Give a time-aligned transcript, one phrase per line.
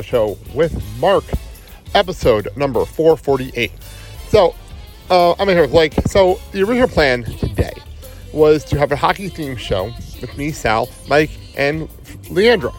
[0.00, 1.24] Show with Mark,
[1.94, 3.70] episode number 448.
[4.28, 4.54] So,
[5.10, 5.94] uh, I'm in here with Blake.
[6.06, 7.74] So, the original plan today
[8.32, 11.88] was to have a hockey themed show with me, Sal, Mike, and
[12.30, 12.74] Leandra.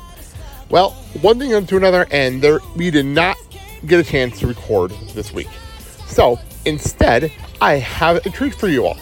[0.69, 0.91] Well,
[1.21, 3.37] one thing led to another, and there, we did not
[3.85, 5.49] get a chance to record this week.
[6.07, 8.97] So, instead, I have a treat for you all.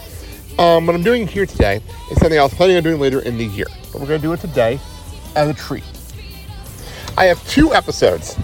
[0.58, 3.38] Um, what I'm doing here today is something I was planning on doing later in
[3.38, 4.78] the year, but we're going to do it today
[5.34, 5.84] as a treat.
[7.18, 8.38] I have two episodes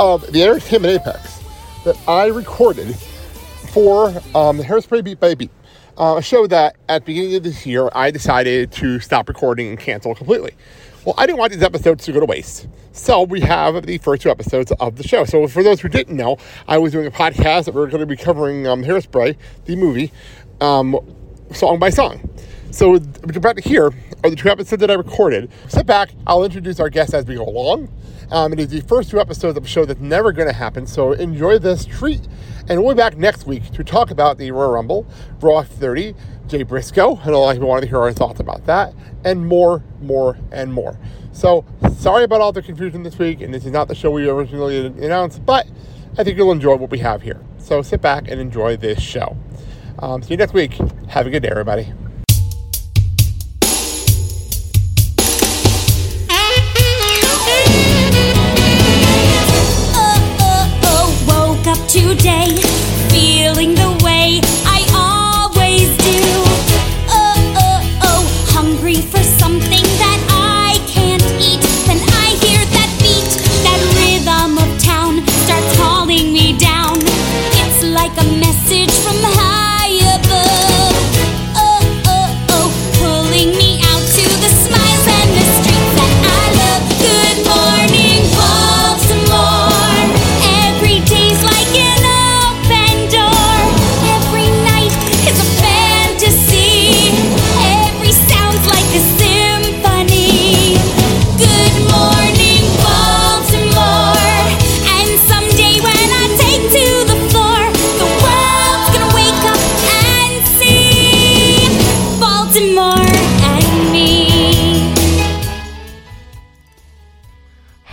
[0.00, 1.40] of the Entertainment Apex
[1.84, 2.96] that I recorded
[3.72, 5.52] for um, the Hairspray Beat by Beat,
[5.96, 9.68] uh, a show that at the beginning of this year I decided to stop recording
[9.68, 10.52] and cancel completely.
[11.04, 12.66] Well, I didn't want these episodes to go to waste.
[12.90, 15.24] So we have the first two episodes of the show.
[15.24, 18.00] So for those who didn't know, I was doing a podcast that we are going
[18.00, 20.12] to be covering um, Hairspray, the movie,
[20.60, 20.98] um,
[21.52, 22.28] song by song.
[22.70, 23.92] So about to hear
[24.24, 25.50] are the two episodes that I recorded.
[25.68, 27.88] Sit back, I'll introduce our guests as we go along.
[28.30, 30.86] Um, it is the first two episodes of a show that's never going to happen,
[30.86, 32.28] so enjoy this treat.
[32.68, 35.06] And we'll be back next week to talk about the Royal Rumble,
[35.40, 36.14] Raw 30,
[36.46, 38.92] Jay Briscoe, and all I wanted to hear our thoughts about that,
[39.24, 40.98] and more, more, and more.
[41.32, 41.64] So
[41.98, 44.86] sorry about all the confusion this week, and this is not the show we originally
[44.86, 45.66] announced, but
[46.18, 47.40] I think you'll enjoy what we have here.
[47.58, 49.36] So sit back and enjoy this show.
[50.00, 50.72] Um, see you next week.
[51.08, 51.92] Have a good day, everybody.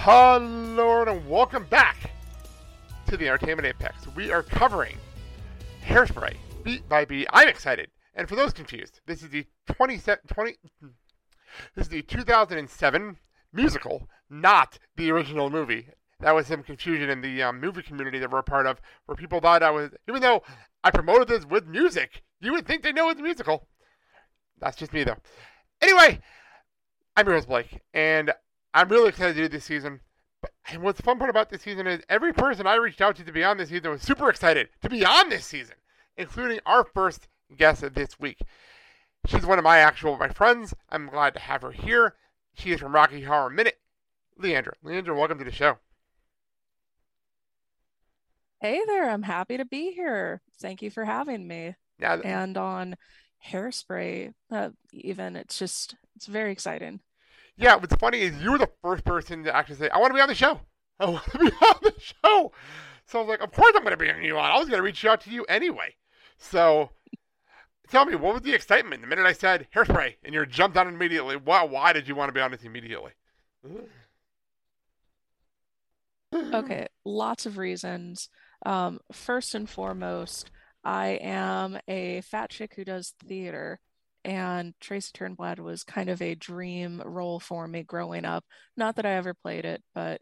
[0.07, 2.11] Hello and welcome back
[3.07, 4.05] to the Entertainment Apex.
[4.15, 4.97] We are covering
[5.83, 7.25] Hairspray beat by beat.
[7.33, 7.89] I'm excited.
[8.13, 10.57] And for those confused, this is the 20, 20
[11.75, 13.17] this is the 2007
[13.51, 15.87] musical, not the original movie.
[16.19, 19.15] That was some confusion in the um, movie community that we're a part of, where
[19.15, 20.43] people thought I was, even though
[20.83, 23.67] I promoted this with music, you would think they know it's a musical.
[24.59, 25.17] That's just me, though.
[25.81, 26.21] Anyway,
[27.17, 28.31] I'm host, Blake, and
[28.75, 30.01] I'm really excited to do this season.
[30.41, 33.15] But and what's the fun part about this season is every person I reached out
[33.15, 35.75] to to be on this season was super excited to be on this season,
[36.17, 38.39] including our first guest of this week.
[39.27, 40.73] She's one of my actual my friends.
[40.89, 42.15] I'm glad to have her here.
[42.53, 43.79] She is from Rocky Horror Minute.
[44.39, 44.73] Leandra.
[44.83, 45.77] Leandra, welcome to the show.
[48.59, 50.41] Hey there, I'm happy to be here.
[50.59, 51.75] Thank you for having me.
[51.97, 52.19] Yeah.
[52.25, 52.97] And on
[53.47, 56.99] Hairspray, uh, even it's just it's very exciting.
[57.57, 60.15] Yeah, what's funny is you were the first person to actually say, I want to
[60.15, 60.59] be on the show.
[60.99, 62.51] I want to be on the show.
[63.07, 64.51] So I was like, of course I'm going to be on you on.
[64.51, 65.95] I was going to reach out to you anyway.
[66.37, 66.89] So
[67.89, 70.87] tell me, what was the excitement the minute I said hairspray and you jumped on
[70.87, 71.35] immediately?
[71.35, 73.11] Why, why did you want to be on this immediately?
[76.33, 78.27] Okay, lots of reasons.
[78.65, 80.51] Um, first and foremost,
[80.83, 83.79] I am a fat chick who does theater,
[84.25, 88.43] and Tracy Turnblad was kind of a dream role for me growing up.
[88.75, 90.19] Not that I ever played it, but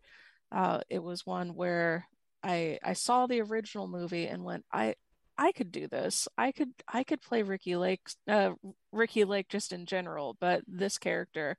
[0.51, 2.05] uh, it was one where
[2.43, 4.95] I I saw the original movie and went, I
[5.37, 6.27] I could do this.
[6.37, 8.51] I could I could play Ricki Lake, uh,
[8.91, 11.57] Ricki Lake just in general, but this character.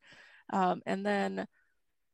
[0.53, 1.47] Um, and then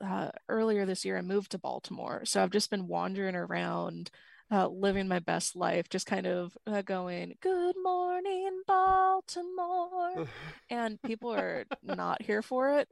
[0.04, 2.22] uh, earlier this year, I moved to Baltimore.
[2.24, 4.10] So I've just been wandering around,
[4.50, 10.26] uh, living my best life, just kind of uh, going, Good morning, Baltimore.
[10.70, 12.88] and people are not here for it.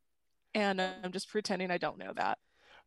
[0.55, 2.39] And I'm just pretending I don't know that.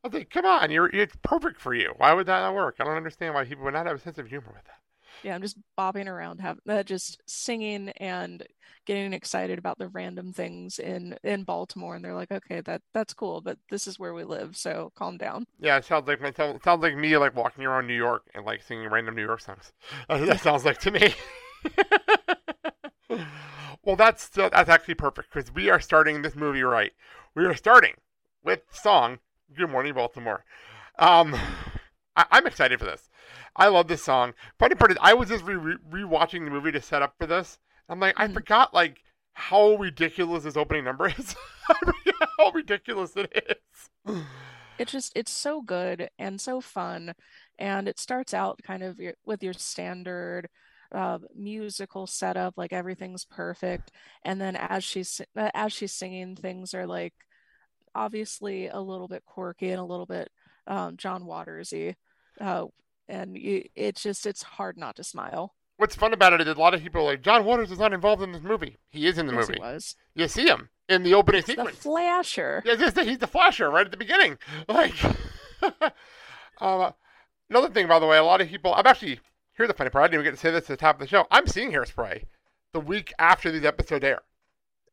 [0.04, 1.94] I was come on, you're, it's perfect for you.
[1.98, 2.78] Why would that not work?
[2.80, 4.80] I don't understand why people would not have a sense of humor with that.
[5.24, 8.46] Yeah, I'm just bopping around, have uh, just singing and
[8.86, 11.96] getting excited about the random things in in Baltimore.
[11.96, 15.18] And they're like, okay, that that's cool, but this is where we live, so calm
[15.18, 15.46] down.
[15.60, 18.46] Yeah, it sounds like it sounds sounds like me like walking around New York and
[18.46, 19.74] like singing random New York songs.
[20.08, 21.14] That's that sounds like to me.
[23.84, 26.94] well, that's that's actually perfect because we are starting this movie right.
[27.36, 27.94] We are starting
[28.44, 29.20] with song
[29.54, 30.46] Good morning, Baltimore.
[30.98, 31.36] Um,
[32.16, 33.10] I, am excited for this.
[33.56, 34.34] I love this song.
[34.60, 37.28] Funny part is, I was just re- re- rewatching the movie to set up for
[37.28, 37.60] this.
[37.90, 38.16] I'm like.
[38.18, 39.04] I forgot like
[39.34, 41.36] how ridiculous this opening number is.
[42.38, 43.60] how ridiculous it
[44.06, 44.22] is.
[44.78, 47.14] It's just it's so good and so fun,
[47.60, 50.48] and it starts out kind of your, with your standard
[50.92, 53.92] uh, musical setup, like everything's perfect,
[54.24, 57.14] and then as she's as she's singing, things are like
[57.94, 60.30] obviously a little bit quirky and a little bit
[60.68, 61.96] um, John Watersy,
[62.40, 62.66] uh,
[63.08, 65.56] and you, it's just it's hard not to smile.
[65.78, 67.94] What's fun about it is a lot of people are like John Waters is not
[67.94, 68.78] involved in this movie.
[68.90, 69.60] He is in the yes, movie.
[69.60, 69.96] He was.
[70.14, 71.78] You see him in the opening it's sequence.
[71.78, 72.62] The flasher.
[72.66, 74.38] Yeah, he's the flasher right at the beginning.
[74.68, 74.94] Like,
[76.60, 76.94] um,
[77.50, 78.74] another thing, by the way, a lot of people.
[78.74, 79.20] I'm actually
[79.54, 80.04] here's the funny part.
[80.04, 81.28] I didn't even get to say this at the top of the show.
[81.30, 82.24] I'm seeing Hairspray
[82.74, 84.22] the week after these episodes air.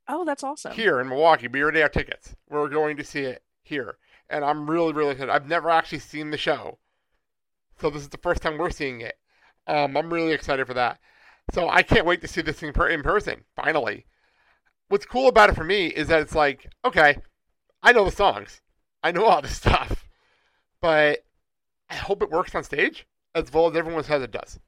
[0.08, 0.72] Oh, that's awesome.
[0.72, 2.34] Here in Milwaukee, we already have tickets.
[2.48, 3.98] We're going to see it here,
[4.30, 5.32] and I'm really, really excited.
[5.32, 6.78] I've never actually seen the show,
[7.80, 9.18] so this is the first time we're seeing it.
[9.66, 10.98] Um, I'm really excited for that.
[11.52, 13.44] So I can't wait to see this thing in person.
[13.56, 14.06] Finally,
[14.88, 17.18] what's cool about it for me is that it's like, okay,
[17.82, 18.60] I know the songs,
[19.02, 20.08] I know all this stuff,
[20.80, 21.24] but
[21.88, 24.58] I hope it works on stage as well as everyone says it does.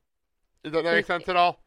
[0.63, 1.61] Does that make sense at all?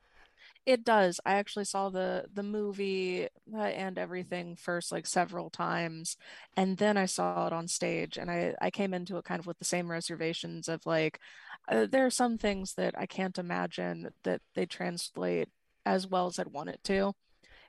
[0.65, 1.19] It does.
[1.25, 6.15] I actually saw the the movie uh, and everything first like several times
[6.55, 9.45] and then I saw it on stage and I I came into it kind of
[9.45, 11.19] with the same reservations of like
[11.67, 15.49] uh, there are some things that I can't imagine that they translate
[15.85, 17.13] as well as I'd want it to.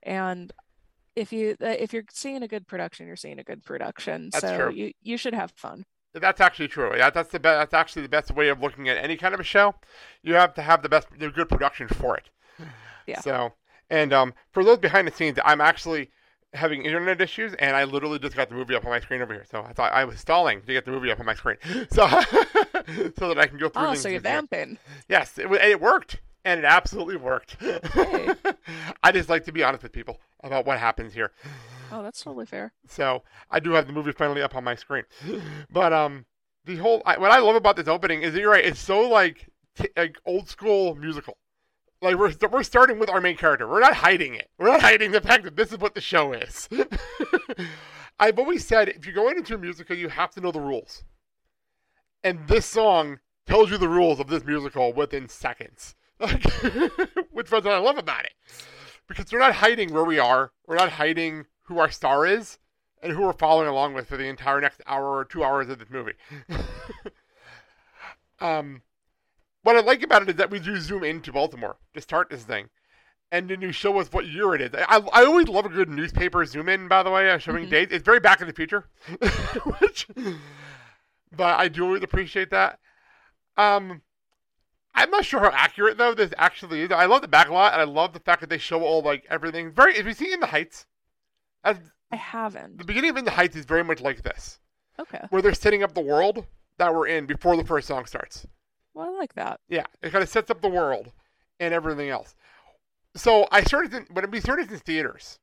[0.02, 0.52] And
[1.17, 4.31] if you uh, if you're seeing a good production, you're seeing a good production.
[4.32, 4.73] That's so true.
[4.73, 5.85] you you should have fun.
[6.12, 6.96] That's actually true.
[6.96, 7.58] Yeah, that's the best.
[7.58, 9.75] That's actually the best way of looking at any kind of a show.
[10.23, 12.31] You have to have the best, the good production for it.
[13.06, 13.21] Yeah.
[13.21, 13.53] So,
[13.91, 16.11] and um, for those behind the scenes, I'm actually
[16.55, 19.33] having internet issues, and I literally just got the movie up on my screen over
[19.33, 19.45] here.
[19.51, 21.56] So I thought I was stalling to get the movie up on my screen,
[21.91, 22.09] so
[23.19, 23.87] so that I can go through.
[23.87, 24.79] Oh, so you're vamping?
[25.09, 27.56] Yes, it, it worked, and it absolutely worked.
[27.61, 28.31] Hey.
[29.03, 31.33] I just like to be honest with people about what happens here.
[31.91, 32.73] Oh, that's totally fair.
[32.89, 35.05] So I do have the movie finally up on my screen,
[35.71, 36.25] but um,
[36.65, 38.65] the whole I, what I love about this opening is that you're right.
[38.65, 41.37] It's so like t- like old school musical.
[42.05, 43.67] Like we're we're starting with our main character.
[43.67, 44.51] We're not hiding it.
[44.59, 46.69] We're not hiding the fact that this is what the show is.
[48.20, 51.03] I've always said if you're going into a musical, you have to know the rules.
[52.23, 55.94] And this song tells you the rules of this musical within seconds.
[56.19, 58.34] Which is what I love about it.
[59.08, 60.53] Because we're not hiding where we are.
[60.67, 62.58] We're not hiding who our star is
[63.03, 65.79] and who we're following along with for the entire next hour or two hours of
[65.79, 66.13] this movie.
[68.41, 68.82] um,
[69.65, 72.44] what I like about it is that we do zoom into Baltimore to start this
[72.44, 72.69] thing.
[73.33, 74.71] And then you show us what year it is.
[74.75, 77.71] I, I always love a good newspaper zoom in, by the way, uh, showing mm-hmm.
[77.71, 77.93] dates.
[77.93, 78.89] It's very back in the future.
[79.81, 80.06] Which,
[81.37, 82.79] but I do always appreciate that.
[83.56, 84.03] Um,
[84.94, 86.93] I'm not sure how accurate though this actually is.
[86.93, 89.03] I love the back a lot, and I love the fact that they show all
[89.03, 89.73] like everything.
[89.73, 89.97] Very.
[89.97, 90.87] If you see in the Heights,
[91.65, 91.79] as
[92.13, 92.79] I haven't.
[92.79, 94.61] The beginning of In the Heights is very much like this.
[95.01, 95.23] Okay.
[95.31, 96.47] Where they're setting up the world
[96.79, 98.47] that we're in before the first song starts.
[98.94, 99.60] Well, I like that.
[99.69, 101.13] Yeah, it kind of sets up the world
[101.60, 102.34] and everything else.
[103.17, 105.39] So I started in, when we started in theaters.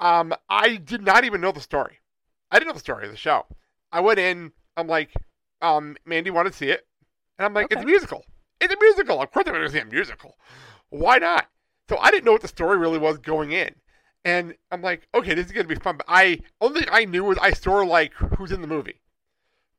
[0.00, 2.00] Um, I did not even know the story.
[2.50, 3.46] I didn't know the story of the show.
[3.92, 4.52] I went in.
[4.76, 5.12] I'm like,
[5.62, 6.86] um, Mandy wanted to see it,
[7.38, 7.76] and I'm like, okay.
[7.76, 8.24] it's a musical.
[8.60, 9.22] It's a musical.
[9.22, 10.36] Of course, I'm going to see a musical.
[10.90, 11.46] Why not?
[11.88, 13.74] So I didn't know what the story really was going in,
[14.24, 15.96] and I'm like, okay, this is going to be fun.
[15.96, 19.00] But I only thing I knew was I saw like who's in the movie.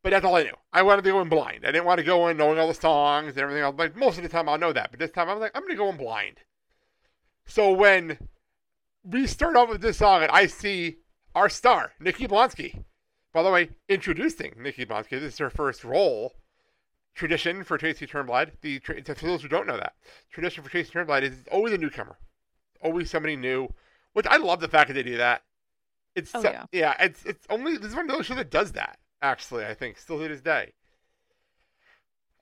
[0.06, 0.56] But that's all I knew.
[0.72, 1.66] I wanted to go in blind.
[1.66, 3.76] I didn't want to go in knowing all the songs and everything else.
[3.76, 4.92] Like most of the time, I'll know that.
[4.92, 6.42] But this time, I was like, I'm going to go in blind.
[7.48, 8.20] So when
[9.04, 10.98] we start off with this song, and I see
[11.34, 12.84] our star, Nikki Blonsky.
[13.34, 15.10] By the way, introducing Nikki Blonsky.
[15.10, 16.34] This is her first role.
[17.16, 18.52] Tradition for Tracy Turnblad.
[18.62, 19.96] The for those who don't know that,
[20.32, 22.20] tradition for Tracy Turnblad is always a newcomer,
[22.80, 23.74] always somebody new.
[24.14, 25.42] Which I love the fact that they do that.
[26.14, 26.66] It's oh, yeah.
[26.72, 29.74] yeah, it's it's only this is one of those shows that does that actually, I
[29.74, 30.74] think, still to this day.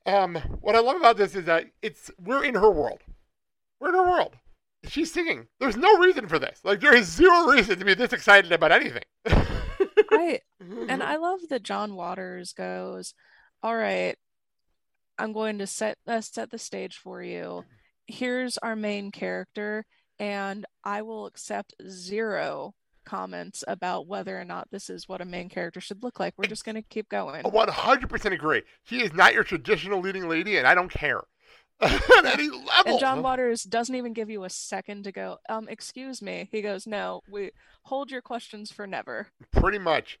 [0.06, 3.00] Um, what I love about this is that it's we're in her world.
[3.80, 4.36] We're in her world.
[4.86, 5.46] She's singing.
[5.60, 6.60] There's no reason for this.
[6.62, 9.04] Like there is zero reason to be this excited about anything.
[10.10, 13.14] I and I love that John Waters goes,
[13.62, 14.16] "All right,
[15.18, 17.64] I'm going to set uh, set the stage for you.
[18.06, 19.86] Here's our main character,
[20.18, 22.74] and I will accept zero
[23.04, 26.34] comments about whether or not this is what a main character should look like.
[26.36, 27.42] We're just going to keep going.
[27.44, 28.62] 100% agree.
[28.84, 31.22] She is not your traditional leading lady, and I don't care.
[31.80, 32.64] At any level.
[32.86, 36.48] And John Waters doesn't even give you a second to go, um, excuse me.
[36.52, 37.50] He goes, no, we
[37.82, 39.28] hold your questions for never.
[39.52, 40.18] Pretty much.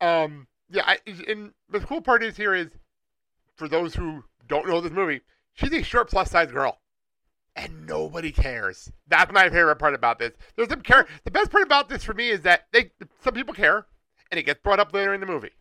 [0.00, 2.68] Um, yeah, I, and the cool part is here is,
[3.56, 5.20] for those who don't know this movie,
[5.54, 6.79] she's a short plus size girl,
[7.56, 8.90] and nobody cares.
[9.08, 10.32] That's my favorite part about this.
[10.56, 11.06] There's some care.
[11.24, 12.90] The best part about this for me is that they
[13.22, 13.86] some people care,
[14.30, 15.52] and it gets brought up later in the movie,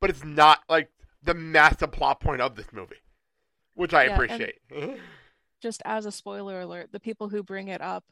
[0.00, 0.90] but it's not like
[1.22, 2.96] the massive plot point of this movie,
[3.74, 4.56] which I Yeah, appreciate.
[5.62, 8.04] just as a spoiler alert, the people who bring it up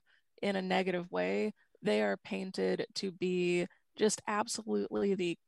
[0.43, 1.53] in a negative way,
[1.83, 3.67] they are painted to be
[3.97, 5.39] just absolutely the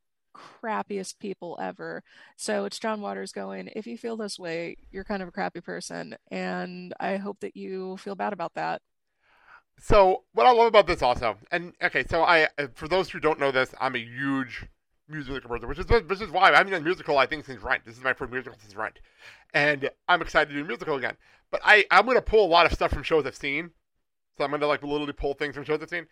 [0.61, 2.03] crappiest people ever.
[2.35, 5.61] So it's John Waters going, if you feel this way, you're kind of a crappy
[5.61, 6.15] person.
[6.31, 8.81] And I hope that you feel bad about that.
[9.79, 13.19] So what I love about this also, and okay, so I uh, for those who
[13.19, 14.65] don't know this, I'm a huge
[15.07, 17.85] musical person, which is which is why I haven't done musical I think since Rent.
[17.85, 18.99] This is my first musical since Rent,
[19.53, 21.15] and I'm excited to do a musical again.
[21.51, 23.69] But I I'm gonna pull a lot of stuff from shows I've seen,
[24.35, 26.07] so I'm gonna like literally pull things from shows I've seen.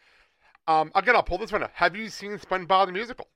[0.67, 1.63] Um, again, I'll pull this one.
[1.63, 1.71] Up.
[1.73, 3.27] Have you seen SpongeBob the musical?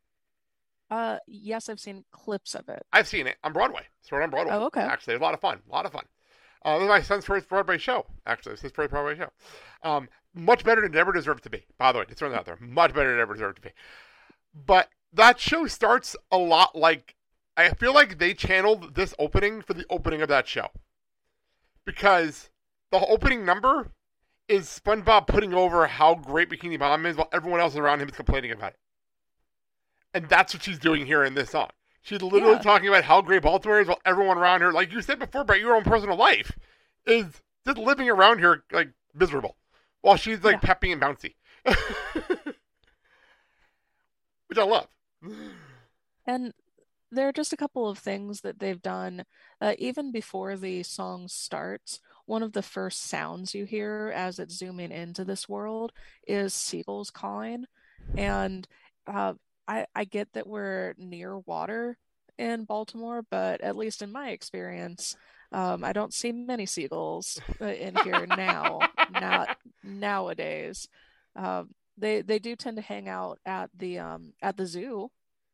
[0.89, 2.83] Uh, yes, I've seen clips of it.
[2.91, 3.83] I've seen it on Broadway.
[4.01, 4.53] It's on Broadway.
[4.53, 4.81] Oh, okay.
[4.81, 5.59] Actually, a lot of fun.
[5.69, 6.05] A lot of fun.
[6.65, 8.05] Uh, this is my son's first Broadway show.
[8.25, 9.29] Actually, it's his first Broadway show.
[9.83, 11.65] Um, much better than it ever deserved to be.
[11.77, 12.57] By the way, just throwing that out there.
[12.59, 13.71] Much better than it ever deserved to be.
[14.65, 17.15] But that show starts a lot like
[17.55, 20.69] I feel like they channeled this opening for the opening of that show
[21.85, 22.49] because
[22.91, 23.91] the opening number
[24.47, 28.15] is SpongeBob putting over how great Bikini Bottom is while everyone else around him is
[28.15, 28.79] complaining about it.
[30.13, 31.69] And that's what she's doing here in this song.
[32.01, 32.63] She's literally Yeah.
[32.63, 35.59] talking about how great Baltimore is while everyone around her, like you said before about
[35.59, 36.57] your own personal life,
[37.05, 39.57] is just living around here like miserable.
[40.01, 40.59] While she's like Yeah.
[40.61, 41.35] peppy and bouncy.
[44.47, 44.87] Which I love.
[46.25, 46.53] And
[47.11, 49.25] there are just a couple of things that they've done,
[49.61, 51.99] uh, even before the song starts.
[52.25, 55.91] One of the first sounds you hear as it's zooming into this world
[56.27, 57.65] is seagulls calling
[58.17, 58.67] And
[59.07, 59.35] uh,
[59.69, 61.97] I, I get that we're near water
[62.39, 65.15] in Baltimore, but at least in my experience,
[65.51, 68.79] um, I don't see many seagulls uh, in here now,
[69.11, 70.89] not nowadays.
[71.35, 75.11] Um, they they do tend to hang out at the um, at the zoo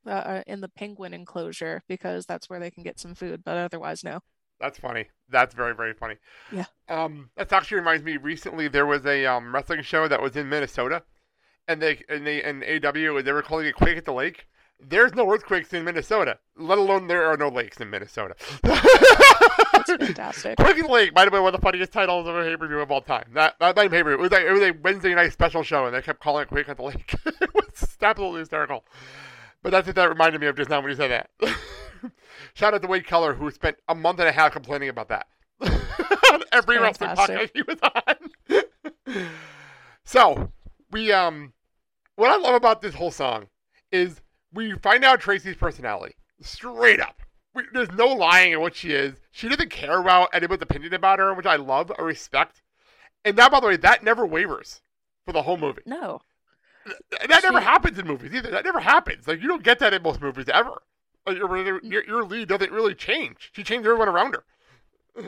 [0.08, 3.58] uh, uh, in the penguin enclosure because that's where they can get some food, but
[3.58, 4.22] otherwise, no.
[4.62, 5.08] That's funny.
[5.28, 6.16] That's very, very funny.
[6.52, 6.66] Yeah.
[6.88, 8.16] Um, that actually reminds me.
[8.16, 11.04] Recently, there was a um, wrestling show that was in Minnesota,
[11.68, 14.48] and they and they and AW they were calling it Quake at the Lake.
[14.80, 18.36] There's no earthquakes in Minnesota, let alone there are no lakes in Minnesota.
[18.62, 20.58] That's fantastic.
[20.58, 22.58] Quake at the Lake might have been one of the funniest titles of a pay
[22.58, 23.26] per view of all time.
[23.34, 24.16] That that my favorite.
[24.16, 26.50] It was like it was a Wednesday night special show, and they kept calling it
[26.50, 27.16] Quake at the Lake.
[27.26, 28.84] it was absolutely hysterical.
[29.64, 31.30] But that's what that reminded me of just now when you said that.
[32.54, 35.28] Shout out to Wade Keller, who spent a month and a half complaining about that.
[35.62, 39.26] on every wrestling podcast he was on.
[40.04, 40.52] so,
[40.92, 41.54] we, um,
[42.16, 43.48] what I love about this whole song
[43.92, 44.22] is
[44.54, 46.16] we find out Tracy's personality.
[46.42, 47.22] Straight up.
[47.54, 49.16] We, there's no lying in what she is.
[49.32, 52.62] She doesn't care about anyone's opinion about her, which I love, I respect.
[53.24, 54.82] And that, by the way, that never wavers
[55.26, 55.82] for the whole movie.
[55.86, 56.22] No,
[56.86, 58.52] And that never happens in movies either.
[58.52, 59.28] That never happens.
[59.28, 60.82] Like you don't get that in most movies ever.
[61.26, 62.08] Like, your, your, mm.
[62.08, 63.52] your lead doesn't really change.
[63.54, 65.24] She changed everyone around her.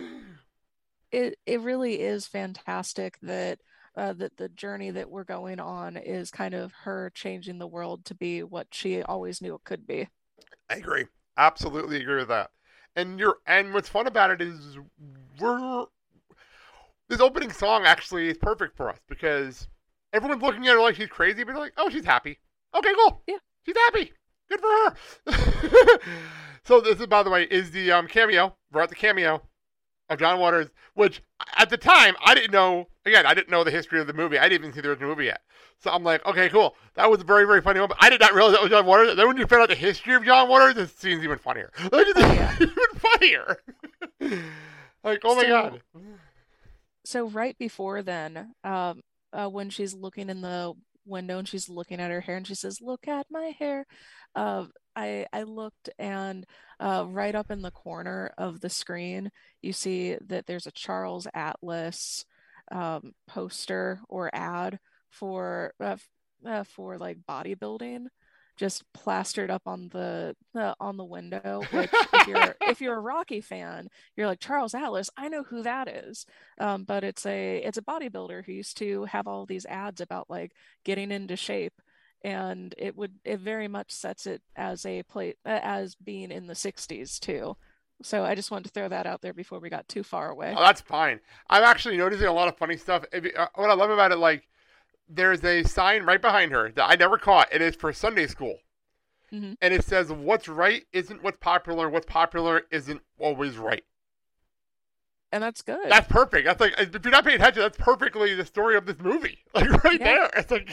[1.11, 3.59] it it really is fantastic that
[3.97, 8.05] uh, that the journey that we're going on is kind of her changing the world
[8.05, 10.07] to be what she always knew it could be.
[10.69, 11.05] I agree.
[11.35, 12.51] Absolutely agree with that.
[12.95, 14.77] And you're and what's fun about it is
[15.39, 15.85] we're
[17.09, 19.67] this opening song actually is perfect for us because
[20.13, 22.37] everyone's looking at her like she's crazy, but they're like, oh, she's happy.
[22.75, 23.23] Okay, cool.
[23.27, 23.37] Yeah.
[23.65, 24.13] she's happy.
[24.49, 25.99] Good for her.
[26.63, 28.55] so this is, by the way, is the um, cameo.
[28.71, 29.41] We're at the cameo
[30.09, 31.21] of John Waters, which
[31.57, 32.87] at the time I didn't know.
[33.05, 34.37] Again, I didn't know the history of the movie.
[34.37, 35.41] I didn't even see the original movie yet.
[35.79, 36.75] So I'm like, okay, cool.
[36.95, 37.99] That was a very, very funny moment.
[38.01, 39.15] I did not realize that was John Waters.
[39.15, 41.71] Then when you found out the history of John Waters, it seems even funnier.
[41.91, 42.55] Like, it's Yeah.
[42.59, 43.57] even funnier.
[45.03, 45.81] like, oh my god.
[47.05, 50.73] So right before then, um, uh, when she's looking in the
[51.05, 53.85] window and she's looking at her hair and she says, "Look at my hair,"
[54.35, 54.65] uh,
[54.97, 56.45] I I looked and
[56.81, 61.27] uh, right up in the corner of the screen, you see that there's a Charles
[61.35, 62.25] Atlas
[62.71, 64.79] um, poster or ad
[65.11, 65.97] for uh,
[66.45, 68.07] uh, for like bodybuilding,
[68.57, 71.67] just plastered up on the uh, on the window.
[71.71, 75.09] Which if you're if you're a Rocky fan, you're like Charles Atlas.
[75.17, 76.25] I know who that is
[76.59, 80.29] um, but it's a it's a bodybuilder who used to have all these ads about
[80.29, 81.81] like getting into shape
[82.23, 86.47] and it would it very much sets it as a plate uh, as being in
[86.47, 87.55] the 60s too
[88.01, 90.53] so i just wanted to throw that out there before we got too far away
[90.55, 91.19] Oh, that's fine.
[91.49, 93.05] I'm actually noticing a lot of funny stuff.
[93.11, 94.47] If uh, what I love about it, like,
[95.09, 97.47] there's a sign right behind her that I never caught.
[97.53, 98.57] It is for Sunday school.
[99.33, 99.57] Mhm.
[99.61, 101.89] and it says what's right isn't what's popular.
[101.89, 103.83] What's popular isn't always right.
[105.31, 105.89] And that's good.
[105.89, 106.45] That's perfect.
[106.45, 109.39] That's like if you're not paying attention, that's perfectly the story of this movie.
[109.53, 110.05] Like right Yeah.
[110.05, 110.29] there.
[110.37, 110.69] It's like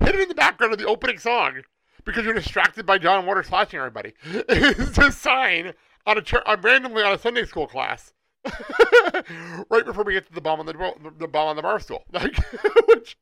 [0.00, 1.62] hidden in the background of the opening song
[2.04, 4.12] because you're distracted by John Waters slashing everybody.
[4.24, 5.72] It's a sign
[6.06, 8.12] on a chur- uh, randomly on a Sunday school class.
[9.70, 11.80] right before we get to the bomb on the the, the bomb on the bar
[11.80, 12.04] stool.
[12.12, 12.36] Like,
[12.88, 13.16] which,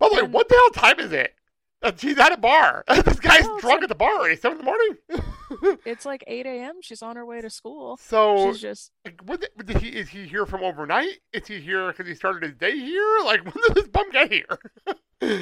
[0.00, 1.34] by the way, what the hell time is it?
[1.82, 2.84] Uh, She's at a bar.
[3.04, 4.18] this guy's Well, drunk like- at the bar.
[4.18, 4.36] already.
[4.36, 5.78] seven in the morning.
[5.86, 6.74] it's like 8 a.m.
[6.82, 7.96] She's on her way to school.
[8.02, 9.20] so She's just like,
[9.64, 11.18] did he, is he here from overnight?
[11.32, 13.18] Is he here because he started his day here?
[13.24, 14.58] Like, when did this bum get here?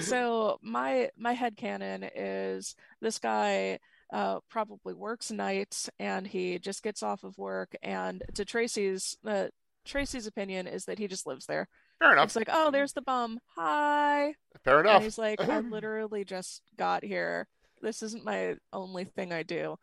[0.03, 3.79] so my my headcanon is this guy
[4.13, 9.49] uh probably works nights and he just gets off of work and to Tracy's uh
[9.85, 11.69] Tracy's opinion is that he just lives there.
[11.99, 12.25] Fair enough.
[12.27, 13.39] It's like, oh, there's the bum.
[13.57, 14.35] Hi.
[14.65, 15.03] Fair And enough.
[15.03, 17.49] he's like, I literally just got here.
[17.83, 19.77] This isn't my only thing I do.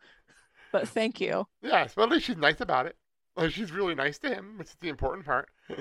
[0.72, 1.46] But thank you.
[1.62, 2.96] Yes, but at least she's nice about it.
[3.36, 5.48] Like, she's really nice to him, which is the important part.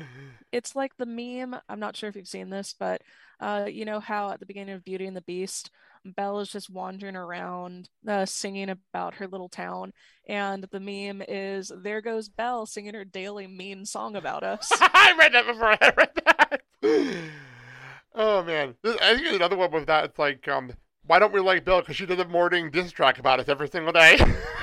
[0.51, 1.59] It's like the meme.
[1.67, 3.01] I'm not sure if you've seen this, but
[3.39, 5.71] uh, you know how at the beginning of Beauty and the Beast,
[6.05, 9.93] Belle is just wandering around uh, singing about her little town,
[10.27, 14.69] and the meme is there goes Belle singing her daily mean song about us.
[14.81, 15.77] I read that before.
[15.81, 16.61] I read that.
[18.15, 20.05] oh man, I think there's another one with that.
[20.05, 20.73] It's like, um,
[21.05, 21.79] why don't we like Bill?
[21.81, 24.17] Because she does a morning diss track about us every single day.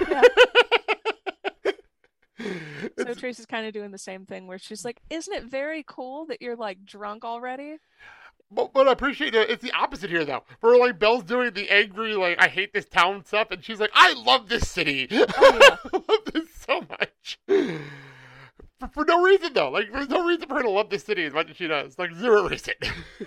[0.09, 0.23] Yeah.
[2.97, 5.85] So It's- Tracy's kind of doing the same thing where she's like, "Isn't it very
[5.87, 7.77] cool that you're like drunk already?"
[8.51, 9.51] But, but I appreciate it.
[9.51, 10.43] It's the opposite here, though.
[10.61, 13.91] Where like Belle's doing the angry, like I hate this town stuff, and she's like,
[13.95, 15.07] I love this city.
[15.11, 15.27] yeah.
[15.29, 17.39] I love this so much.
[17.47, 21.25] For, for no reason though, like there's no reason for her to love this city
[21.25, 21.99] as much as she does.
[21.99, 22.75] Like zero reason.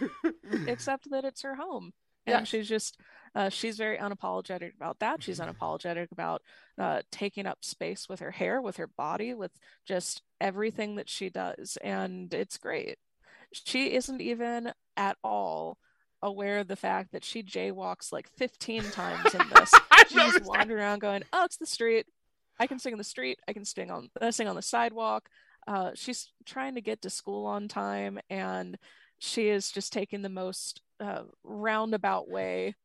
[0.67, 1.93] except that it's her home.
[2.25, 2.97] And she's just,
[3.36, 5.21] uh, she's very unapologetic about that.
[5.21, 6.41] She's unapologetic about
[6.77, 9.51] uh, taking up space with her hair, with her body, with
[9.86, 11.77] just everything that she does.
[11.83, 12.97] And it's great.
[13.54, 15.78] She isn't even at all
[16.22, 19.72] aware of the fact that she jaywalks like 15 times in this.
[20.10, 22.08] She's wandering around going, oh, it's the street.
[22.60, 23.39] I can sing in the street.
[23.48, 25.28] I can sing on uh, sing on the sidewalk.
[25.68, 28.78] Uh, she's trying to get to school on time, and
[29.18, 32.76] she is just taking the most uh, roundabout way.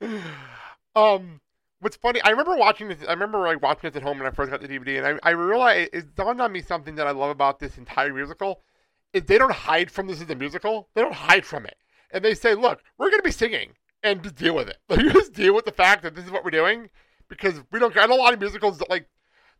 [0.96, 1.40] um,
[1.80, 2.20] what's funny?
[2.22, 2.98] I remember watching this.
[3.06, 5.28] I remember like watching this at home when I first got the DVD, and I,
[5.28, 8.62] I realized it dawned on me something that I love about this entire musical
[9.12, 10.88] is they don't hide from this as a musical.
[10.94, 11.76] They don't hide from it,
[12.12, 14.78] and they say, "Look, we're going to be singing, and just deal with it.
[14.88, 16.90] Like, just deal with the fact that this is what we're doing
[17.28, 19.06] because we don't." I know a lot of musicals that like.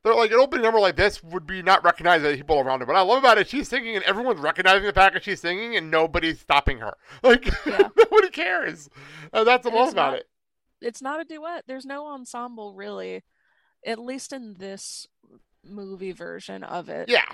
[0.02, 2.80] They're like an opening number like this would be not recognized by the people around
[2.80, 2.86] her.
[2.86, 5.76] But I love about it, she's singing and everyone's recognizing the fact that she's singing
[5.76, 6.94] and nobody's stopping her.
[7.22, 7.90] Like Yeah.
[7.98, 8.88] nobody cares.
[9.30, 10.28] And that's I love about not- it.
[10.80, 11.64] It's not a duet.
[11.66, 13.24] There's no ensemble really,
[13.84, 15.06] at least in this
[15.62, 17.10] movie version of it.
[17.10, 17.26] Yeah,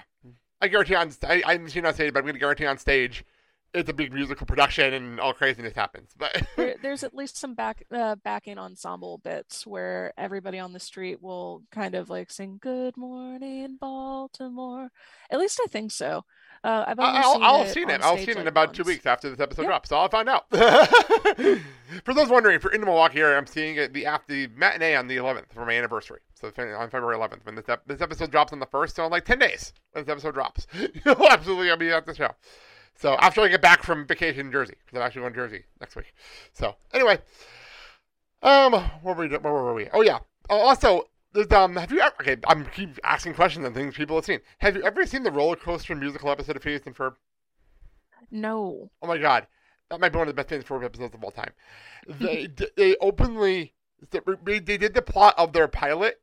[0.61, 1.12] I guarantee on.
[1.23, 3.25] I, I'm on stage, but I'm going to guarantee on stage,
[3.75, 6.11] it's a big musical production and all craziness happens.
[6.16, 10.81] But There, there's at least some back uh, backing ensemble bits where everybody on the
[10.81, 14.90] street will kind of like sing "Good Morning Baltimore."
[15.31, 16.25] At least I think so.
[16.66, 17.90] Uh, I've I'll, seen I'll it see it.
[18.02, 19.68] I'll stage, see it in like, about two weeks after this episode Yeah.
[19.68, 20.50] drops, so I'll find out.
[22.05, 24.48] for those wondering, if you're in the Milwaukee area, I'm seeing it the after the
[24.48, 26.20] matinee on the 11th for my anniversary.
[26.35, 29.12] So on February 11th, when this ep- this episode drops on the first, so in
[29.12, 30.66] like 10 days when this episode drops,
[31.05, 32.31] you'll absolutely I'll be at the show.
[32.96, 35.64] So after I get back from vacation in Jersey, because I'm actually going to Jersey
[35.81, 36.14] next week.
[36.52, 37.18] So anyway,
[38.42, 39.37] um, where were we?
[39.37, 39.88] Where were we?
[39.92, 40.18] Oh yeah.
[40.50, 41.05] Uh, also,
[41.53, 42.14] um, have you ever?
[42.20, 44.40] Okay, I'm keep asking questions on things people have seen.
[44.59, 47.14] Have you ever seen the roller coaster musical episode of Phineas and Ferb?
[48.31, 48.90] No.
[49.03, 49.46] Oh my god,
[49.90, 51.53] that might be one of the best Phineas and Ferb episodes of all time.
[52.20, 53.75] They d- they openly
[54.11, 56.20] they did the plot of their pilot,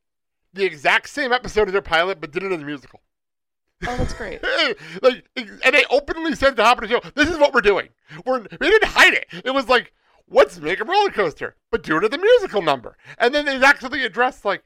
[0.53, 3.01] the exact same episode of their pilot, but did it as a musical.
[3.85, 4.41] Oh, that's great.
[5.01, 7.89] like, and they openly said to the of show, "This is what we're doing.
[8.25, 9.27] We're we didn't hide it.
[9.43, 9.93] It was like,
[10.29, 13.57] let's make a roller coaster, but do it as a musical number." And then they
[13.57, 14.63] actually addressed like,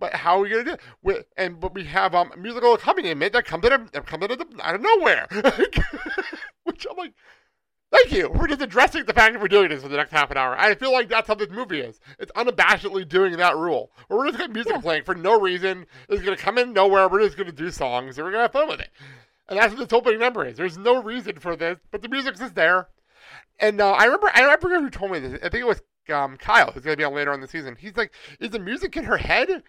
[0.00, 3.32] "But how are we gonna do it?" We, and but we have um musical accompaniment
[3.34, 5.28] that comes out of that comes out of, out of nowhere,
[6.64, 7.12] which I'm like.
[7.92, 8.28] Thank you.
[8.30, 10.56] We're just addressing the fact that we're doing this for the next half an hour.
[10.56, 11.98] I feel like that's how this movie is.
[12.20, 13.90] It's unabashedly doing that rule.
[14.06, 14.80] Where we're just got music Yeah.
[14.80, 15.86] playing for no reason.
[16.08, 17.08] It's gonna come in nowhere.
[17.08, 18.90] We're just gonna do songs and we're gonna have fun with it.
[19.48, 20.56] And that's what this opening number is.
[20.56, 22.86] There's no reason for this, but the music's just there.
[23.58, 25.40] And uh, I remember, I remember who told me this.
[25.42, 25.82] I think it was
[26.14, 27.74] um, Kyle, who's gonna be on later on the season.
[27.76, 29.64] He's like, "Is the music in her head,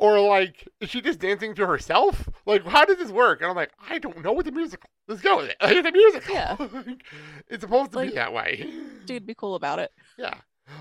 [0.00, 2.28] or like is she just dancing to herself?
[2.46, 4.38] Like, how does this work?" And I'm like, "I don't know.
[4.40, 4.88] It's a musical.
[5.06, 5.56] Let's go with it.
[5.62, 6.34] It's a musical.
[6.34, 6.56] Yeah.
[7.48, 8.68] it's supposed to be that way."
[9.04, 9.92] Dude, be cool about it.
[10.18, 10.34] Yeah.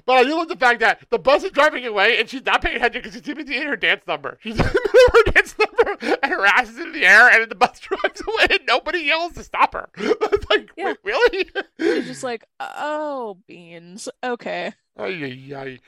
[0.05, 2.61] But I do love the fact that the bus is driving away and she's not
[2.61, 4.37] paying attention because she's imitating her dance number.
[4.41, 7.27] She's in the middle of her dance number and her ass is in the air
[7.27, 9.89] and the bus drives away and nobody yells to stop her.
[9.97, 10.85] It's like, Yeah.
[10.85, 11.49] wait, really?
[11.79, 14.07] She's just like, oh, beans.
[14.23, 14.73] Okay.
[14.95, 15.79] Ay, ay, ay.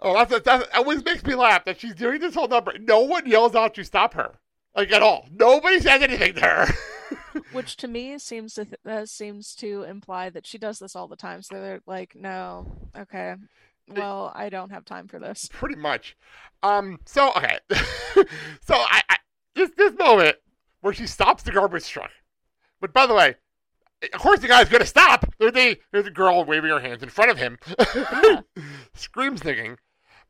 [0.00, 2.72] Oh, that's, that's, that always makes me laugh that she's doing this whole number.
[2.78, 4.34] No one yells out to stop her.
[4.76, 5.26] Like, at all.
[5.32, 6.66] Nobody says anything to her.
[7.52, 11.08] Which to me seems to th- uh, seems to imply that she does this all
[11.08, 11.42] the time.
[11.42, 13.34] So they're like, no, okay,
[13.88, 15.48] well, I don't have time for this.
[15.50, 16.16] Pretty much.
[16.62, 16.98] Um.
[17.06, 17.58] So okay.
[17.70, 19.16] so I, I
[19.54, 20.36] this this moment
[20.80, 22.10] where she stops the garbage truck.
[22.80, 23.36] But by the way,
[24.12, 25.32] of course the guy's gonna stop.
[25.38, 27.58] There's a there's a girl waving her hands in front of him,
[27.94, 28.40] Yeah.
[28.94, 29.78] scream singing.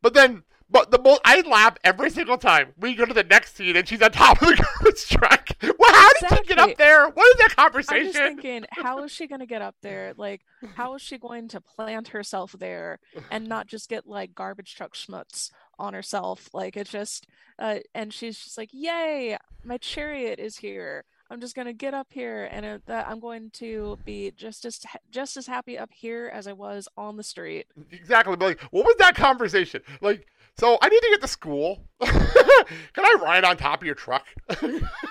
[0.02, 3.56] But then, but the most I laugh every single time we go to the next
[3.56, 5.48] scene and she's on top of the garbage truck.
[5.78, 7.08] Well, how did she get up there?
[7.08, 8.06] What is that conversation?
[8.08, 10.12] I'm just thinking, how is she going to get up there?
[10.16, 10.42] Like,
[10.74, 12.98] how is she going to plant herself there
[13.30, 16.48] and not just get like garbage truck schmutz on herself?
[16.52, 17.26] Like, it's just,
[17.58, 21.04] uh, and she's just like, yay, my chariot is here.
[21.30, 24.80] I'm just gonna get up here and it, that I'm going to be just as
[25.10, 27.66] just as happy up here as I was on the street.
[27.92, 28.36] Exactly.
[28.36, 29.82] But like, what was that conversation?
[30.00, 31.84] Like, so I need to get to school.
[32.00, 34.26] Can I ride on top of your truck?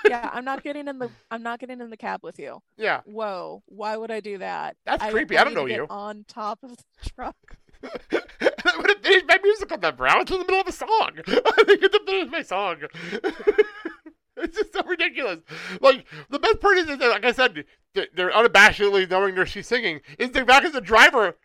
[0.08, 2.62] Yeah, I'm not getting in the I'm not getting in the cab with you.
[2.78, 3.00] yeah.
[3.04, 4.76] Whoa, why would I do that?
[4.86, 5.36] That's creepy.
[5.36, 5.86] I don't to know you.
[5.90, 7.36] On top of the truck.
[7.82, 10.08] I would have finished my musical number.
[10.08, 11.10] I was in the middle of a song.
[11.26, 12.76] I didn't get to finish my song.
[14.42, 15.40] it's just so ridiculous.
[15.80, 20.00] Like the best part is, that, like I said, they're unabashedly knowing that she's singing.
[20.18, 21.36] Is the back as the driver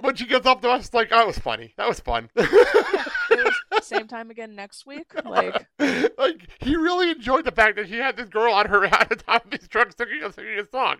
[0.00, 1.72] when she gets up to us, like, oh, that was funny.
[1.76, 2.28] That was fun.
[3.82, 5.12] Same time again next week.
[5.24, 9.06] Like, like he really enjoyed the fact that she had this girl on her on
[9.08, 10.96] the top of his truck singing, a- singing a song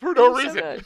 [0.00, 0.84] for no was so reason.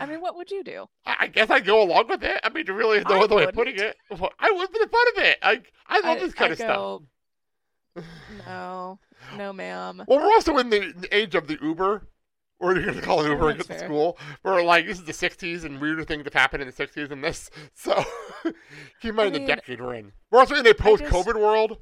[0.00, 0.86] I mean, what would you do?
[1.06, 2.40] I I guess I go along with it.
[2.42, 3.96] I mean, there really, no other way of putting it.
[4.10, 5.38] I would for the fun of it.
[5.42, 7.02] Like, I love I- this kind I of stuff.
[8.46, 8.98] No,
[9.36, 10.02] no, ma'am.
[10.06, 12.06] Well, we're also in the, the age of the Uber,
[12.58, 14.18] or you're gonna call it Uber and get to school.
[14.42, 17.20] Where like this is the '60s and weirder things have happened in the *60s than
[17.20, 17.50] this.
[17.74, 18.04] So
[19.00, 20.12] keep in mind I the decade we're in.
[20.30, 21.78] We're also in a post-COVID world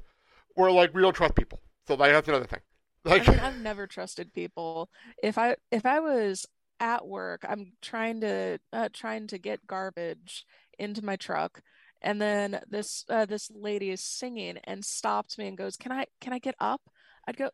[0.55, 1.59] where like we don't trust people.
[1.87, 2.61] So like that's another thing.
[3.05, 4.89] Like, I mean, I've never trusted people.
[5.21, 6.45] If I if I was
[6.79, 10.45] at work, I'm trying to uh, trying to get garbage
[10.77, 11.61] into my truck,
[12.01, 16.05] and then this uh, this lady is singing and stops me and goes, "Can I
[16.21, 16.81] can I get up?"
[17.27, 17.49] I'd go,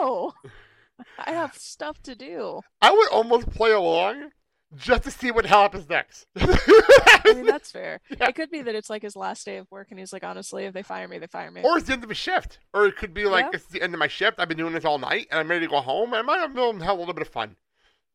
[0.00, 0.32] "No,
[1.18, 4.30] I have stuff to do." I would almost play along
[4.76, 6.26] just to see what happens next.
[6.38, 8.00] I mean, that's fair.
[8.08, 8.28] Yeah.
[8.28, 10.64] It could be that it's like his last day of work, and he's like, "Honestly,
[10.64, 12.58] if they fire me, they fire me." Or it's the end of a shift.
[12.72, 13.50] Or it could be like Yeah.
[13.54, 14.38] it's the end of my shift.
[14.38, 16.38] I've been doing this all night and I'm ready to go home and I might
[16.40, 17.56] have have a little bit of fun.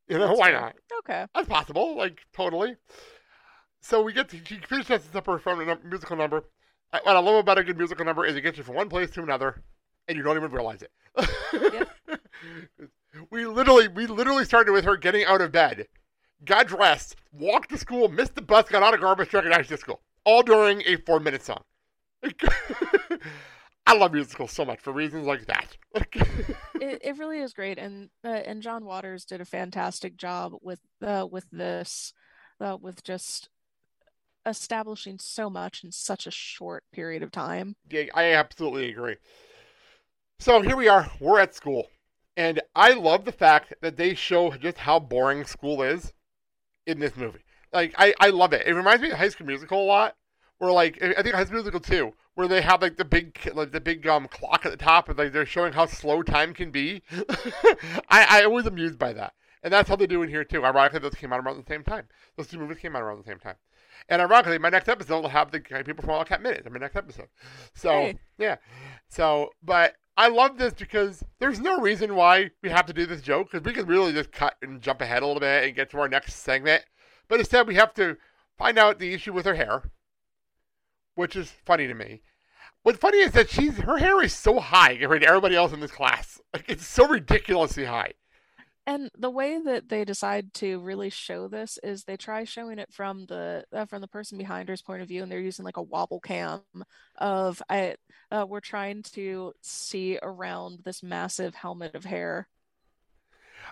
[0.08, 0.62] You know, That's why fair.
[0.62, 0.76] not?
[1.00, 1.26] Okay.
[1.34, 2.76] That's possible, like totally.
[3.86, 6.44] So we get to she finishes this up from a musical number.
[6.92, 8.90] I- What I love about a good musical number is it gets you from one
[8.90, 9.62] place to another,
[10.08, 10.92] and you don't even realize it.
[13.30, 15.86] we literally, we literally started with her getting out of bed,
[16.44, 19.64] got dressed, walked to school, missed the bus, got out of garbage truck, and out
[19.66, 21.62] to school, all during a four-minute song.
[23.86, 25.78] I love musicals so much for reasons like that.
[26.82, 30.80] It it really is great, and uh, and John Waters did a fantastic job with
[31.02, 32.14] uh with this,
[32.60, 33.50] uh, with just
[34.46, 37.76] establishing so much in such a short period of time.
[37.90, 39.16] Yeah, I absolutely agree.
[40.40, 41.10] So here we are.
[41.20, 41.88] We're at school.
[42.38, 46.14] And I love the fact that they show just how boring school is
[46.86, 47.44] in this movie.
[47.72, 48.68] Like, I, I love it.
[48.68, 50.16] It reminds me of High School Musical a lot.
[50.58, 53.74] Where, like, I think High School Musical 2, where they have, like, the big like
[53.74, 56.72] the big um, clock at the top, and, like, they're showing how slow time can
[56.72, 57.02] be.
[58.10, 59.34] I, I was amused by that.
[59.64, 60.64] And that's how they do it here, too.
[60.64, 62.08] Ironically, those came out around the same time.
[62.38, 63.56] Those two movies came out around the same time.
[64.10, 66.80] And ironically, my next episode will have the people from All Cat Minutes in my
[66.80, 67.28] next episode.
[67.74, 68.20] So, Hey.
[68.38, 68.58] yeah.
[69.10, 73.22] So, but I love this because there's no reason why we have to do this
[73.22, 75.90] joke because we can really just cut and jump ahead a little bit and get
[75.92, 76.84] to our next segment.
[77.28, 78.18] But instead, we have to
[78.58, 79.92] find out the issue with her hair,
[81.16, 82.22] which is funny to me.
[82.84, 85.80] What's funny is that she's her hair is so high compared to everybody else in
[85.80, 86.40] this class.
[86.54, 88.14] Like it's so ridiculously high.
[88.88, 92.94] And the way that they decide to really show this is they try showing it
[92.94, 95.78] from the uh, from the person behind her's point of view, and they're using like
[95.78, 96.62] a wobble cam
[97.18, 97.96] of I
[98.32, 102.48] uh, we're trying to see around this massive helmet of hair.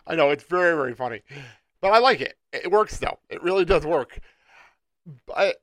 [0.08, 1.22] I know it's very very funny,
[1.80, 2.36] but I like it.
[2.52, 3.20] It works though.
[3.30, 4.20] It really does work.
[5.28, 5.58] But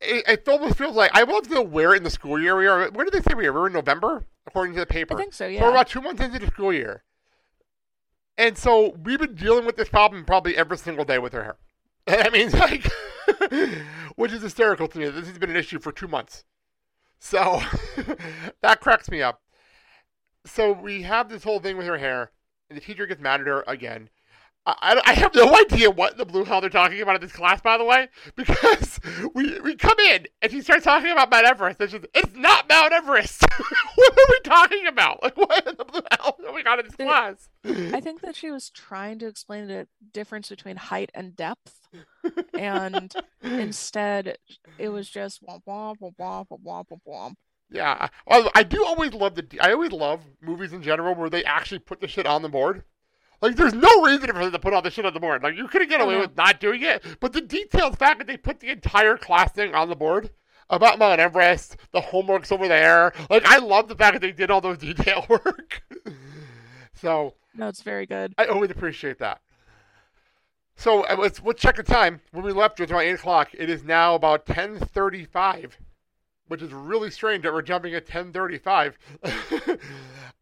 [0.00, 2.66] it, it almost feels like I love to know where in the school year we
[2.66, 2.90] are.
[2.90, 3.52] Where did they say we are?
[3.52, 5.14] We're in November, according to the paper.
[5.14, 7.04] I think so, So we're about two months into the school year,
[8.36, 11.56] and so we've been dealing with this problem probably every single day with her hair.
[12.06, 12.90] I mean, like,
[14.16, 15.08] which is hysterical to me.
[15.08, 16.44] This has been an issue for two months.
[17.18, 17.62] So
[18.62, 19.42] that cracks me up.
[20.46, 22.32] So we have this whole thing with her hair,
[22.68, 24.08] and the teacher gets mad at her again.
[24.66, 27.62] I, I, have no idea what the blue hell they're talking about in this class,
[27.62, 29.00] by the way, because
[29.34, 31.80] we, we come in and she starts talking about Mount Everest.
[31.80, 33.42] And she's, it's not Mount Everest.
[33.94, 35.22] what are we talking about?
[35.22, 37.48] Like, what in the blue hell are we got in this it, class?
[37.64, 41.88] I think that she was trying to explain the difference between height and depth.
[42.52, 44.36] And instead,
[44.78, 47.34] it was just womp, womp, womp, womp, womp, womp, womp.
[47.70, 48.08] Yeah.
[48.26, 51.78] Well, I do always love the, I always love movies in general where they actually
[51.78, 52.84] put the shit on the board.
[53.42, 55.42] Like, there's no reason for them to put all the shit on the board.
[55.42, 58.26] Like, you could get Oh, away with not doing it, but the detailed fact that
[58.26, 60.30] they put the entire class thing on the board
[60.68, 63.12] about Mount Everest, the homework's over there.
[63.30, 65.82] Like, I love the fact that they did all those detail work.
[66.94, 68.34] so No, it's very good.
[68.38, 69.40] I always appreciate that.
[70.76, 72.20] So uh, let's let's check the time.
[72.32, 73.50] When we left, it was around eight o'clock.
[73.52, 75.76] It is now about ten thirty-five,
[76.50, 78.98] which is really strange that we're jumping at ten thirty-five.
[79.22, 79.78] um,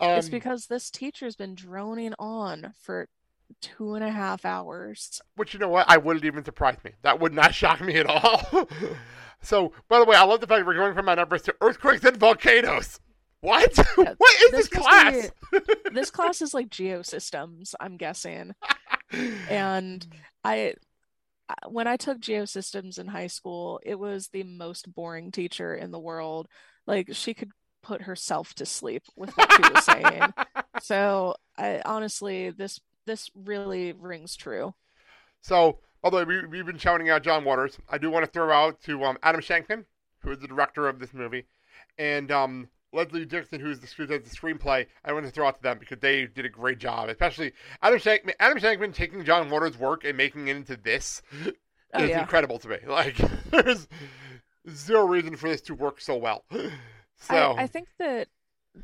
[0.01, 3.09] it's because this teacher's been droning on for
[3.61, 5.21] two and a half hours.
[5.37, 6.93] which you know what, I wouldn't even surprise me.
[7.03, 8.69] That would not shock me at all.
[9.43, 12.05] so, by the way, I love the fact we're going from Mount Everest to earthquakes
[12.05, 13.01] and volcanoes.
[13.43, 13.77] What?
[13.99, 15.31] Yeah, what is this, this class?
[15.93, 18.55] This class is like geosystems, I'm guessing.
[19.51, 20.07] And
[20.43, 20.75] I-
[21.69, 25.99] when I took geosystems in high school, it was the most boring teacher in the
[25.99, 26.49] world.
[26.87, 27.51] Like she could
[27.83, 30.33] put herself to sleep with what she was saying.
[30.81, 34.75] So I honestly, this this really rings true.
[35.41, 37.79] So, by the way, we, we've been shouting out John Waters.
[37.91, 39.87] I do want to throw out to um, Adam Shankman,
[40.21, 41.47] who is the director of this movie,
[41.99, 44.87] and um, Leslie Dixon, who's the, who does the screenplay.
[45.05, 47.09] I want to throw out to them because they did a great job.
[47.09, 48.33] Especially Adam Shankman.
[48.41, 51.23] Adam Shankman taking John Waters' work and making it into this
[51.95, 52.21] Oh is yeah.
[52.21, 52.77] incredible to me.
[52.87, 53.17] Like,
[53.51, 53.89] there's
[54.71, 56.45] zero reason for this to work so well.
[57.17, 58.29] So, I, I think that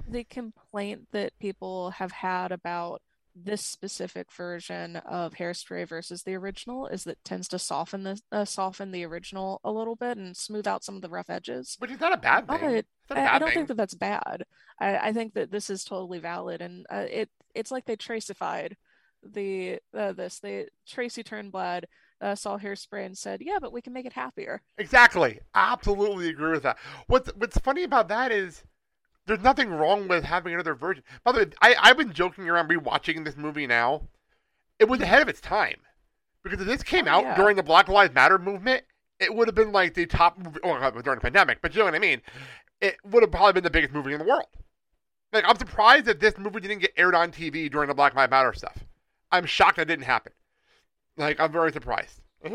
[0.08, 3.02] the complaint that people have had about
[3.34, 8.20] this specific version of Hairspray versus the original is that it tends to soften the
[8.30, 11.76] uh, soften the original a little bit and smooth out some of the rough edges.
[11.78, 12.60] which is not a bad thing.
[12.60, 13.54] But It's not a I, bad I don't thing.
[13.54, 14.44] think that that's bad.
[14.78, 18.74] I, I think that this is totally valid, and uh, it it's like they traceified
[19.22, 20.40] the uh, this.
[20.40, 21.84] They Tracy Turnblad
[22.20, 25.40] uh, saw Hairspray and said, "Yeah, but we can make it happier." Exactly.
[25.54, 26.78] Absolutely agree with that.
[27.06, 28.62] What's What's funny about that is
[29.26, 31.02] there's nothing wrong with having another version.
[31.24, 34.02] By the way, I, I've been joking around rewatching this movie now.
[34.78, 35.76] It was ahead of its time
[36.42, 37.36] because if this came Oh, out yeah.
[37.36, 38.84] during the Black Lives Matter movement,
[39.20, 40.58] it would have been like the top movie.
[40.62, 42.20] Well, during the pandemic, but you know what I mean.
[42.80, 44.48] It would have probably been the biggest movie in the world.
[45.32, 48.30] Like I'm surprised that this movie didn't get aired on TV during the Black Lives
[48.30, 48.78] Matter stuff.
[49.32, 50.32] I'm shocked that didn't happen.
[51.16, 52.20] Like I'm very surprised.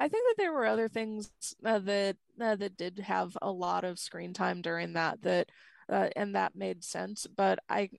[0.00, 1.30] I think that there were other things
[1.64, 5.50] uh, that uh, that did have a lot of screen time during that that
[5.90, 7.26] uh, and that made sense.
[7.26, 7.90] But I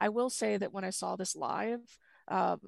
[0.00, 2.60] I will say that when I saw this live, um,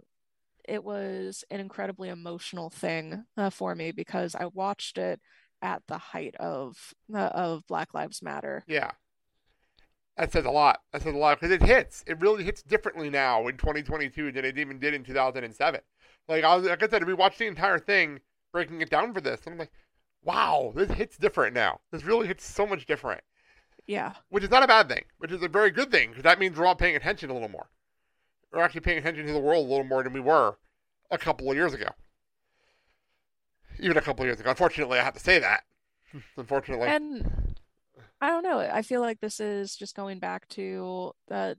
[0.68, 5.20] it was an incredibly emotional thing uh, for me because I watched it
[5.60, 8.64] at the height of uh, of Black Lives Matter.
[8.68, 8.92] Yeah.
[10.16, 10.80] That says a lot.
[10.92, 12.04] That says a lot because it hits.
[12.06, 15.80] It really hits differently now in 2022 than it even did in 2007.
[16.28, 18.20] Like I was, like I said, we watched the entire thing,
[18.58, 19.70] breaking it down for this, and I'm like,
[20.24, 21.78] wow, this hits different now.
[21.92, 23.20] This really hits so much different,
[23.86, 26.40] Yeah, which is not a bad thing, which is a very good thing because that
[26.40, 27.68] means we're all paying attention a little more.
[28.52, 30.56] We're actually paying attention to the world a little more than we were
[31.08, 31.86] a couple of years ago.
[33.78, 34.50] Even a couple of years ago.
[34.50, 35.62] Unfortunately, I have to say that.
[36.36, 36.88] Unfortunately.
[36.88, 37.54] and
[38.20, 38.58] I don't know.
[38.58, 41.54] I feel like this is just going back to uh,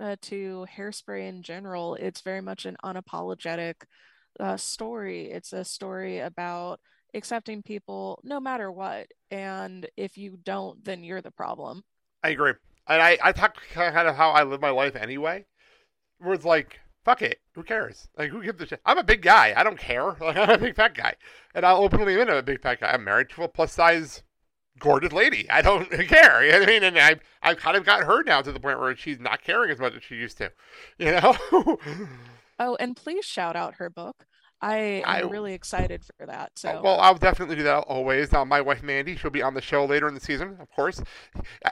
[0.00, 1.94] uh, to hairspray in general.
[1.94, 3.74] It's very much an unapologetic
[4.38, 5.30] uh, story.
[5.30, 6.80] It's a story about
[7.14, 9.08] accepting people no matter what.
[9.30, 11.82] And if you don't, then you're the problem.
[12.22, 12.52] I agree.
[12.88, 15.44] And I, I talk kind of how I live my life anyway.
[16.18, 17.40] Where it's like, fuck it.
[17.54, 18.08] Who cares?
[18.16, 18.80] Like, who gives a shit?
[18.84, 19.54] I'm a big guy.
[19.56, 20.16] I don't care.
[20.20, 21.14] Like, I'm a big fat guy.
[21.54, 22.90] And I'll openly admit I'm a big fat guy.
[22.90, 24.22] I'm married to a plus size,
[24.78, 25.48] gorgeous lady.
[25.50, 26.44] I don't care.
[26.44, 26.82] You know I mean?
[26.82, 29.70] And I've, I've kind of got her now to the point where she's not caring
[29.70, 30.52] as much as she used to.
[30.98, 31.78] You know?
[32.60, 34.26] Oh, and please shout out her book.
[34.62, 36.52] I I- am really excited for that.
[36.56, 38.32] So Well, I'll definitely do that always.
[38.32, 41.02] Uh, my wife Mandy, she'll be on the show later in the season, of course.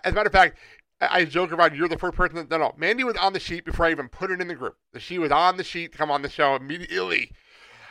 [0.03, 0.57] As a matter of fact,
[1.01, 2.37] I I joke about you're the first person.
[2.37, 4.55] That, no, no, Mandy was on the sheet before I even put it in the
[4.55, 4.77] group.
[4.99, 7.31] She was on the sheet to come on the show immediately.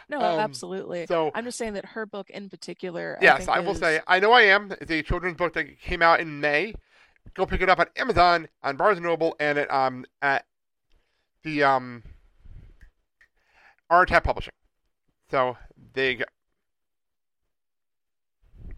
[0.10, 1.06] no, um, absolutely.
[1.06, 3.80] So I'm just saying that her book in particular, I yes, think I will is-
[3.80, 4.72] say I know I am.
[4.82, 6.74] It's a children's book that came out in May.
[7.36, 10.46] Go pick it up on Amazon, on Barnes and Noble, and at um at
[11.44, 12.04] the um
[13.92, 14.54] RTAP Publishing.
[15.30, 15.58] So
[15.94, 16.16] they.
[16.16, 16.30] Got...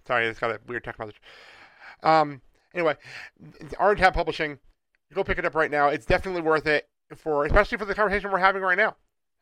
[0.05, 1.21] Sorry, it's got a weird text message.
[2.03, 2.41] Um.
[2.73, 2.95] Anyway,
[3.77, 4.59] Hat Publishing.
[5.13, 5.87] Go pick it up right now.
[5.87, 8.95] It's definitely worth it for, especially for the conversation we're having right now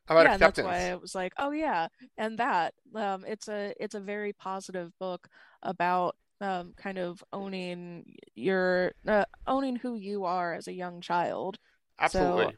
[0.08, 0.68] about yeah, acceptance.
[0.68, 4.34] that's why I was like, oh yeah, and that um, it's a it's a very
[4.34, 5.28] positive book
[5.64, 11.58] about um, kind of owning your uh, owning who you are as a young child.
[12.00, 12.46] Absolutely.
[12.46, 12.52] So,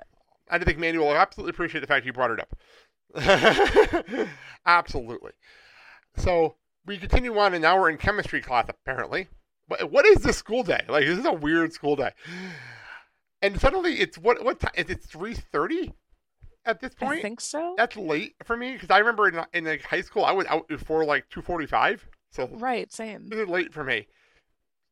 [0.51, 2.55] I think Mandy will absolutely appreciate the fact you brought it up.
[4.65, 5.31] absolutely.
[6.17, 8.65] So we continue on, and now we're in chemistry class.
[8.69, 9.27] Apparently,
[9.67, 10.83] But what is this school day?
[10.87, 12.11] Like this is a weird school day.
[13.41, 14.71] And suddenly it's what what time?
[14.75, 15.93] Is it three thirty
[16.65, 17.19] at this point?
[17.19, 17.73] I think so.
[17.77, 20.67] That's late for me because I remember in, in like high school I was out
[20.67, 22.05] before like two forty five.
[22.31, 23.27] So Right, same.
[23.27, 24.07] this is late for me.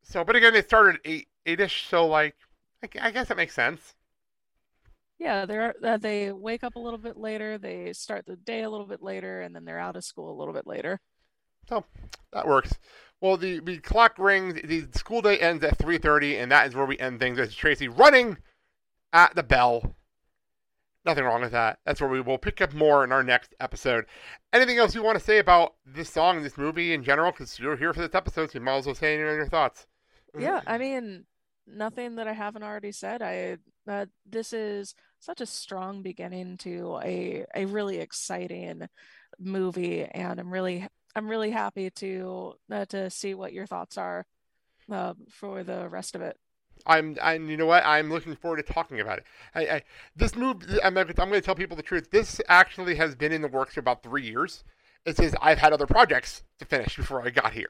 [0.01, 1.87] So, but again, it started at eight eight ish.
[1.87, 2.35] So like,
[2.81, 3.95] I, I guess that makes sense.
[5.19, 8.69] Yeah, they're uh, they wake up a little bit later, they start the day a
[8.69, 10.99] little bit later, and then they're out of school a little bit later.
[11.67, 11.83] So
[12.33, 12.73] that works.
[13.19, 14.61] Well, the, the clock rings.
[14.63, 17.39] The school day ends at 3:30, and that is where we end things.
[17.39, 18.37] It's Tracy running
[19.11, 19.95] at the bell.
[21.03, 21.79] Nothing wrong with that.
[21.85, 24.05] That's where we will pick up more in our next episode.
[24.51, 27.31] Anything else you want to say about this song, this movie in general?
[27.31, 29.47] Because you're here for this episode, so you might as well say any of your
[29.47, 29.87] thoughts.
[30.37, 31.25] Yeah, I mean,
[31.65, 33.21] nothing that I haven't already said.
[33.21, 38.87] I uh, this is such a strong beginning to a a really exciting
[39.39, 44.25] movie, and I'm really I'm really happy to uh, to see what your thoughts are
[44.91, 46.37] uh, for the rest of it.
[46.85, 47.83] I'm, and you know what?
[47.85, 49.25] I'm looking forward to talking about it.
[49.55, 49.81] I, I
[50.15, 52.11] this move, I'm, I'm going to tell people the truth.
[52.11, 54.63] This actually has been in the works for about three years.
[55.05, 57.69] It says I've had other projects to finish before I got here,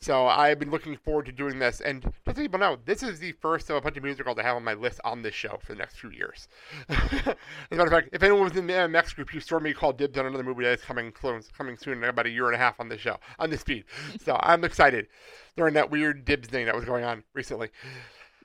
[0.00, 1.80] so I've been looking forward to doing this.
[1.80, 4.42] And just so people know, this is the first of a bunch of musicals I
[4.42, 6.48] have on my list on this show for the next few years.
[6.88, 7.36] As a
[7.70, 10.18] matter of fact, if anyone was in the MX group, you saw me call dibs
[10.18, 12.58] on another movie that is coming close, coming soon in about a year and a
[12.58, 13.84] half on this show on this feed.
[14.22, 15.08] So I'm excited
[15.56, 17.70] during that weird dibs thing that was going on recently.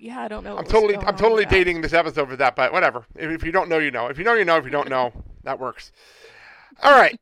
[0.01, 0.57] Yeah, I don't know.
[0.57, 3.05] I'm totally I'm totally dating this episode for that, but whatever.
[3.15, 4.07] If, if you don't know, you know.
[4.07, 4.57] If you know, you know.
[4.57, 5.13] If you don't know,
[5.43, 5.91] that works.
[6.81, 7.19] All right.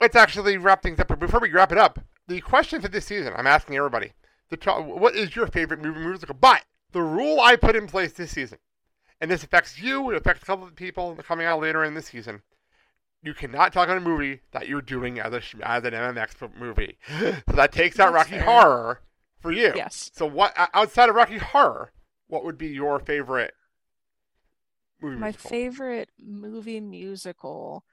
[0.00, 1.08] Let's actually wrap things up.
[1.08, 4.12] But before we wrap it up, the question for this season, I'm asking everybody:
[4.48, 6.34] the what is your favorite movie musical?
[6.34, 8.58] But the rule I put in place this season,
[9.20, 12.06] and this affects you, it affects a couple of people coming out later in this
[12.06, 12.42] season.
[13.22, 16.96] You cannot talk on a movie that you're doing as a as an MMX movie.
[17.50, 18.44] So that takes out That's Rocky fair.
[18.44, 19.00] Horror
[19.40, 19.72] for you.
[19.76, 20.10] Yes.
[20.14, 21.92] So what outside of Rocky Horror,
[22.28, 23.52] what would be your favorite
[25.02, 25.50] movie My musical?
[25.50, 27.84] favorite movie musical.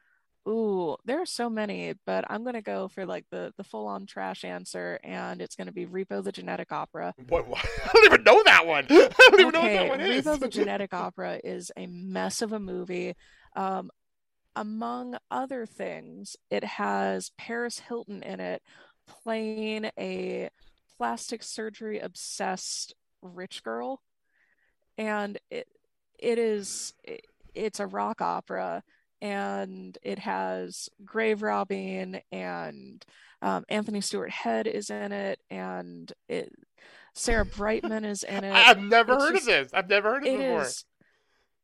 [0.48, 4.06] Ooh, there are so many, but I'm gonna go for like the the full on
[4.06, 7.14] trash answer, and it's gonna be Repo the Genetic Opera.
[7.28, 7.66] What, what?
[7.86, 8.86] I don't even know that one.
[8.90, 10.26] I don't even know what that one is.
[10.26, 13.16] Repo the Genetic Opera is a mess of a movie.
[13.56, 13.90] Um,
[14.56, 18.62] among other things, it has Paris Hilton in it
[19.24, 20.50] playing a
[20.98, 24.02] plastic surgery obsessed rich girl,
[24.98, 25.68] and it
[26.18, 28.84] it is it, it's a rock opera,
[29.22, 33.06] and it has grave robbing, and
[33.42, 36.52] um, Anthony Stewart Head is in it, and it
[37.14, 38.52] Sarah Brightman is in it.
[38.54, 39.74] I've never It's heard just- of this.
[39.74, 40.62] I've never heard of It before.
[40.64, 40.86] is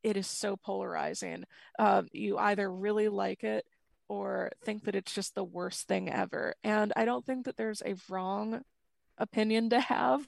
[0.04, 1.45] it is so polarizing.
[1.80, 3.66] Um, you either really like it
[4.10, 6.56] or think that it's just the worst thing ever.
[6.64, 8.64] And I don't think that there's a wrong
[9.18, 10.28] opinion to have.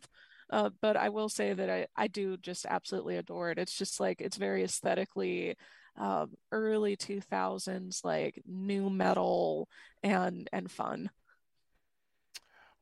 [0.50, 3.58] Uh, but I will say that I, I do just absolutely adore it.
[3.60, 5.58] It's just like it's very aesthetically
[5.98, 9.70] um, early 2000s, like nu metal
[10.04, 11.10] and and fun.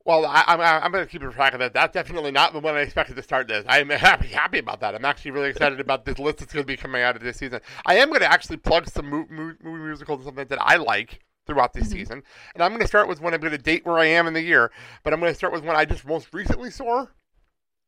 [0.04, 1.72] Well, I, I'm I'm going to keep track of that.
[1.72, 3.64] That's definitely not the one I expected to start this.
[3.66, 4.94] I'm happy happy about that.
[4.94, 7.38] I'm actually really excited about this list that's going to be coming out of this
[7.38, 7.60] season.
[7.86, 10.76] I am going to actually plug some mo- mo- movie musicals and something that I
[10.76, 11.90] like throughout this Mhm.
[11.90, 12.22] season,
[12.54, 13.32] and I'm going to start with one.
[13.32, 14.70] I'm going to date where I am in the year,
[15.02, 17.06] but I'm going to start with one I just most recently saw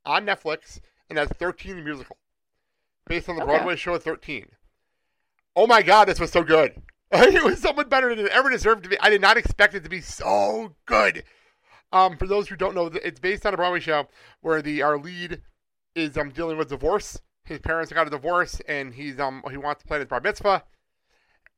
[0.07, 2.17] on Netflix, and that's 13 the musical,
[3.09, 3.45] based on the Okay.
[3.45, 4.51] Broadway show 13.
[5.59, 6.83] Oh my God, this was so good.
[7.11, 9.01] it was so much better than it ever deserved to be.
[9.01, 11.25] I did not expect it to be so good.
[11.93, 14.07] Um, for those who don't know, it's based on a Broadway show
[14.43, 15.41] where the our lead
[15.95, 17.19] is um dealing with divorce.
[17.45, 20.65] His parents got a divorce, and he's um he wants to plan his bar mitzvah,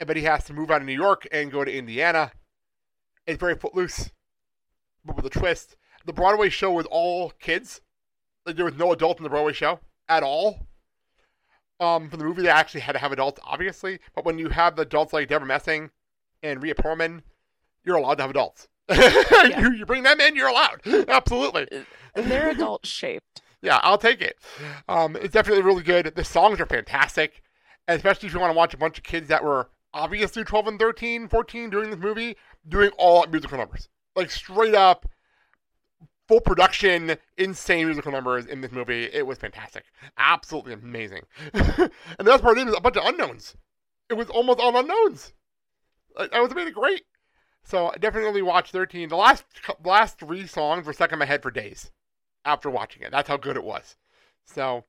[0.06, 2.30] but he has to move out of New York and go to Indiana.
[3.26, 4.12] It's very footloose,
[5.04, 5.74] but with a twist.
[6.06, 7.80] The Broadway show was all kids.
[8.46, 10.67] Like there was no adult in the Broadway show at all.
[11.80, 14.00] Um, for the movie, they actually had to have adults, obviously.
[14.14, 15.90] But when you have the adults like Debra Messing
[16.42, 17.22] and Rhea Perlman,
[17.84, 18.68] you're allowed to have adults.
[18.90, 20.80] you, you bring them in, you're allowed.
[21.08, 21.68] Absolutely.
[22.14, 23.42] And they're adult shaped.
[23.60, 24.38] Yeah, I'll take it.
[24.88, 26.12] Um, it's definitely really good.
[26.14, 27.42] The songs are fantastic,
[27.86, 30.78] especially if you want to watch a bunch of kids that were obviously 12 and
[30.78, 32.36] 13, 14 during this movie,
[32.68, 33.88] doing all musical numbers.
[34.14, 35.06] Like straight up
[36.28, 39.04] full production, insane musical numbers in this movie.
[39.04, 39.84] It was fantastic.
[40.18, 41.22] Absolutely amazing.
[41.54, 43.56] and the best part is a bunch of unknowns.
[44.10, 45.32] It was almost all unknowns.
[46.16, 47.04] I, was really great.
[47.62, 49.08] So I definitely watch 13.
[49.08, 49.44] The last
[49.84, 51.90] last three songs were stuck in my head for days
[52.44, 53.10] after watching it.
[53.10, 53.96] That's how good it was.
[54.44, 54.84] So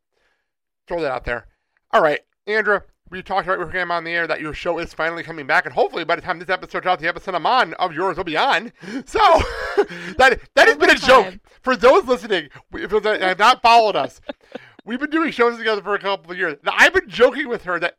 [0.87, 1.47] throw that out there.
[1.91, 4.77] All right, Andra, we talked right before we came on the air that your show
[4.77, 7.45] is finally coming back, and hopefully by the time this episode out, the episode I'm
[7.45, 8.71] on of yours will be on.
[9.05, 9.19] So
[10.17, 12.49] that that has been a joke for those listening.
[12.73, 14.21] If you have not followed us,
[14.85, 16.57] we've been doing shows together for a couple of years.
[16.63, 17.97] Now I've been joking with her that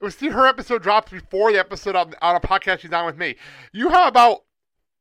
[0.00, 3.16] we see her episode drops before the episode on, on a podcast she's on with
[3.16, 3.36] me.
[3.72, 4.44] You have about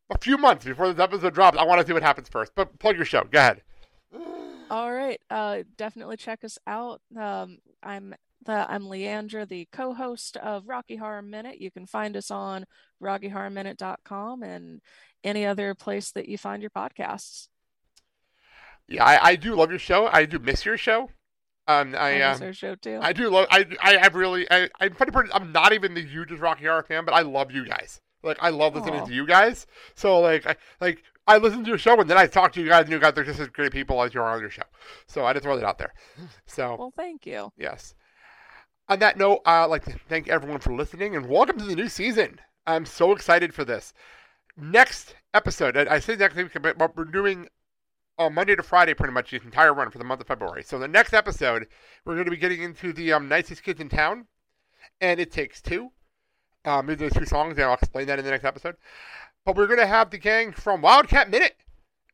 [0.10, 1.58] a few months before this episode drops.
[1.58, 3.24] I want to see what happens first, but plug your show.
[3.30, 3.62] Go ahead.
[4.70, 7.02] All right, uh, definitely check us out.
[7.16, 8.16] Um, I'm
[8.46, 11.60] the I'm Leandra, the co-host of Rocky Horror Minute.
[11.60, 12.66] You can find us on
[13.02, 14.82] RockyHorrorMinute.com and
[15.24, 17.48] any other place that you find your podcasts.
[18.88, 20.08] Yeah, I, I do love your show.
[20.08, 21.10] I do miss your show.
[21.68, 23.00] Um, I, I miss um, our show too.
[23.02, 23.48] I do love.
[23.50, 24.46] I I have really.
[24.52, 25.12] I I'm funny.
[25.34, 28.02] I'm not even the hugest Rocky Horror fan, but I love you guys.
[28.22, 29.06] Like I love listening Aw.
[29.06, 29.66] to you guys.
[29.96, 32.68] So like I like I listen to your show and then I talk to you
[32.68, 34.64] guys and you guys are just as great people as you are on your show.
[35.08, 35.94] So I just throw that out there.
[36.46, 37.52] So well, thank you.
[37.58, 37.96] yes.
[38.88, 41.90] On that note, I'd like to thank everyone for listening and welcome to the new
[41.90, 42.40] season.
[42.68, 43.94] I'm so excited for this.
[44.56, 47.48] Next episode, I say next week, but we're doing
[48.20, 50.62] on Monday to Friday pretty much the entire run for the month of February.
[50.62, 51.68] So the next episode,
[52.06, 54.28] we're going to be getting into the um, nicest kids in town,
[55.02, 55.90] and it takes two.
[56.64, 58.76] Um, these are two songs, and I'll explain that in the next episode.
[59.46, 61.56] But we're going to have the gang from Wildcat Minute.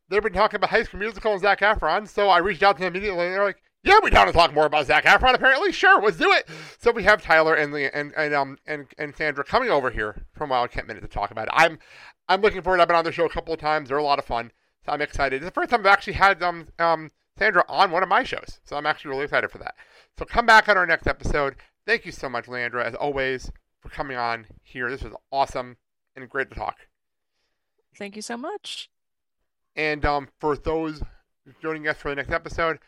[0.08, 2.84] They've been talking about High School Musical and Zac Efron, so I reached out to
[2.84, 5.34] them immediately, and they're like, "Yeah, we down to talk more about Zac Efron.
[5.34, 6.48] Apparently, sure, let's do it."
[6.80, 10.26] So we have Tyler and the, and and um and, and Chandra coming over here
[10.34, 11.54] from Wildcat Minute to talk about it.
[11.54, 11.80] I'm
[12.28, 12.80] I'm looking forward.
[12.80, 13.90] I've been on their show a couple of times.
[13.90, 14.52] They're a lot of fun.
[14.86, 15.38] So I'm excited.
[15.38, 18.60] It's the first time I've actually had um, um, Chandra on one of my shows.
[18.64, 19.76] So I'm actually really excited for that.
[20.18, 21.56] So come back on our next episode.
[21.86, 24.90] Thank you so much, Leandra, as always, for coming on here.
[24.90, 25.78] This was awesome
[26.16, 26.78] and great to talk.
[27.96, 28.90] Thank you so much.
[29.76, 31.02] And um, for those
[31.62, 32.80] joining us for the next episode,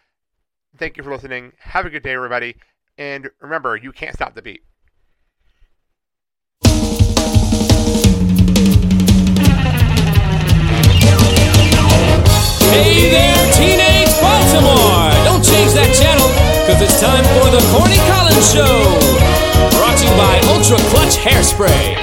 [0.78, 1.54] thank you for listening.
[1.60, 2.56] Have a good day, everybody.
[2.98, 4.64] And remember, you can't stop the beat.
[12.74, 15.14] Hey there, teenage Baltimore!
[15.30, 16.26] Don't change that channel,
[16.66, 18.82] cause it's time for the Corny Collins Show!
[19.78, 22.02] Brought to you by Ultra Clutch Hairspray.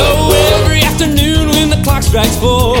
[0.00, 2.80] Oh, every afternoon when the clock strikes four,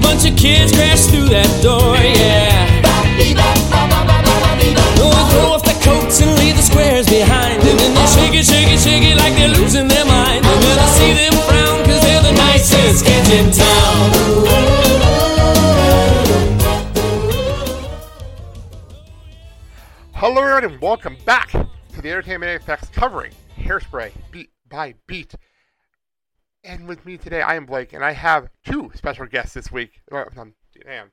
[0.00, 2.82] bunch of kids crash through that door, yeah.
[3.16, 3.34] They
[5.32, 9.04] throw off coats and leave the squares behind and they shake it, shake it, shake
[9.04, 10.44] it like they're losing their mind.
[10.44, 15.16] And then I see them frown, cause they're the nicest kids in town.
[20.14, 25.36] Hello, everyone, and welcome back to the Entertainment Apex covering Hairspray beat by beat.
[26.66, 30.02] And with me today, I am Blake, and I have two special guests this week.
[30.10, 30.28] Well,
[30.84, 31.12] damn.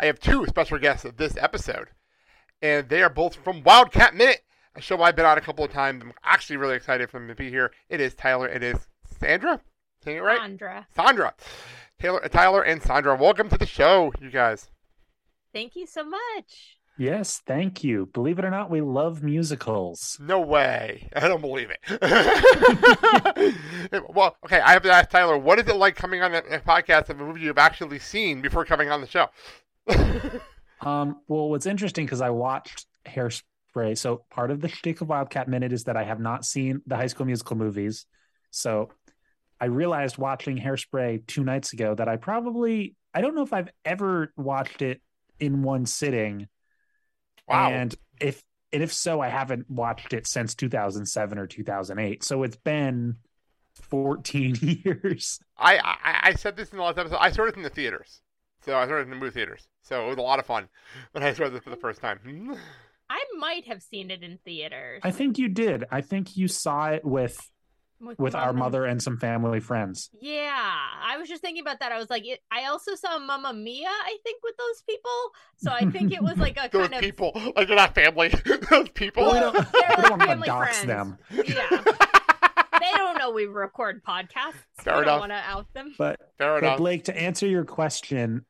[0.00, 1.88] I have two special guests of this episode,
[2.62, 4.40] and they are both from Wildcat Minute,
[4.74, 6.02] a show I've been on a couple of times.
[6.02, 7.70] I'm actually really excited for them to be here.
[7.90, 8.48] It is Tyler.
[8.48, 8.88] It is
[9.20, 9.60] Chandra.
[10.02, 10.38] Saying it right?
[10.38, 10.86] Chandra.
[10.96, 11.34] Chandra.
[12.00, 13.14] Taylor, Tyler, and Chandra.
[13.14, 14.70] Welcome to the show, you guys.
[15.52, 16.77] Thank you so much.
[16.98, 18.06] Yes, thank you.
[18.06, 20.18] Believe it or not, we love musicals.
[20.20, 21.08] No way.
[21.14, 21.78] I don't believe it.
[24.08, 27.08] well, okay, I have to ask Tyler, what is it like coming on a, podcast
[27.08, 29.28] of a movie you've actually seen before coming on the show?
[30.80, 33.96] Um, well, what's interesting because I watched Hairspray.
[33.96, 36.96] So part of the shtick of Wildcat Minute is that I have not seen the
[36.96, 38.06] High School Musical movies.
[38.50, 38.90] So
[39.60, 43.70] I realized watching Hairspray two nights ago that I probably I don't know if I've
[43.84, 45.00] ever watched it
[45.40, 46.46] in one sitting.
[47.48, 47.70] Wow.
[47.70, 48.42] And if
[48.72, 52.22] and if so, I haven't watched it since 2007 or 2008.
[52.22, 53.16] So it's been
[53.74, 55.40] 14 years.
[55.56, 57.18] I, I I said this in the last episode.
[57.20, 58.20] I saw it in the theaters.
[58.64, 59.68] So I saw it in the movie theaters.
[59.82, 60.68] So it was a lot of fun
[61.12, 62.56] when I saw this for the first time.
[63.10, 65.84] I might have seen it in theaters I think you did.
[65.90, 67.50] I think you saw it with
[68.18, 70.10] with our mother and some family friends.
[70.20, 71.90] Yeah, I was just thinking about that.
[71.92, 73.88] I was like, it, I also saw Mamma Mia.
[73.88, 75.10] I think with those people,
[75.56, 78.28] so I think it was like a Those kind of people, like they're not family.
[78.70, 79.24] Those people.
[79.24, 80.86] Well, we don't, They're we don't want to family dox friends.
[80.86, 81.82] them, yeah.
[82.80, 84.54] they don't know we record podcasts.
[84.78, 85.04] Fair we enough.
[85.06, 85.94] don't want to out them.
[85.98, 86.78] but Fair But enough.
[86.78, 88.44] Blake, to answer your question,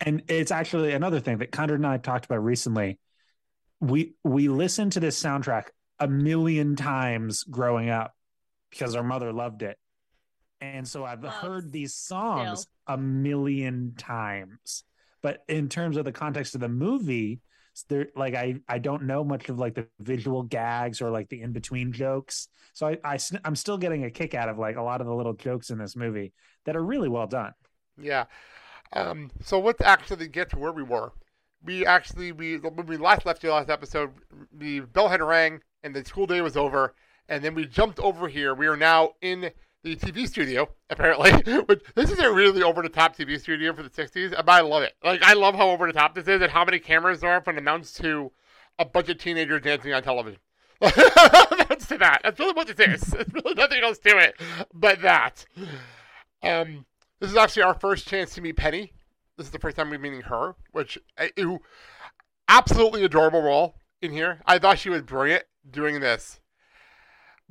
[0.00, 2.98] and it's actually another thing that Chandra and I talked about recently.
[3.80, 5.66] we we listened to this soundtrack
[6.00, 8.14] a million times growing up
[8.72, 9.78] because her mother loved it.
[10.60, 12.70] And so I've Loves heard these songs still.
[12.86, 14.84] a million times.
[15.22, 17.40] But in terms of the context of the movie,
[17.88, 21.40] there like I I don't know much of like the visual gags or like the
[21.42, 22.48] in between jokes.
[22.74, 25.14] So I, I I'm still getting a kick out of like a lot of the
[25.14, 26.32] little jokes in this movie
[26.64, 27.52] that are really well done.
[28.00, 28.24] Yeah.
[28.94, 31.12] Um, so let's actually get to where we were.
[31.64, 34.12] We actually we when we last left you last episode,
[34.52, 36.94] the bell had rang and the school day was over,
[37.32, 38.54] and then we jumped over here.
[38.54, 39.50] We are now in
[39.82, 41.32] the TV studio, apparently.
[41.94, 44.82] This is a really over the top TV studio for the '60s, and I love
[44.82, 44.92] it.
[45.02, 47.40] Like I love how over the top this is, and how many cameras there are
[47.40, 48.30] from the mounts to
[48.78, 50.40] a bunch of teenagers dancing on television.
[50.80, 52.20] That's to that.
[52.22, 53.10] That's really what this is.
[53.10, 54.34] There's really nothing else to it
[54.74, 55.46] but that.
[56.42, 56.84] Um,
[57.20, 58.92] this is actually our first chance to meet Penny.
[59.38, 61.28] This is the first time we're meeting her, which uh,
[62.46, 64.42] absolutely adorable role in here.
[64.44, 66.41] I thought she was brilliant doing this.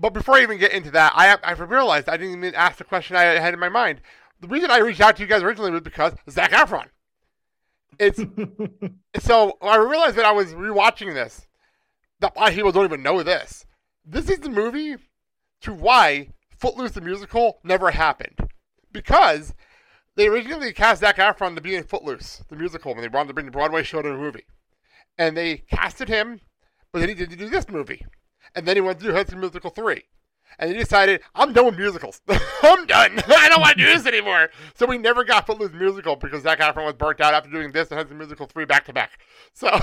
[0.02, 2.84] But before I even get into that, I I realized I didn't even ask the
[2.84, 4.02] question I had in my mind.
[4.40, 6.88] The reason I reached out to you guys originally was because Zac Efron.
[8.00, 8.20] It's
[9.20, 11.46] so I realized that I was rewatching this.
[12.20, 13.68] That of people don't even know this.
[14.04, 14.96] This is the movie
[15.62, 18.50] to why Footloose the musical never happened.
[18.92, 19.54] Because
[20.16, 23.34] they originally cast Zac Efron to be in Footloose, the musical, when they wanted to
[23.36, 24.46] bring the Broadway show to a movie.
[25.18, 26.42] And they casted him,
[26.92, 28.06] but then he didn't do this movie.
[28.56, 30.04] And then he went to do High Musical 3.
[30.60, 32.22] And he decided, I'm done with musicals.
[32.64, 33.22] I'm done.
[33.28, 34.50] I don't want to do this anymore.
[34.76, 37.90] So we never got Footloose musical because Zac Efron was burnt out after doing this
[37.90, 39.20] and High Musical 3 back to back.
[39.54, 39.80] So,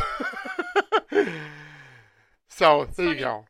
[2.48, 3.44] so there you go.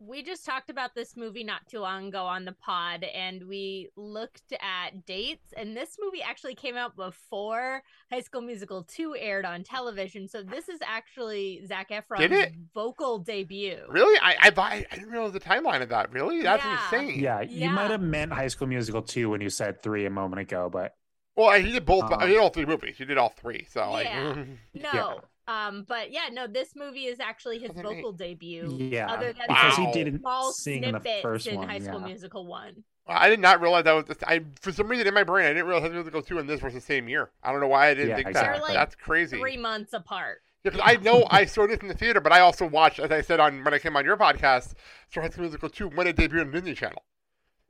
[0.00, 3.46] W- We just talked about this movie not too long ago on the pod, and
[3.46, 5.52] we looked at dates.
[5.56, 10.26] And this movie actually came out before High School Musical 2 aired on television.
[10.28, 12.52] So this is actually Zac Efron's it?
[12.74, 13.78] vocal debut.
[13.88, 14.18] Really?
[14.22, 16.12] I, I, I I didn't realize the timeline of that.
[16.12, 16.42] Really?
[16.42, 16.84] That's Yeah.
[16.84, 17.20] insane.
[17.20, 17.72] yeah, you Yeah.
[17.72, 20.94] might have meant High School Musical 2 when you said 3 a moment ago, but
[21.36, 22.04] Well, he did both.
[22.04, 22.26] Uh-huh.
[22.26, 22.96] he did all three movies.
[22.98, 23.64] He did all three.
[23.70, 25.14] So like, Yeah.
[25.50, 25.54] No.
[25.54, 28.76] Um, but yeah, no, this movie is actually his vocal debut.
[28.78, 29.86] yeah, Other than because Wow.
[29.86, 31.68] he didn't small sing in the first in one.
[31.68, 32.06] High School yeah.
[32.06, 32.84] Musical 1.
[33.06, 34.04] I did not realize that was.
[34.04, 36.38] The, I for some reason in my brain I didn't realize High School Musical two
[36.38, 37.30] and this was the same year.
[37.42, 38.58] I don't know why I didn't Yeah, think exactly.
[38.60, 38.62] that.
[38.64, 39.38] Like That's crazy.
[39.38, 40.42] Three months apart.
[40.62, 43.10] Yeah, 'cause I know I saw this in the theater, but I also watched, as
[43.10, 44.74] I said on when I came on your podcast,
[45.12, 47.02] saw High School Musical two when it debuted on Disney Channel.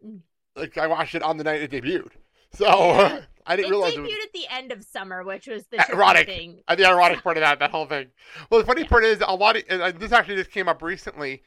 [0.05, 0.21] Mm.
[0.57, 2.11] Like I watched it on the night it debuted,
[2.53, 3.51] so Yeah.
[3.51, 5.77] I It didn't realize it debuted was at the end of summer, which was the
[5.79, 6.27] tricky Erotic.
[6.27, 6.63] thing.
[6.69, 8.09] uh, the ironic part of that, that whole thing.
[8.51, 8.89] Well, the funny Yeah.
[8.89, 11.43] part is a lot of and this actually just came up recently.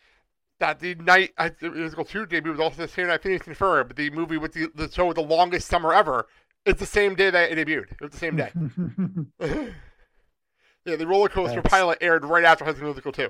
[0.60, 3.58] That the night uh, the musical two debut was also the same night Phineas and
[3.58, 6.28] Ferb, the movie with the, the show with the longest summer ever.
[6.66, 7.92] It's the same day that it debuted.
[7.92, 8.52] It was the same day.
[10.86, 13.30] yeah, the roller coaster That's- pilot aired right after High School Musical two.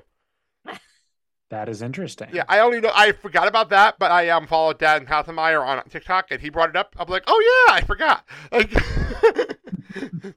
[1.53, 2.27] That is interesting.
[2.33, 5.83] Yeah, I only know I forgot about that, but I um followed Dan Hatzemeyer on
[5.89, 6.95] TikTok and he brought it up.
[6.99, 8.25] I'm like, oh yeah, I forgot.
[8.51, 8.71] Like,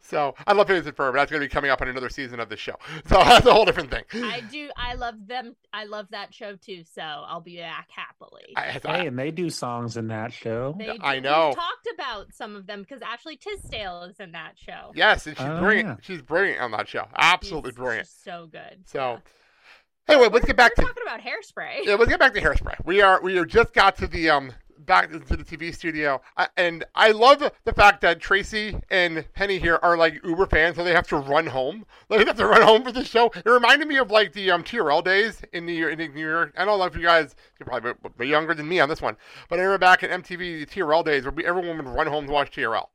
[0.03, 1.15] so I love Phineas and Ferb.
[1.15, 2.75] That's going to be coming up on another season of the show.
[3.07, 4.03] So that's a whole different thing.
[4.25, 4.69] I do.
[4.77, 5.55] I love them.
[5.73, 6.83] I love that show too.
[6.93, 8.43] So I'll be back happily.
[8.57, 10.75] I, I- Hey, and they do songs in that show.
[10.79, 11.53] They do- I we've know.
[11.55, 14.93] talked about some of them because Ashley Tisdale is in that show.
[14.95, 15.89] yes, and she's Oh, brilliant.
[15.89, 15.97] yeah.
[16.03, 17.07] She's brilliant on that show.
[17.17, 18.07] Absolutely She's- brilliant.
[18.07, 18.83] she's so good.
[18.87, 19.21] So
[20.09, 21.85] anyway, let's get back we're to talking about hairspray.
[21.85, 22.75] yeah, let's get back to hairspray.
[22.85, 24.53] We are we are just got to the um
[24.87, 29.59] back to the TV studio, I, and I love the fact that Tracy and Penny
[29.59, 31.85] here are like Uber fans, so they have to run home.
[32.09, 33.33] Like, they have to run home for the show.
[33.35, 35.99] It reminded me of like the um TRL days in New York.
[35.99, 36.55] In New York.
[36.57, 39.17] I don't know if you guys you're probably younger than me on this one,
[39.49, 42.33] but I remember back in MTV the TRL days where everyone would run home to
[42.33, 42.87] watch TRL.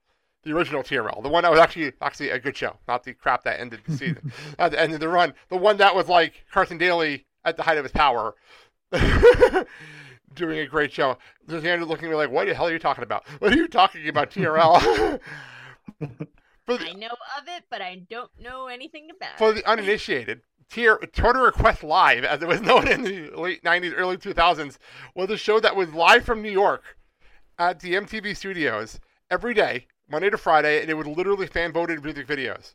[0.44, 3.44] The original TRL, the one that was actually actually a good show, not the crap
[3.44, 5.34] that ended the season, at the end of the run.
[5.50, 8.34] The one that was like Carson Daly at the height of his power,
[10.34, 11.18] doing a great show.
[11.46, 13.28] There's Andrew looking at me like, "What the hell are you talking about?
[13.39, 15.20] What are you talking about, TRL?"
[16.66, 19.38] for, I know of it, but I don't know anything about it.
[19.38, 23.94] for the uninitiated, Tier Total Request Live, as it was known in the late '90s,
[23.96, 24.78] early 2000s,
[25.14, 26.98] was a show that was live from New York
[27.60, 32.03] at the MTV studios every day, Monday to Friday, and it was literally fan voted
[32.03, 32.74] music videos.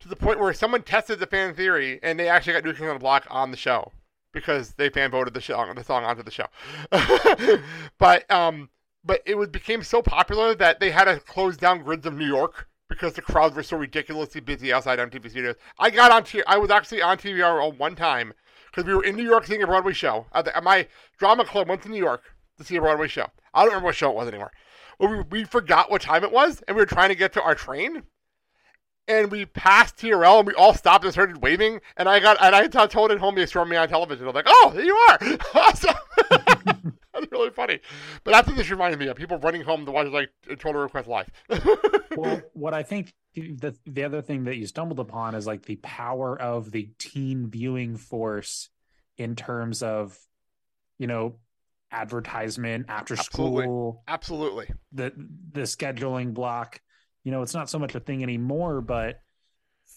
[0.00, 2.82] To the point where someone tested the fan theory and they actually got New Kids
[2.82, 3.92] on the Block on the show
[4.32, 6.46] because they fan voted the song the song onto the show.
[7.98, 8.68] but um,
[9.04, 12.26] but it was became so popular that they had to close down grids of New
[12.26, 15.56] York because the crowds were so ridiculously busy outside MTV studios.
[15.78, 18.34] I got on T- I was actually on TVR one time
[18.70, 20.26] because we were in New York seeing a Broadway show.
[20.32, 20.86] Uh, the- my
[21.18, 22.22] drama club went to New York
[22.58, 23.26] to see a Broadway show.
[23.54, 24.52] I don't remember what show it was anymore.
[24.98, 27.54] We, we forgot what time it was, and we were trying to get to our
[27.54, 28.02] train.
[29.08, 31.80] and we passed TRL and we all stopped and started waving.
[31.96, 34.26] And I got and I told it homie saw me on television.
[34.26, 35.18] I'm like, oh, there you are.
[35.54, 35.94] Awesome.
[37.12, 37.80] That's really funny.
[38.24, 39.16] But that's what this reminded me of.
[39.16, 40.28] People running home to watch like
[40.58, 41.30] Total Request Live.
[42.14, 45.76] well, what I think the the other thing that you stumbled upon is like the
[45.76, 48.68] power of the teen viewing force
[49.16, 50.18] in terms of,
[50.98, 51.36] you know,
[51.92, 53.64] advertisement after Absolutely.
[53.64, 54.68] school, Absolutely.
[54.92, 55.12] the
[55.52, 56.80] the scheduling block.
[57.24, 59.20] You know, it's not so much a thing anymore, but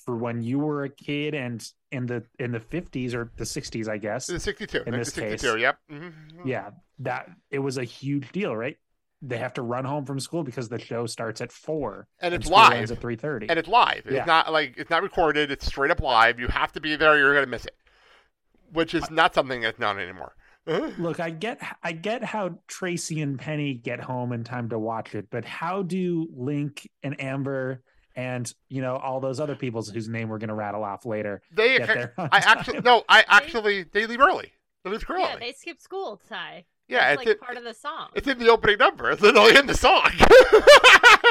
[0.05, 3.87] for when you were a kid and in the in the 50s or the 60s,
[3.87, 4.27] I guess.
[4.27, 4.77] The 62.
[4.85, 5.61] In this 1962, case.
[5.61, 5.77] Yep.
[5.91, 6.45] Mhm.
[6.45, 6.69] Yeah,
[6.99, 8.77] that it was a huge deal, right?
[9.21, 12.45] They have to run home from school because the show starts at 4 And it's
[12.45, 12.71] school live.
[12.73, 13.47] ends at 3:30.
[13.49, 14.03] And it's live.
[14.05, 14.25] It's Yeah.
[14.25, 15.51] not like it's not recorded.
[15.51, 16.39] It's straight up live.
[16.39, 17.17] You have to be there.
[17.17, 17.75] You're gonna miss it,
[18.71, 20.35] which is not something that's not anymore.
[20.97, 25.15] Look, I get I get how Tracy and Penny get home in time to watch
[25.15, 27.83] it, but how do Link and Amber
[28.15, 31.41] and you know all those other people whose name we're going to rattle off later
[31.51, 33.03] They, get there I actually no.
[33.09, 34.51] I actually they leave early.
[34.83, 35.21] They leave early.
[35.21, 36.65] Yeah, they skip school, Ty.
[36.87, 38.09] Yeah, That's it's like in- part of the song.
[38.15, 39.11] It's in the opening number.
[39.11, 40.09] It's literally in the song.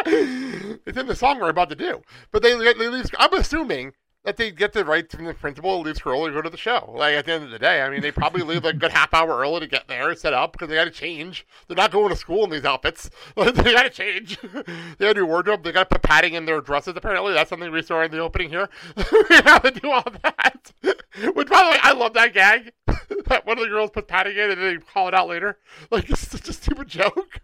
[0.06, 2.02] it's in the song we're about to do.
[2.30, 3.06] But they, they leave.
[3.18, 3.92] I'm assuming
[4.24, 6.92] that they get the rights from the principal, leave school early, go to the show.
[6.94, 8.90] Like at the end of the day, I mean, they probably leave like a good
[8.90, 11.46] half hour early to get there, and set up because they got to change.
[11.66, 13.10] They're not going to school in these outfits.
[13.36, 14.38] they got to change.
[14.40, 15.62] they got to do wardrobe.
[15.62, 16.94] They got to put padding in their dresses.
[16.96, 18.68] Apparently, that's something we saw in the opening here.
[18.96, 20.72] we have to do all that.
[20.82, 22.72] Which, by the way, I love that gag.
[23.26, 25.58] that one of the girls put padding in and then they call it out later.
[25.90, 27.40] Like it's such a stupid joke.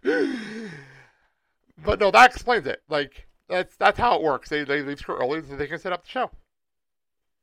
[1.83, 2.81] But no, that explains it.
[2.89, 4.49] Like that's that's how it works.
[4.49, 6.31] They they leave school early so they can set up the show.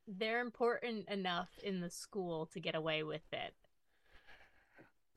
[0.06, 3.54] They're important enough in the school to get away with it.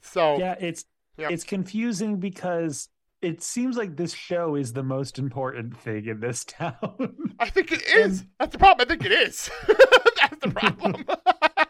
[0.01, 0.85] So Yeah, it's
[1.17, 1.31] Yep.
[1.31, 2.89] it's confusing because
[3.21, 7.15] it seems like this show is the most important thing in this town.
[7.39, 8.25] I think it is.
[8.39, 8.85] that's the problem.
[8.85, 9.49] I think it is.
[10.21, 11.05] that's the problem.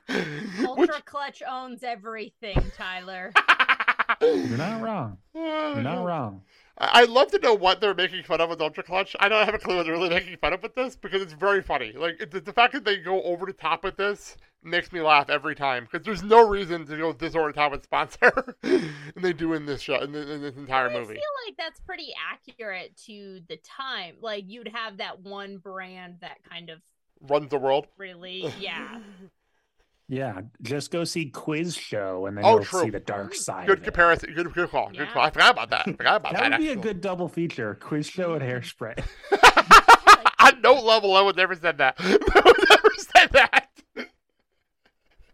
[0.77, 3.31] Which- Ultra Clutch owns everything, Tyler.
[4.21, 5.17] You're not wrong.
[5.33, 6.41] You're not oh, wrong.
[6.77, 9.15] I- I'd love to know what they're making fun of with Ultra Clutch.
[9.19, 11.33] I don't have a clue what they're really making fun of with this because it's
[11.33, 11.93] very funny.
[11.93, 15.29] Like it, the fact that they go over the top with this makes me laugh
[15.29, 18.91] every time because there's no reason to go this over the top with sponsor, and
[19.21, 21.13] they do in this show in, in this entire movie.
[21.13, 24.15] I feel like that's pretty accurate to the time.
[24.21, 26.79] Like you'd have that one brand that kind of
[27.21, 27.87] Runs the world.
[27.97, 28.99] really, yeah.
[30.07, 32.81] Yeah, just go see Quiz Show and then Oh, you'll true.
[32.83, 33.65] see the dark side.
[33.67, 34.33] Good comparison.
[34.35, 34.91] Good, good call.
[34.91, 35.23] Good call.
[35.23, 35.87] I forgot about that.
[35.87, 36.51] I forgot about That that.
[36.51, 39.03] would be a good double feature: Quiz Show and Hairspray.
[40.41, 41.95] On no level, I would never said that.
[41.97, 42.11] I
[42.45, 43.67] would never said that.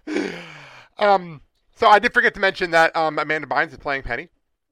[1.00, 1.42] um,
[1.76, 4.30] so I did forget to mention that um, Amanda Bynes is playing Penny,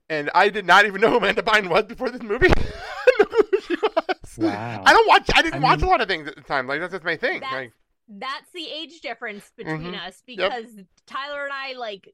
[0.10, 2.48] and I did not even know who Amanda Bynes was before this movie.
[2.56, 4.38] I know who she was.
[4.38, 4.84] Wow.
[4.86, 5.30] I don't watch.
[5.36, 6.68] I didn't I watch mean- a lot of things at the time.
[6.68, 7.42] Like that's just my thing.
[7.42, 7.74] That's- Like
[8.10, 10.08] That's the age difference between Mhm.
[10.08, 10.66] us because
[11.06, 12.14] Tyler and I like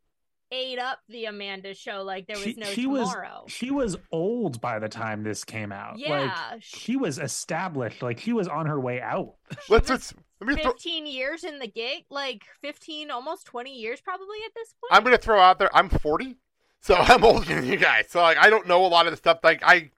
[0.52, 3.46] ate up the Amanda show like there was she, no she was tomorrow.
[3.48, 5.98] she was old by the time this came out.
[5.98, 6.10] Yeah,
[6.52, 8.02] like she was established.
[8.04, 9.36] Like she was on her way out.
[9.70, 13.74] let's was just let me throw, 15 years in the gig, like 15, almost 20
[13.74, 14.92] years probably at this point.
[14.92, 15.76] I'm gonna throw out there.
[15.76, 16.36] I'm 40,
[16.82, 18.08] so I'm older than you guys.
[18.10, 19.40] So like, I don't know a lot of the stuff.
[19.44, 19.90] Like I,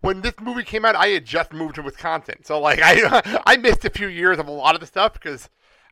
[0.00, 3.56] when this movie came out, I had just moved to Wisconsin, so like I, I
[3.56, 5.48] missed a few years of a lot of the stuff because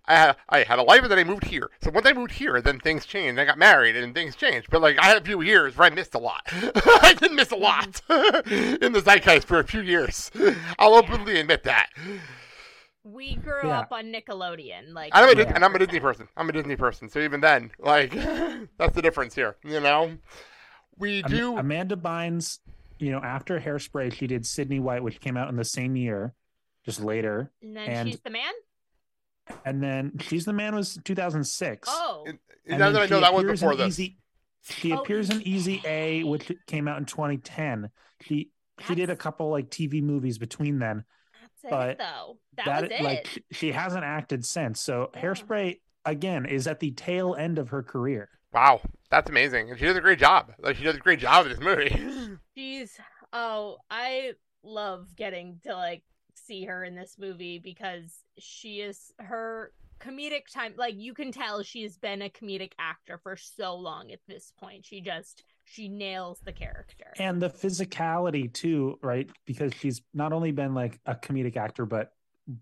[0.08, 1.68] I had I had a life and then I moved here.
[1.82, 3.40] So once I moved here, then things changed.
[3.40, 4.68] I got married and things changed.
[4.70, 6.42] But like I had a few years where I missed a lot.
[6.52, 10.30] I did miss a lot in the zeitgeist for a few years.
[10.78, 11.88] I'll openly admit that.
[13.02, 13.80] we grew Yeah.
[13.80, 14.92] up on Nickelodeon.
[14.92, 15.52] Like I'm a Yeah.
[15.52, 16.28] And I'm a Disney person.
[16.36, 17.08] I'm a Disney person.
[17.08, 18.12] So even then, like
[18.78, 19.56] that's the difference here.
[19.64, 20.18] You know,
[20.96, 21.58] we do.
[21.58, 22.60] Amanda Bynes,
[22.98, 26.34] you know, after Hairspray, she did Sydney White, which came out in the same year,
[26.84, 28.52] just later, And then and- she's the man.
[29.64, 31.88] and then She's the Man was 2006.
[31.90, 33.98] Oh, And And now that I know that was before in this.
[34.00, 34.18] Easy,
[34.62, 37.90] she Oh, appears in Easy Easy A, which came out in 2010.
[38.22, 38.50] She
[38.86, 41.04] she did a couple like TV movies between then.
[41.62, 42.38] that's but it though.
[42.56, 43.02] That, That was it.
[43.04, 44.80] like she, she hasn't acted since.
[44.80, 45.22] So Yeah.
[45.22, 48.28] Hairspray again is at the tail end of her career.
[48.52, 48.80] Wow,
[49.10, 49.70] that's amazing.
[49.70, 50.52] And she does a great job.
[50.58, 52.36] Like she does a great job in this movie.
[52.56, 52.98] She's
[53.32, 54.32] oh, I
[54.62, 56.02] love getting to like
[56.34, 61.62] see her in this movie because she is her comedic time like you can tell
[61.62, 64.84] she's been a comedic actor for so long at this point.
[64.86, 67.06] She just she nails the character.
[67.18, 69.28] And the physicality too, right?
[69.46, 72.12] Because she's not only been like a comedic actor, but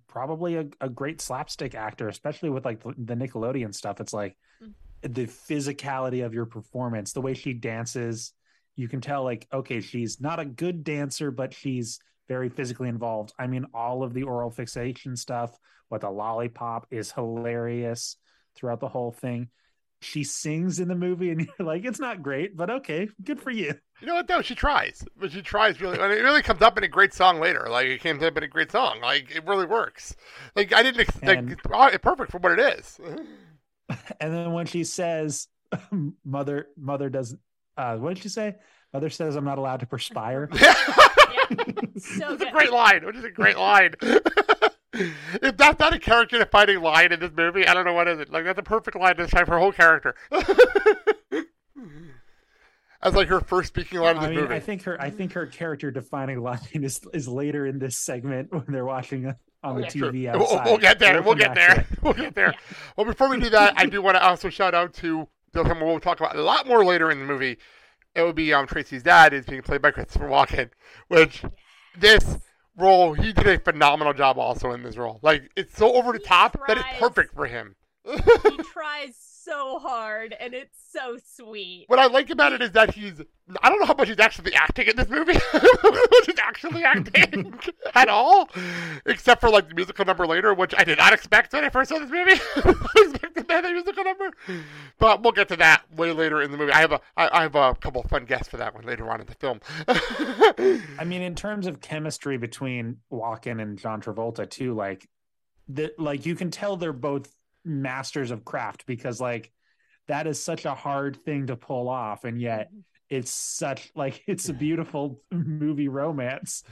[0.09, 4.01] probably a, a great slapstick actor, especially with like the the Nickelodeon stuff.
[4.01, 4.73] It's like Mm.
[5.03, 8.33] the physicality of your performance, the way she dances,
[8.77, 13.33] you can tell like, okay, she's not a good dancer, but she's very physically involved.
[13.39, 15.57] I mean, all of the oral fixation stuff
[15.91, 18.17] with the lollipop is hilarious
[18.57, 19.49] throughout the whole thing.
[20.01, 23.51] She sings in the movie, and you're like, it's not great, but okay, good for
[23.51, 23.75] you.
[24.01, 24.43] You know what though?
[24.43, 25.99] She tries, but she tries really.
[25.99, 27.69] And it really comes up in a great song later.
[27.71, 29.01] Like it comes up in a great song.
[29.01, 30.15] Like it really works.
[30.55, 33.01] Like I didn't ex- like it's perfect for what it is.
[34.19, 35.49] And then when she says,
[36.25, 37.39] "Mother, mother doesn't,"
[37.77, 38.57] uh, what did she say?
[38.93, 40.49] Mother says, "I'm not allowed to perspire."
[41.45, 41.69] Yeah,
[41.99, 43.05] so it's a great line.
[43.05, 43.95] Which is a great line.
[44.01, 48.19] if that's not a character defining line in this movie, I don't know what is
[48.21, 48.31] it.
[48.33, 50.15] Like that's a perfect line to describe her whole character.
[53.03, 54.55] As like her first speaking line of I mean, movie.
[54.55, 58.51] I think her, I think her character defining line is is later in this segment
[58.51, 60.13] when they're watching on Oh, the yeah, true.
[60.13, 60.65] TV We'll, outside.
[60.67, 61.15] we'll get there.
[61.23, 61.87] We'll We'll get there.
[62.03, 62.55] We'll get there.
[62.97, 65.29] Well, before we do that, I do want to also shout out to
[65.63, 67.59] someone we'll talk about a lot more later in the movie.
[68.15, 70.71] It would be um, Tracy's dad is being played by Christopher Walken,
[71.09, 71.43] which
[71.99, 72.39] this
[72.77, 75.21] role he did a phenomenal job also in this role.
[75.23, 77.77] Like it's so over the He top that it's perfect for him.
[78.05, 81.85] he tries so hard, and it's so sweet.
[81.89, 83.21] What I like about it is that he's
[83.63, 85.35] I don't know how much he's actually acting in this movie.
[85.53, 87.55] I don't know how much he's actually acting
[87.95, 88.49] at all.
[89.05, 91.91] Except for like the musical number later, which I did not expect when I first
[91.91, 92.41] saw this movie.
[92.57, 94.31] I expected that musical number.
[94.99, 96.73] But we'll get to that way later in the movie.
[96.73, 99.11] I have a I, I have a couple of fun guests for that one later
[99.11, 99.61] on in the film.
[100.99, 105.09] I mean, in terms of chemistry between Walken and John Travolta, too, like
[105.69, 107.35] the like you can tell they're both
[107.65, 109.51] masters of craft because like
[110.09, 112.81] that is such a hard thing to pull off, and yet mm-hmm.
[113.09, 116.63] it's such like it's a beautiful movie romance.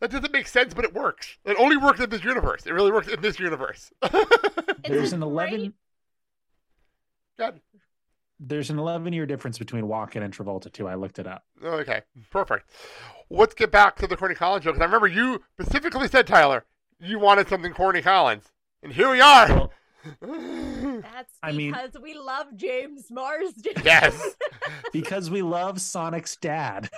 [0.00, 1.36] that doesn't make sense, but it works.
[1.44, 2.66] It only works in this universe.
[2.66, 3.90] It really works in this universe.
[4.86, 5.74] There's an eleven
[7.38, 7.60] God.
[8.40, 10.88] there's an eleven year difference between Walken and Travolta too.
[10.88, 11.44] I looked it up.
[11.62, 12.70] Okay, perfect.
[13.30, 14.74] Let's get back to the Corny Collins joke.
[14.74, 16.64] 'cause I remember you specifically said, Tyler,
[16.98, 18.52] you wanted something Corny Collins.
[18.82, 19.48] And here we are.
[19.48, 19.67] Well,
[20.20, 23.72] That's I mean- because we love James Marsden.
[23.84, 24.36] yes.
[24.92, 26.90] because we love Sonic's dad.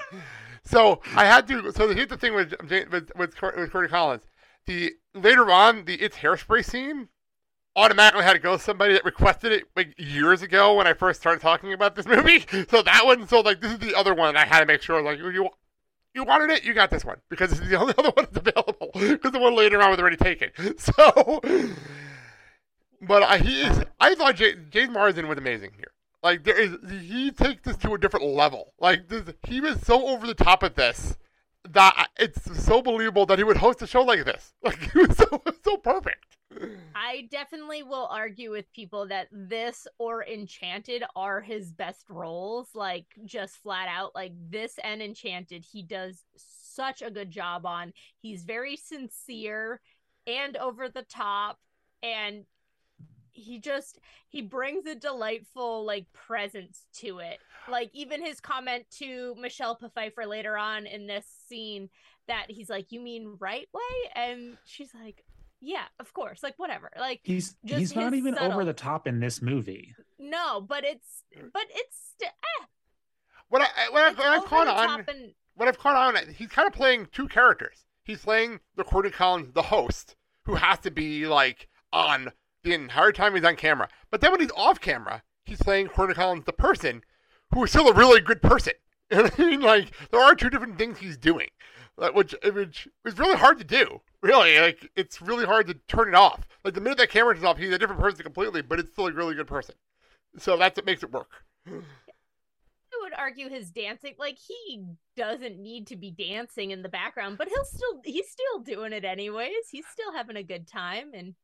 [0.64, 1.72] So I had to.
[1.72, 2.54] So here's the thing with
[2.90, 4.22] with with, Cor- with Corny Collins.
[4.66, 7.08] The later on the it's hairspray scene
[7.76, 11.20] automatically had to go to somebody that requested it like years ago when I first
[11.20, 12.44] started talking about this movie.
[12.68, 13.26] So that one.
[13.26, 15.48] So like this is the other one I had to make sure like you
[16.14, 18.36] you wanted it, you got this one because this is the only other one that's
[18.36, 20.50] available because the one later on was already taken.
[20.78, 21.40] So,
[23.00, 23.82] but I, he is.
[23.98, 25.92] I thought James Marsden was amazing here.
[26.22, 28.74] Like there is, he takes this to a different level.
[28.78, 31.16] Like this, he was so over the top of this
[31.68, 34.54] that it's so believable that he would host a show like this.
[34.62, 36.36] Like he was so so perfect.
[36.94, 42.68] I definitely will argue with people that this or Enchanted are his best roles.
[42.74, 47.92] Like, just flat out, like this and Enchanted, he does such a good job on.
[48.20, 49.80] He's very sincere
[50.26, 51.58] and over the top,
[52.02, 52.44] and
[53.40, 57.38] he just he brings a delightful like presence to it.
[57.68, 61.88] Like even his comment to Michelle Pfeiffer later on in this scene
[62.28, 65.24] that he's like, "You mean right way?" and she's like,
[65.60, 66.90] "Yeah, of course." Like whatever.
[66.98, 69.94] Like He's Just he's not even subtle- over the top in this movie.
[70.18, 72.64] no, but it's but it's eh,
[73.48, 76.66] What I what, I, what i've caught on and what I've caught on he's kind
[76.68, 77.84] of playing two characters.
[78.04, 80.16] He's playing the Corny Collins, the host,
[80.46, 82.32] who has to be like on
[82.62, 83.88] the entire time he's on camera.
[84.10, 87.02] But then when he's off camera, he's playing Corny Collins, the person,
[87.52, 88.74] who is still a really good person.
[89.12, 89.60] I mean?
[89.60, 91.48] Like there are two different things he's doing,
[91.96, 94.00] like, which uh, which is really hard to do.
[94.22, 96.46] Really, like it's really hard to turn it off.
[96.64, 99.06] Like the minute that camera turns off, he's a different person completely, but it's still
[99.06, 99.74] a really good person.
[100.38, 101.44] So that's what makes it work.
[101.66, 104.84] I would argue his dancing like he
[105.16, 109.04] doesn't need to be dancing in the background, but he'll still he's still doing it
[109.04, 109.68] anyways.
[109.70, 111.34] He's still having a good time and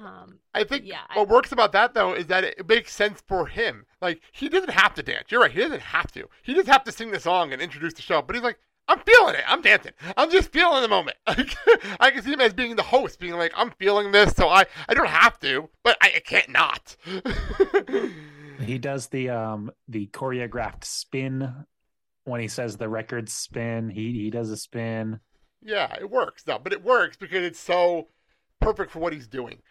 [0.00, 3.22] um I think Yeah, I- what works about that though is that it makes sense
[3.26, 3.86] for him.
[4.00, 5.30] Like he doesn't have to dance.
[5.30, 5.50] You're right.
[5.50, 6.28] He doesn't have to.
[6.42, 8.22] He just have to sing the song and introduce the show.
[8.22, 9.44] But he's like, I'm feeling it.
[9.46, 9.92] I'm dancing.
[10.16, 11.16] I'm just feeling the moment.
[11.26, 14.64] I can see him as being the host, being like, I'm feeling this, so I
[14.88, 16.96] I don't have to, but I, I can't not.
[18.60, 21.64] He does the um the choreographed spin
[22.24, 23.88] when he says the record spin.
[23.88, 25.20] He he does a spin.
[25.62, 28.08] Yeah, it works though, but it works because it's so
[28.60, 29.62] perfect for what he's doing.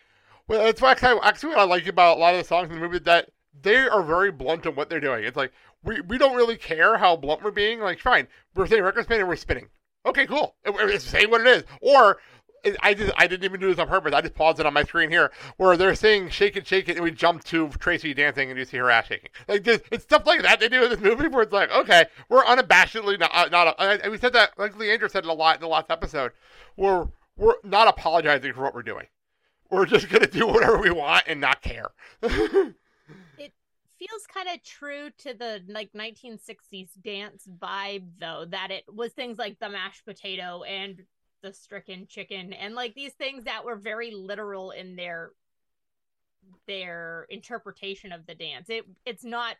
[0.49, 2.75] Well, that's why actually, actually what I like about a lot of the songs in
[2.75, 3.29] the movie that
[3.61, 5.23] they are very blunt on what they're doing.
[5.23, 7.79] It's like we, we don't really care how blunt we're being.
[7.79, 9.69] Like, fine, we're saying record spin and we're spinning.
[10.05, 10.55] Okay, cool.
[10.65, 11.63] It- It's saying what it is.
[11.81, 12.17] Or
[12.81, 13.11] I did.
[13.15, 14.13] I didn't even do this on purpose.
[14.13, 16.97] I just paused it on my screen here, where they're saying "shake it, shake it,"
[16.97, 19.29] and we jump to Tracy dancing, and you see her ass shaking.
[19.47, 22.07] Like this, it's stuff like that they do in this movie, where it's like, okay,
[22.27, 23.31] we're unabashedly not.
[23.33, 24.57] Uh, not uh, and we said that.
[24.57, 26.31] Like Leandra said it a lot in the last episode.
[26.75, 29.05] We're we're not apologizing for what we're doing.
[29.69, 31.89] We're just gonna do whatever we want and not care.
[33.37, 33.53] It
[33.97, 39.37] feels kind of true to the like 1960s dance vibe though that it was things
[39.37, 41.03] like the mashed potato and
[41.41, 45.31] the stricken chicken and like these things that were very literal in their
[46.67, 49.55] their interpretation of the dance it it's not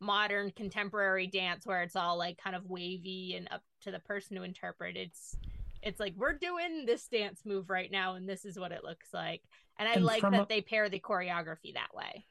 [0.00, 4.36] modern contemporary dance where it's all like kind of wavy and up to the person
[4.36, 5.36] to interpret it's
[5.82, 9.08] it's like we're doing this dance move right now and this is what it looks
[9.12, 9.42] like.
[9.78, 12.26] And i And like that a- they pair the choreography that way.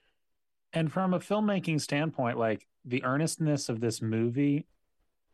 [0.74, 4.68] And from a filmmaking standpoint like the earnestness of this movie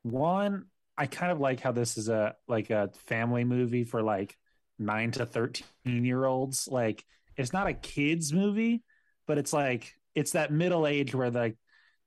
[0.04, 0.66] one
[0.98, 4.38] i kind of like how this is a like a family movie for like
[4.80, 5.64] 9 to 13
[6.06, 7.04] year olds like
[7.38, 8.84] it's not a kids movie
[9.28, 11.58] but it's like it's that middle age where like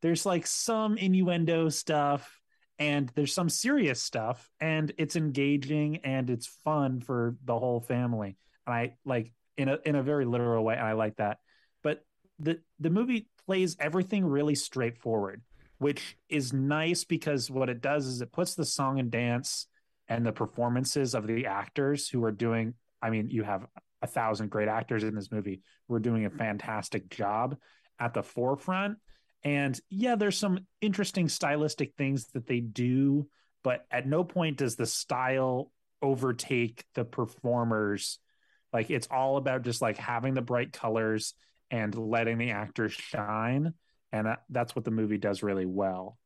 [0.01, 2.38] there's like some innuendo stuff
[2.79, 8.37] and there's some serious stuff and it's engaging and it's fun for the whole family.
[8.67, 11.39] And i like in a in a very literal way and i like that.
[11.83, 12.05] But
[12.39, 15.43] the the movie plays everything really straightforward
[15.79, 19.67] which is nice because what it does is it puts the song and dance
[20.09, 23.67] and the performances of the actors who are doing i mean you have
[24.03, 27.57] a thousand great actors in this movie who are doing a fantastic job
[27.99, 28.99] at the forefront
[29.45, 33.29] and yeah there's some interesting stylistic things that they do
[33.63, 35.71] but at no point does the style
[36.03, 38.19] overtake the performers
[38.73, 41.35] like it's all about just like having the bright colors
[41.71, 43.73] and letting the actors shine
[44.13, 46.19] and that, that's what the movie does really well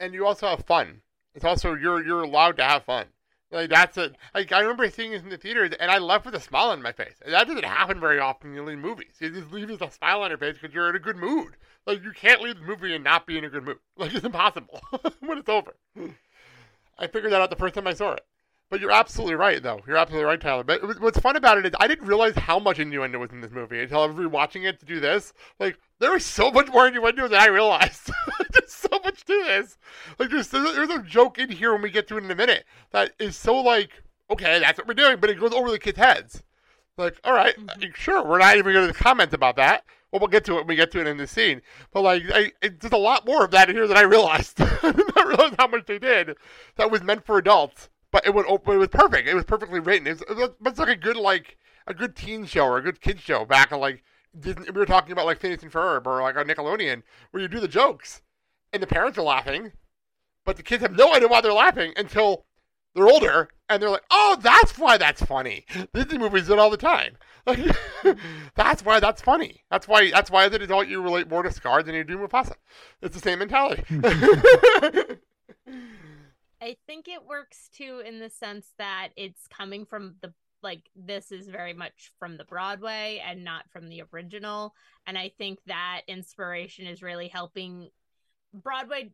[0.00, 1.02] and you also have fun.
[1.34, 3.06] It's also you're you're allowed to have fun.
[3.50, 4.14] Like that's it.
[4.34, 6.82] Like I remember seeing this in the theaters, and I left with a smile on
[6.82, 7.14] my face.
[7.24, 9.14] And that doesn't happen very often in movies.
[9.20, 11.56] You just leave with a smile on your face because you're in a good mood.
[11.86, 13.78] Like you can't leave the movie and not be in a good mood.
[13.96, 14.80] Like it's impossible
[15.20, 15.74] when it's over.
[16.98, 18.26] I figured that out the first time I saw it.
[18.70, 19.80] But you're absolutely right, though.
[19.86, 20.62] You're absolutely right, Tyler.
[20.62, 23.50] But what's fun about it is I didn't realize how much innuendo was in this
[23.50, 25.32] movie until I was rewatching it to do this.
[25.58, 28.10] Like there was so much more innuendo than I realized.
[28.52, 29.78] there's so much to this.
[30.18, 32.64] Like there's there's a joke in here when we get to it in a minute
[32.90, 35.98] that is so like okay, that's what we're doing, but it goes over the kids'
[35.98, 36.42] heads.
[36.96, 37.90] Like, all right, mm-hmm.
[37.94, 39.84] sure, we're not even going to comment about that.
[40.10, 41.60] Well, we'll get to it when we get to it in the scene.
[41.92, 44.60] But like, I, it, there's a lot more of that in here than I realized.
[44.60, 46.36] I did not realize how much they did.
[46.76, 48.74] That was meant for adults, but it would open.
[48.74, 49.28] It was perfect.
[49.28, 50.06] It was perfectly written.
[50.06, 51.56] It's it it's like a good like
[51.86, 54.02] a good teen show or a good kid show back in like
[54.38, 54.70] Disney.
[54.70, 57.60] We were talking about like Phineas and Ferb or like on Nickelodeon, where you do
[57.60, 58.22] the jokes
[58.72, 59.72] and the parents are laughing,
[60.44, 62.46] but the kids have no idea why they're laughing until
[62.94, 66.70] they're older and they're like, "Oh, that's why that's funny." Disney movies do it all
[66.70, 67.16] the time.
[67.46, 67.60] Like,
[68.54, 69.64] that's why that's funny.
[69.70, 72.18] That's why that's why as an adult you relate more to Scar than you do
[72.18, 72.54] Mufasa.
[73.02, 73.84] It's the same mentality.
[76.60, 80.32] I think it works too in the sense that it's coming from the
[80.62, 84.74] like this is very much from the Broadway and not from the original
[85.06, 87.90] and I think that inspiration is really helping
[88.52, 89.10] Broadway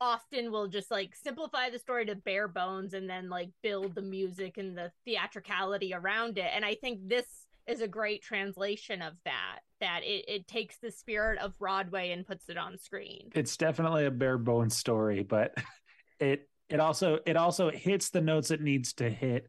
[0.00, 4.02] often will just like simplify the story to bare bones and then like build the
[4.02, 7.26] music and the theatricality around it and I think this
[7.66, 12.26] is a great translation of that that it, it takes the spirit of Broadway and
[12.26, 13.30] puts it on screen.
[13.34, 15.54] it's definitely a bare bones story but
[16.20, 19.48] it it also it also hits the notes it needs to hit.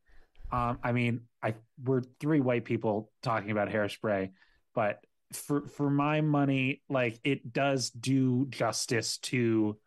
[0.52, 4.32] Um i mean i we're three white people talking about hairspray
[4.74, 5.00] but
[5.34, 9.78] for for my money like it does do justice to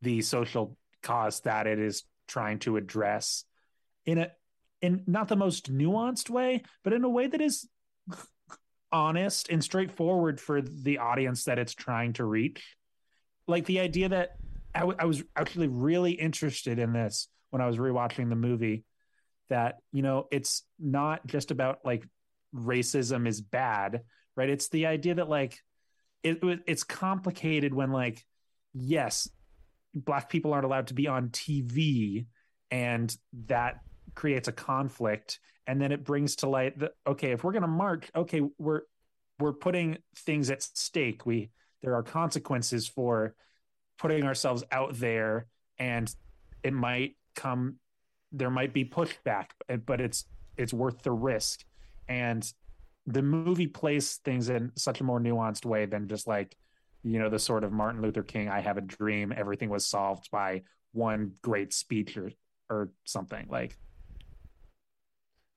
[0.00, 3.44] the social cause that it is trying to address
[4.06, 4.30] in a
[4.80, 7.68] in not the most nuanced way but in a way that is
[8.92, 12.76] honest and straightforward for the audience that it's trying to reach.
[13.46, 14.36] Like the idea that
[14.76, 18.84] I, w- I was actually really interested in this when I was rewatching the movie.
[19.48, 22.04] That you know, it's not just about like
[22.54, 24.02] racism is bad,
[24.36, 24.50] right?
[24.50, 25.58] It's the idea that like
[26.22, 28.24] it it's complicated when like
[28.74, 29.28] yes,
[29.94, 32.26] black people aren't allowed to be on TV,
[32.70, 33.16] and
[33.46, 33.80] that
[34.14, 38.10] creates a conflict, and then it brings to light that okay, if we're gonna march,
[38.14, 38.82] okay, we're
[39.38, 41.24] we're putting things at stake.
[41.24, 41.50] We
[41.82, 43.34] there are consequences for
[43.98, 45.46] putting ourselves out there
[45.78, 46.14] and
[46.62, 47.76] it might come
[48.32, 49.46] there might be pushback
[49.86, 50.26] but it's
[50.56, 51.64] it's worth the risk.
[52.08, 52.50] And
[53.06, 56.56] the movie plays things in such a more nuanced way than just like
[57.02, 60.28] you know the sort of martin luther king i have a dream everything was solved
[60.32, 60.60] by
[60.92, 62.32] one great speech or
[62.68, 63.78] or something like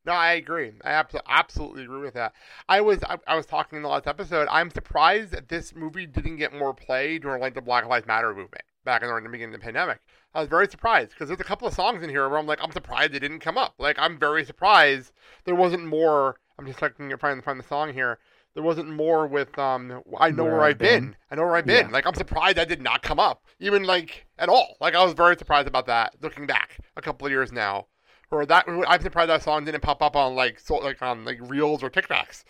[0.10, 0.72] No, I agree.
[0.84, 2.34] I abso- absolutely agree with that.
[2.68, 4.48] I was I, I was talking in the last episode.
[4.50, 8.30] I'm surprised that this movie didn't get more play during like the Black Lives Matter
[8.30, 10.00] movement back in the beginning of the pandemic.
[10.34, 12.58] I was very surprised because there's a couple of songs in here where I'm like,
[12.60, 13.76] I'm surprised they didn't come up.
[13.78, 15.12] Like, I'm very surprised
[15.46, 16.38] there wasn't more.
[16.58, 18.18] I'm just like trying to find the song here.
[18.56, 20.02] There wasn't more with um.
[20.20, 21.04] I know where, Where I've I've been.
[21.04, 21.16] Been.
[21.30, 21.86] I know where I've been.
[21.86, 21.92] Yeah.
[21.92, 24.76] Like, I'm surprised that did not come up, even like at all.
[24.82, 26.16] Like, I was very surprised about that.
[26.20, 27.86] Looking back a couple of years now,
[28.32, 31.40] or that I'm surprised that song didn't pop up on like so like on like
[31.42, 32.44] reels or TikToks,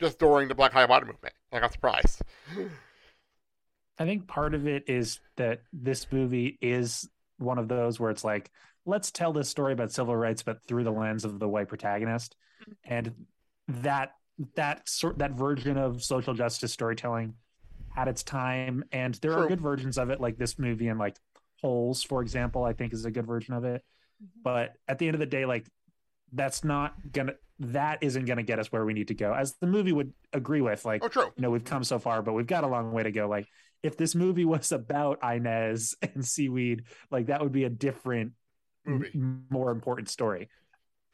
[0.00, 1.34] just during the Black Lives Matter movement.
[1.52, 2.22] Like, I'm surprised.
[3.98, 7.08] I think part of it is that this movie is
[7.38, 8.50] one of those where it's like,
[8.84, 12.36] let's tell this story about civil rights, but through the lens of the white protagonist,
[12.62, 12.92] mm-hmm.
[12.92, 13.14] and
[13.68, 14.12] that
[14.54, 17.34] that sort that version of social justice storytelling
[17.94, 19.42] had its time, and there True.
[19.42, 21.16] are good versions of it, like this movie and like
[21.62, 23.82] Holes, for example, I think is a good version of it.
[24.22, 24.40] Mm-hmm.
[24.42, 25.66] But at the end of the day, like
[26.32, 29.66] that's not gonna that isn't gonna get us where we need to go, as the
[29.66, 30.84] movie would agree with.
[30.84, 31.30] Like Oh, true.
[31.36, 33.28] you know, we've come so far, but we've got a long way to go.
[33.28, 33.46] Like,
[33.82, 38.32] if this movie was about Inez and seaweed, like that would be a different,
[38.84, 39.10] Movie.
[39.14, 40.48] m- more important story.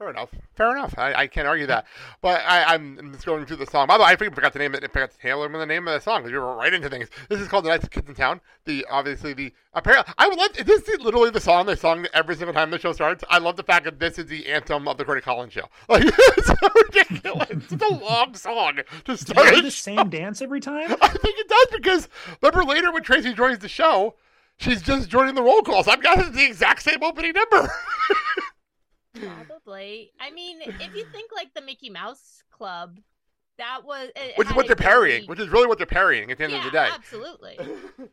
[0.02, 0.30] Fair enough.
[0.56, 0.94] Fair enough.
[0.98, 1.86] I, I can't argue that.
[2.22, 3.86] But I, I'm I'm just going through the song.
[3.86, 4.82] By the way, I forgot to name it.
[4.82, 7.08] I forgot to him the name of the song because we were right into things.
[7.28, 10.58] This is called "The Nicest Kids in Town." The obviously the apparently I would love.
[10.58, 13.22] Is this is literally the song they sung every single time the show starts?
[13.30, 15.68] I love the fact that this is the anthem of the Corny Collins show.
[15.88, 17.50] Like it's so ridiculous.
[17.50, 19.54] It's a long song to start.
[19.54, 20.96] do the same dance every time?
[21.00, 22.08] I think it does because
[22.42, 24.16] remember later when Tracy joins the show,
[24.56, 25.84] she's just joining the roll call.
[25.84, 27.70] So I'm guessing the exact same opening number.
[29.14, 30.12] Probably.
[30.20, 32.98] I mean, if you think like the Mickey Mouse Club,
[33.58, 35.22] that was it which is what they're parrying.
[35.22, 36.88] very- Which is really what they're parrying at the end yeah, of the day.
[36.92, 37.58] absolutely.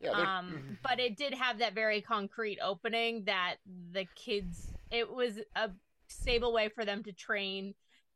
[0.00, 3.56] yeah, they're- um, but it did have that very concrete opening that
[3.92, 4.68] the kids.
[4.90, 5.70] It was a
[6.08, 7.74] stable way for them to train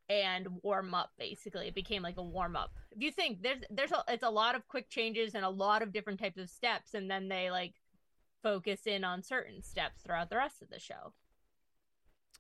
[0.09, 1.11] and warm up.
[1.19, 2.73] Basically, it became like a warm up.
[2.91, 5.83] If you think there's there's a, it's a lot of quick changes and a lot
[5.83, 7.75] of different types of steps, and then they like
[8.43, 11.13] focus in on certain steps throughout the rest of the show.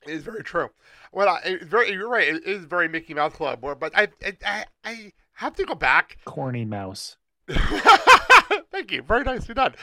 [0.07, 0.71] It is very true.
[1.13, 2.29] Well, I, it's very you're right.
[2.29, 3.61] It is very Mickey Mouse Club.
[3.61, 4.09] But I,
[4.45, 6.19] I I have to go back.
[6.25, 7.17] Corny mouse.
[8.71, 9.03] Thank you.
[9.03, 9.75] Very nicely done.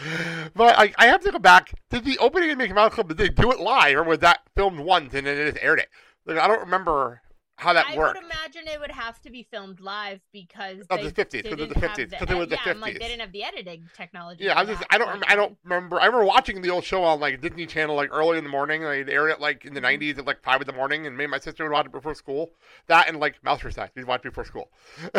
[0.56, 1.74] But I, I have to go back.
[1.90, 4.40] Did the opening of Mickey Mouse Club did they do it live or was that
[4.56, 5.90] filmed once and then they just aired it?
[6.26, 7.22] Like I don't remember
[7.60, 8.18] how that I worked.
[8.18, 11.44] I would imagine it would have to be filmed live because Of they the 50s,
[11.44, 13.32] 'cause of the 50s, the 'cause it was the yeah, I'm like they didn't have
[13.32, 14.46] the editing technology.
[14.46, 16.00] Yeah, I was just I don't I don't remember.
[16.00, 18.84] I remember watching the old show on like Disney Channel like early in the morning.
[18.84, 20.02] Like they aired it like in the Mm-hmm.
[20.02, 21.92] '90s at like five in the morning, and me and my sister would watch it
[21.92, 22.52] before school.
[22.88, 24.70] That and like Mouse Side, we'd watch before school.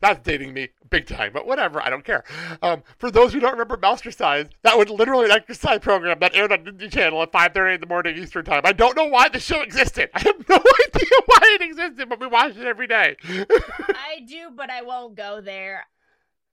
[0.00, 1.82] That's dating me big time, but whatever.
[1.82, 2.24] I don't care.
[2.62, 6.34] Um, for those who don't remember Mouse Side, that was literally an exercise program that
[6.34, 8.62] aired on Disney Channel at 5:30 in the morning Eastern time.
[8.64, 10.10] I don't know why the show existed.
[10.14, 10.56] I have no
[10.86, 13.16] idea why it existed, but we watch it every day.
[13.28, 15.86] I do, but I won't go there.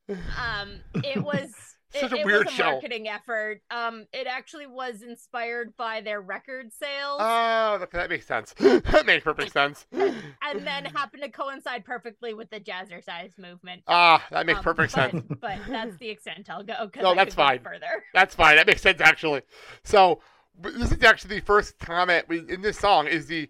[0.10, 1.52] Um, it was
[1.96, 2.72] Such it, a it weird was a show.
[2.72, 3.62] marketing effort.
[3.72, 8.54] Um, it actually was inspired by their record sales, Oh, that, that makes sense.
[8.60, 9.86] that makes perfect sense.
[9.94, 13.84] and then happened to coincide perfectly with the jazzercise movement.
[13.88, 15.26] Ah, that makes Um, perfect but, sense.
[15.40, 16.90] But that's the extent I'll go.
[16.98, 17.60] No, I that's fine.
[17.64, 18.04] Further.
[18.14, 18.58] That's fine.
[18.58, 19.44] That makes sense actually.
[19.84, 20.20] So
[20.62, 23.50] this is actually the first comment we, in this song is the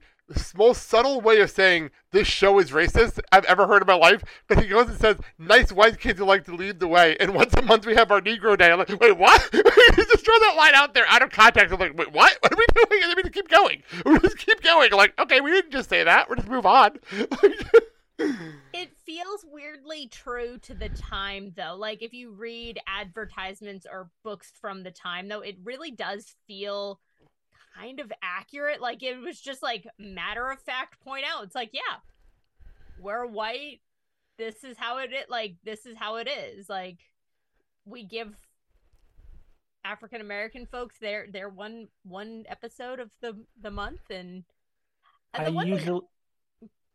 [0.56, 4.24] most subtle way of saying this show is racist I've ever heard in my life.
[4.48, 7.36] But he goes and says, "Nice white kids who like to lead the way." And
[7.36, 8.72] once a month we have our Negro Day.
[8.72, 9.42] I'm like, wait, what?
[9.52, 11.74] he just throw that line out there out of context.
[11.74, 12.38] I'm like, wait, what?
[12.42, 13.04] What are we doing?
[13.04, 13.84] And then we just keep going.
[14.06, 14.92] We just keep going.
[14.92, 16.30] Like, okay, we didn't just say that.
[16.30, 17.00] We're just move on.
[18.18, 21.76] It feels weirdly true to the time, though.
[21.76, 27.00] Like, if you read advertisements or books from the time, though, it really does feel
[27.78, 28.82] kind of accurate.
[28.82, 31.44] Like, it was just like matter of fact point out.
[31.44, 31.98] It's like, yeah,
[33.00, 33.82] we're white.
[34.38, 35.26] This is how it is.
[35.30, 36.68] Like, this is how it is.
[36.70, 36.98] Like,
[37.86, 38.34] we give
[39.84, 44.44] African American folks their their one one episode of the the month, and,
[45.34, 46.02] and I one thing- usually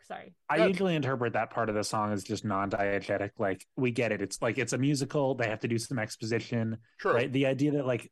[0.08, 0.34] sorry.
[0.48, 0.66] I Yeah.
[0.66, 3.30] usually interpret that part of the song as just non-diegetic.
[3.38, 4.20] Like we get it.
[4.20, 5.36] It's like it's a musical.
[5.36, 7.12] They have to do some exposition, True.
[7.12, 7.32] right?
[7.32, 8.10] The idea that like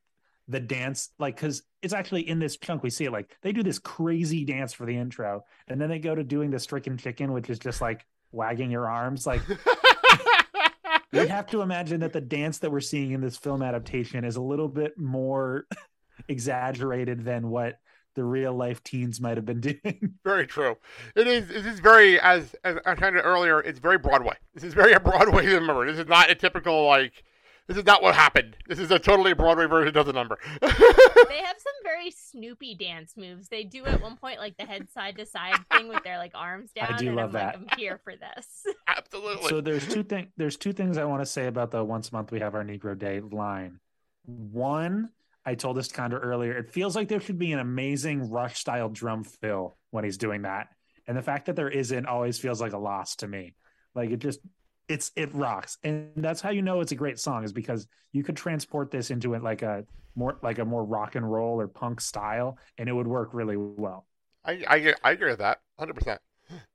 [0.49, 3.12] the dance, like because it's actually in this chunk we see it.
[3.12, 6.51] Like they do this crazy dance for the intro, and then they go to doing
[6.51, 9.26] the stricken chicken, which is just like wagging your arms.
[9.26, 9.42] Like
[11.12, 14.36] we have to imagine that the dance that we're seeing in this film adaptation is
[14.36, 15.66] a little bit more
[16.28, 17.78] exaggerated than what
[18.14, 20.14] the real life teens might have been doing.
[20.24, 20.76] Very true.
[21.14, 21.49] It is.
[21.49, 23.61] This is very, as as I kind of earlier.
[23.61, 24.34] It's very Broadway.
[24.55, 25.86] This is very a Broadway number.
[25.86, 27.24] This is not a typical like.
[27.68, 28.56] This is not what happened.
[28.66, 30.38] This is a totally Broadway version of the number.
[30.60, 33.48] they have some very very Snoopy dance moves.
[33.48, 36.32] They do at one point like the head side to side thing with their like
[36.34, 36.94] arms down.
[36.94, 37.58] I do and love I'm that.
[37.58, 38.66] Like, I'm here for this.
[38.88, 39.48] Absolutely.
[39.48, 40.28] So there's two things.
[40.36, 42.64] There's two things I want to say about the once a month we have our
[42.64, 43.80] Negro Day line.
[44.24, 45.10] One,
[45.44, 46.56] I told this to Chandra earlier.
[46.56, 50.42] It feels like there should be an amazing Rush style drum fill when he's doing
[50.42, 50.68] that,
[51.06, 53.54] and the fact that there isn't always feels like a loss to me.
[53.94, 54.40] Like it just,
[54.89, 58.22] it's it rocks, and that's how you know it's a great song is because you
[58.22, 59.84] could transport this into it like a
[60.14, 63.57] more like a more rock and roll or punk style, and it would work really
[63.57, 64.07] well.
[64.45, 66.18] I, I, I agree with that 100%.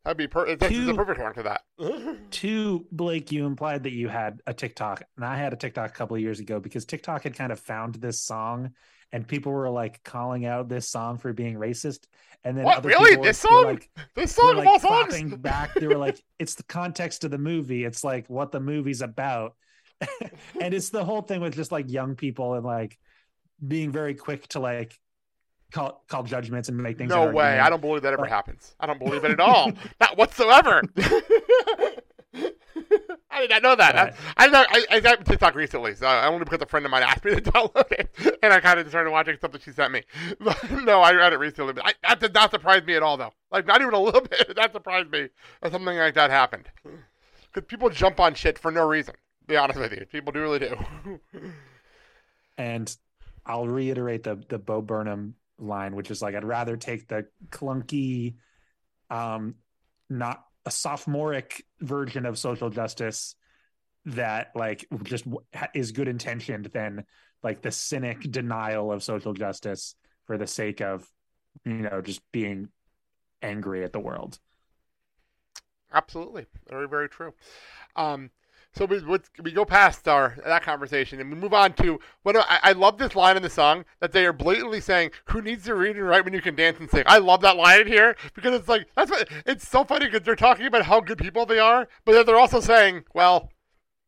[0.04, 1.62] That'd be per- this is the perfect one for that.
[2.32, 5.94] Two, Blake, you implied that you had a TikTok, and I had a TikTok a
[5.94, 8.74] couple of years ago because TikTok had kind of found this song,
[9.14, 12.00] and people were like calling out this song for being racist.
[12.44, 13.12] And then What, other really?
[13.12, 13.64] people This were, song?
[13.66, 15.08] like, this were, song of like all songs?
[15.08, 15.74] clapping back.
[15.76, 17.86] They were like, "It's the context of the movie.
[17.86, 19.56] It's like what the movie's about."
[20.60, 22.98] and it's the whole thing with just like young people and like
[23.66, 25.00] being very quick to like
[25.72, 27.10] call call judgments and make things.
[27.12, 27.44] No way.
[27.46, 27.62] argument.
[27.62, 28.76] I don't believe that ever happens.
[28.80, 29.72] I don't believe it at all.
[30.02, 30.82] not whatsoever.
[33.34, 33.96] I did not know that.
[33.96, 34.14] Right.
[34.38, 36.92] I, I, know- I, I got TikTok recently, so I only because a friend of
[36.92, 39.72] mine asked me to download it, and I kind of started watching stuff that she
[39.72, 40.04] sent me.
[40.40, 41.74] But no, I read it recently.
[41.74, 43.34] But I, that did not surprise me at all, though.
[43.52, 44.56] Like not even a little bit.
[44.56, 45.30] That surprised me
[45.62, 46.70] that something like that happened.
[47.54, 49.14] Because people jump on shit for no reason.
[49.16, 50.76] To be honest with you, people do really do.
[52.58, 52.96] and
[53.46, 58.36] I'll reiterate the the Bo Burnham line, which is like I'd rather take the clunky,
[59.10, 59.56] um,
[60.10, 63.36] not a sophomoric version of social justice
[64.06, 65.26] that like just
[65.74, 67.06] is good intentioned than
[67.42, 69.96] like the cynic denial of social justice
[70.26, 71.08] for the sake of
[71.66, 72.70] you know just being
[73.42, 74.40] angry at the world.
[75.92, 77.34] Absolutely, very very true.
[77.96, 78.32] Um,
[78.76, 79.02] so we
[79.44, 82.98] we go past our that conversation and we move on to what I, I love
[82.98, 86.08] this line in the song that they are blatantly saying, "Who needs to read and
[86.08, 88.68] write when you can dance and sing?" I love that line in here because it's
[88.68, 91.88] like that's what it's so funny because they're talking about how good people they are,
[92.04, 93.52] but then they're also saying, "Well,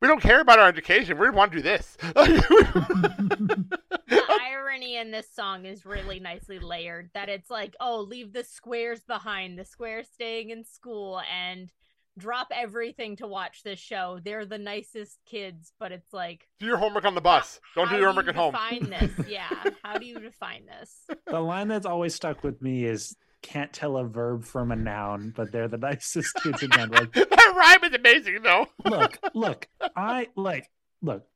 [0.01, 1.20] we don't care about our education.
[1.20, 3.70] We want to do this." the
[4.41, 9.01] irony in this song is really nicely layered that it's like oh leave the squares
[9.01, 11.72] behind the squares staying in school and
[12.18, 16.78] drop everything to watch this show they're the nicest kids but it's like do your
[16.78, 17.59] homework on the bus.
[17.76, 18.53] Don't do your homework you at home.
[18.53, 19.49] define this yeah
[19.84, 23.97] how do you define this The line that's always stuck with me is can't tell
[23.97, 26.89] a verb from a noun, but they're the nicest kids again.
[26.89, 28.66] Like that rhyme is amazing, though.
[28.84, 30.68] look, look, I like,
[31.03, 31.28] look,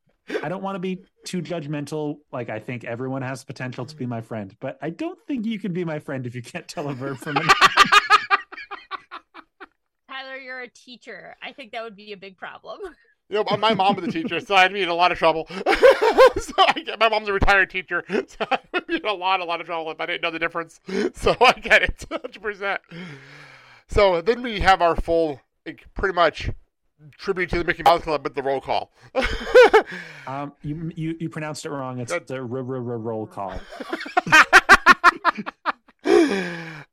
[0.42, 2.16] I don't want to be too judgmental.
[2.32, 5.60] Like, I think everyone has potential to be my friend, but I don't think you
[5.60, 7.50] can be my friend if you can't tell a verb from a noun.
[10.60, 12.80] Tyler you're a teacher i think that would be a big problem
[13.32, 15.46] You know, my mom was a teacher, so I'd be in a lot of trouble.
[15.50, 19.40] so I get, my mom's a retired teacher, so I would be in a lot,
[19.40, 20.80] a lot of trouble if I didn't know the difference.
[21.14, 22.82] So I get it, hundred percent.
[23.88, 26.50] So then we have our full, like, pretty much
[27.20, 28.92] tribute to the Mickey Mouse Club with the roll call.
[30.26, 32.00] Um, you, you, you pronounced it wrong.
[32.00, 33.62] It's the r- r- r- roll call.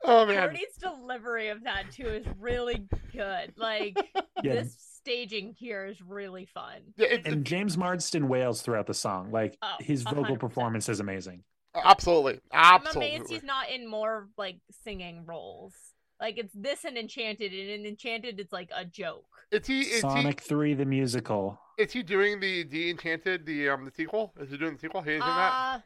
[0.06, 3.96] Oh man, Corny's delivery of that too is really good like
[4.42, 4.54] Yeah.
[4.54, 9.30] this staging here is really fun yeah, it, And James Marsden wails throughout the song.
[9.32, 10.40] Like, Oh, his vocal 100%.
[10.40, 11.42] performance is amazing.
[11.74, 13.06] absolutely, absolutely.
[13.14, 15.74] I'm amazed he's not in more like singing roles.
[16.20, 19.24] Like it's this and Enchanted, and in Enchanted it's like a joke.
[19.50, 21.60] Is he is Sonic 3, the musical.
[21.78, 24.32] is he doing the the Enchanted the um the sequel?
[24.40, 25.02] Is he doing the sequel?
[25.02, 25.82] He is in that.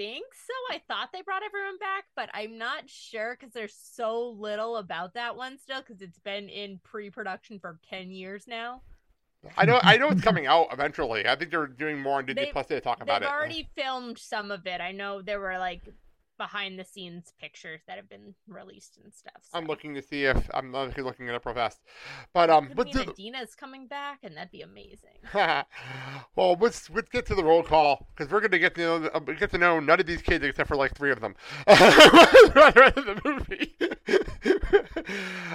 [0.00, 0.74] I think so.
[0.74, 5.14] I thought they brought everyone back, but I'm not sure because there's so little about
[5.14, 8.82] that one still because it's been in pre-production for ten years now.
[9.56, 11.26] I know I know it's coming out eventually.
[11.26, 13.26] I think they're doing more on Disney They- Plus to talk about it.
[13.26, 14.80] They've already filmed some of it.
[14.80, 15.82] I know there were like
[16.40, 19.42] behind the scenes pictures that have been released and stuff.
[19.52, 21.82] I'm looking to see if I'm not looking it up real fast.
[22.32, 25.18] But um, but mean do, Adina's coming back, and that'd be amazing.
[25.34, 29.10] well, let's let's get to the roll call because we're going to get to know
[29.12, 31.34] uh, get to know none of these kids except for like three of them.
[31.66, 33.76] the movie.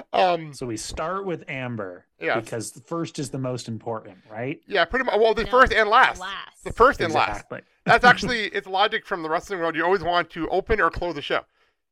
[0.14, 2.44] um, So we start with Amber Yes.
[2.44, 4.60] because the first is the most important, right?
[4.68, 5.16] yeah, pretty much.
[5.20, 6.20] Well, the No, first and last.
[6.20, 6.64] last.
[6.64, 7.30] The first and last.
[7.30, 7.62] Exactly.
[7.86, 9.76] That's actually it's logic from the wrestling world.
[9.76, 11.42] You always want to open or close the show.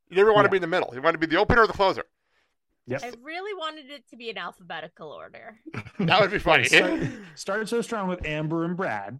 [0.09, 0.91] You never want to be in the middle.
[0.93, 2.03] You want to be the opener or the closer.
[2.87, 3.01] Yep.
[3.03, 5.57] I really wanted it to be in alphabetical order.
[5.99, 6.65] That would be funny.
[6.65, 6.99] Start,
[7.35, 9.19] start so strong with Amber and Brad.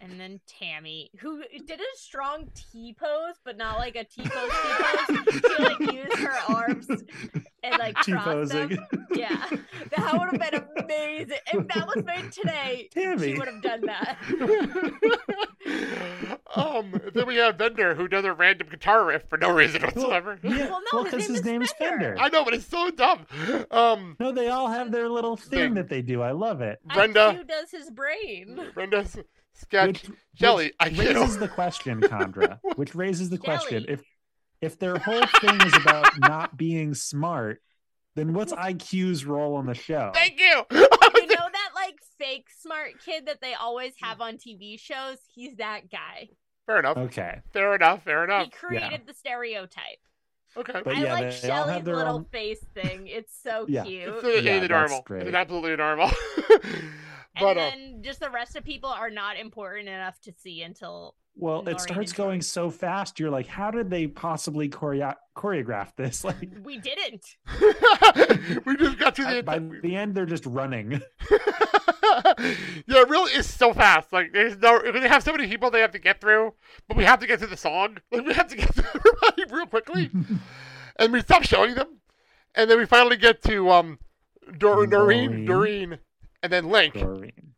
[0.00, 4.50] And then Tammy, who did a strong T pose, but not like a T pose
[4.50, 5.40] T pose.
[5.56, 6.86] She like used her arms
[7.62, 8.06] and like crossed
[8.52, 8.68] T-posing.
[8.68, 9.06] them.
[9.14, 9.46] Yeah,
[9.96, 11.38] that would have been amazing.
[11.52, 13.32] If that was made today, Tammy.
[13.32, 14.18] she would have done that.
[16.54, 20.38] Um, then we have Bender who does a random guitar riff for no reason whatsoever.
[20.42, 22.14] Yeah, Well, no, well, his because his name is Fender.
[22.14, 22.16] Fender.
[22.18, 23.26] I know, but it's so dumb.
[23.70, 25.74] Um, No, they all have their little thing Thing.
[25.74, 26.22] that they do.
[26.22, 26.78] I love it.
[26.94, 27.32] Brenda.
[27.42, 28.58] IQ does his brain.
[28.74, 29.18] Brenda's
[29.58, 30.02] sketch.
[30.08, 31.20] Which, Jelly, which I know.
[31.20, 32.60] raises the question, Chandra.
[32.76, 34.02] which raises the question: if
[34.60, 37.60] if their whole thing is about not being smart,
[38.14, 40.10] then what's IQ's role on the show?
[40.14, 40.64] Thank you.
[41.18, 45.16] You know that like fake smart kid that they always have on TV shows?
[45.34, 46.28] He's that guy.
[46.66, 46.96] fair enough.
[46.96, 48.04] Okay, Fair enough.
[48.04, 48.44] Fair enough.
[48.44, 49.98] He created the stereotype.
[50.56, 50.80] Okay.
[50.84, 53.06] But I yeah, like they all have Shelly's little own- face thing.
[53.08, 53.84] It's so Yeah.
[53.84, 54.08] cute.
[54.22, 55.04] It's, Yeah, it's adorable.
[55.10, 56.10] It's absolutely adorable.
[57.36, 60.62] And but uh, then just the rest of people are not important enough to see
[60.62, 63.20] until well, Noreen it starts going so fast.
[63.20, 66.24] You're like, how did they possibly choreo- choreograph this?
[66.26, 67.24] Like, we didn't.
[68.64, 69.42] we just got to the.
[69.44, 70.92] by the end, they're just running.
[71.30, 74.12] yeah, it really is so fast.
[74.12, 74.80] Like, there's no.
[74.90, 76.54] They have so many people they have to get through,
[76.88, 77.98] but we have to get through the song.
[78.10, 80.10] Like, we have to get through everybody real quickly,
[80.98, 81.98] and we stop showing them,
[82.54, 83.98] and then we finally get to um,
[84.58, 85.98] Dor- Doreen, Doreen.
[86.50, 86.94] Doreen, and then Link.
[86.94, 87.54] Doreen.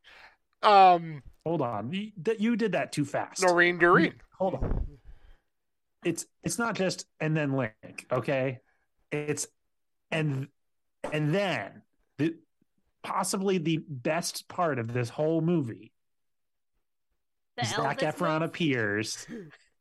[0.63, 3.43] Um, Hold on, you, that you did that too fast.
[3.43, 4.15] Noreen, Doreen.
[4.39, 4.87] Hold on.
[6.05, 8.61] It's it's not just and then link, okay?
[9.11, 9.47] It's
[10.11, 10.49] and
[11.13, 11.83] and then
[12.19, 12.37] the
[13.03, 15.93] possibly the best part of this whole movie.
[17.57, 18.43] The Zac Elvis Efron move?
[18.43, 19.27] appears,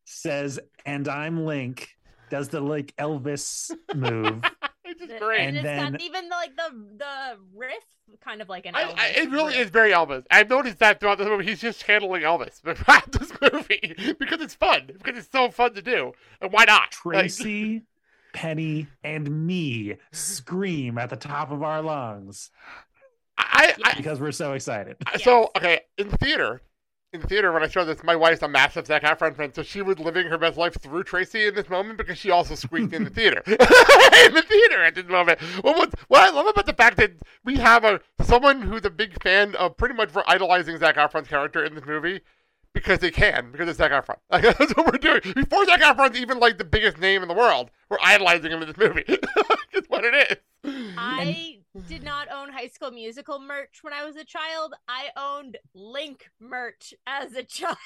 [0.06, 1.90] says, "And I'm Link."
[2.30, 4.44] Does the like Elvis move?
[4.88, 5.40] It's just The- great.
[5.42, 7.84] And, And it's then- got even like the the riff
[8.22, 9.66] kind of like an I, Elvis I, it really riff.
[9.66, 10.26] is very Elvis.
[10.32, 11.46] I've noticed that throughout the movie.
[11.46, 14.88] He's just channeling Elvis throughout this movie because it's fun.
[14.88, 16.14] Because it's so fun to do.
[16.42, 16.96] And why not?
[17.06, 17.84] Like, Tracy,
[18.34, 22.50] Penny, and me scream at the top of our lungs
[23.38, 24.96] I, I, because we're so excited.
[25.06, 26.62] I- so okay, in theater,
[27.22, 29.82] in theater when I showed this, my wife's a massive Zac Efron fan, so she
[29.82, 33.04] was living her best life through Tracy in this moment because she also squeaked in
[33.04, 35.40] the theater, in the theater at this moment.
[35.62, 37.12] What, was, what I love about the fact that
[37.44, 41.28] we have a someone who's a big fan of pretty much for idolizing Zac Efron's
[41.28, 42.22] character in this movie.
[42.74, 44.18] Because they can, because it's Zac Efron.
[44.30, 45.22] Like, that's what we're doing.
[45.34, 48.68] Before Zac Efron's even like the biggest name in the world, we're idolizing him in
[48.68, 49.04] this movie.
[49.74, 50.94] That's what it is.
[50.96, 54.74] I did not own High School Musical merch when I was a child.
[54.88, 57.78] I owned Link merch as a child.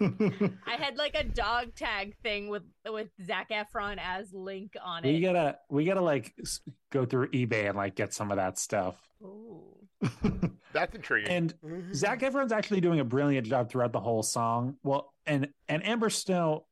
[0.00, 5.12] I had like a dog tag thing with with Zac Efron as Link on it.
[5.12, 6.34] we gotta we gotta like
[6.90, 8.96] go through eBay and like get some of that stuff.
[9.22, 9.64] Ooh.
[10.72, 11.30] That's intriguing.
[11.30, 11.54] and
[11.94, 14.76] Zac Efron's actually doing a brilliant job throughout the whole song.
[14.84, 16.66] Well, and and Amber Snow,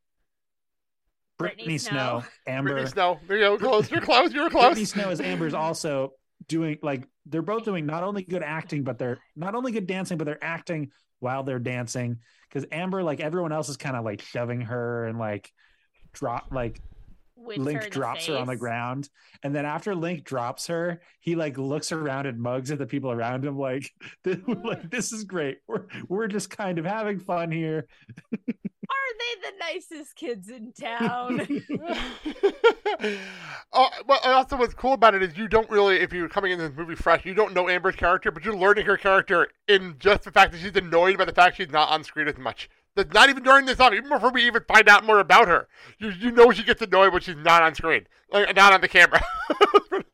[1.38, 1.90] Brittany Brittany Snow,
[2.20, 2.24] Snow.
[2.46, 3.20] Amber, Brittany Snow.
[3.26, 3.58] There you go.
[3.58, 3.90] Close.
[3.90, 4.32] You're close.
[4.32, 4.64] You're close.
[4.64, 6.12] Brittany Snow is Amber's also
[6.48, 10.16] doing like they're both doing not only good acting, but they're not only good dancing,
[10.18, 10.90] but they're acting
[11.20, 12.18] while they're dancing.
[12.48, 15.50] Because Amber, like everyone else, is kind of like shoving her and like
[16.12, 16.80] drop like
[17.46, 19.08] Whips her Link in the drops her on the ground,
[19.42, 23.10] and then after Link drops her, he like looks around and mugs at the people
[23.10, 23.90] around him, like,
[24.24, 25.58] this, like this is great.
[25.66, 27.86] We're we're just kind of having fun here.
[28.88, 31.40] Are they the nicest kids in town?
[33.72, 36.68] oh, well, also what's cool about it is you don't really, if you're coming into
[36.68, 40.22] this movie fresh, you don't know Amber's character, but you're learning her character in just
[40.22, 42.68] the fact that she's annoyed by the fact she's not on screen as much.
[42.96, 45.68] That's not even during this song, even before we even find out more about her.
[45.98, 48.88] You you know she gets annoyed when she's not on screen, like not on the
[48.88, 49.22] camera.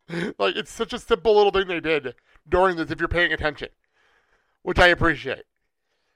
[0.39, 2.15] like it's such a simple little thing they did
[2.49, 2.91] during this.
[2.91, 3.69] If you're paying attention,
[4.63, 5.45] which I appreciate.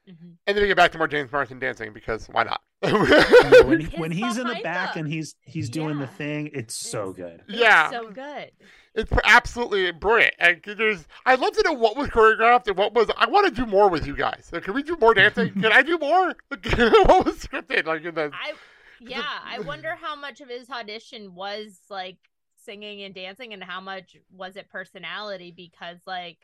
[0.08, 0.34] Mhm.
[0.46, 2.60] And then we get back to more James Marsden dancing because why not?
[2.80, 6.10] when, His when he's in the back the- and he's he's doing the Yeah.
[6.10, 7.42] thing, it's so good.
[7.48, 8.50] It's yeah, so good.
[8.96, 10.34] It's absolutely brilliant.
[10.38, 13.10] And there's, I'd love to know what was choreographed and what was.
[13.18, 14.48] I want to do more with you guys.
[14.50, 15.52] Like, can we do more dancing?
[15.52, 16.28] can I do more?
[16.48, 17.84] what was scripted?
[17.84, 18.54] Like in the, I
[19.00, 22.16] yeah, I wonder how much of his audition was like
[22.64, 26.38] singing and dancing and how much was it personality because like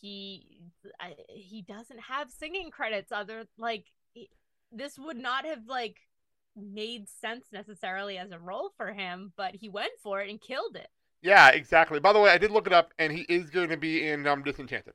[0.00, 0.62] he
[0.98, 4.30] I, he doesn't have singing credits other like he-
[4.72, 5.96] this would not have like
[6.56, 10.74] made sense necessarily as a role for him but he went for it and killed
[10.74, 10.88] it
[11.22, 12.00] yeah, exactly.
[12.00, 14.26] By the way, I did look it up, and he is going to be in
[14.26, 14.94] um, Disenchanted.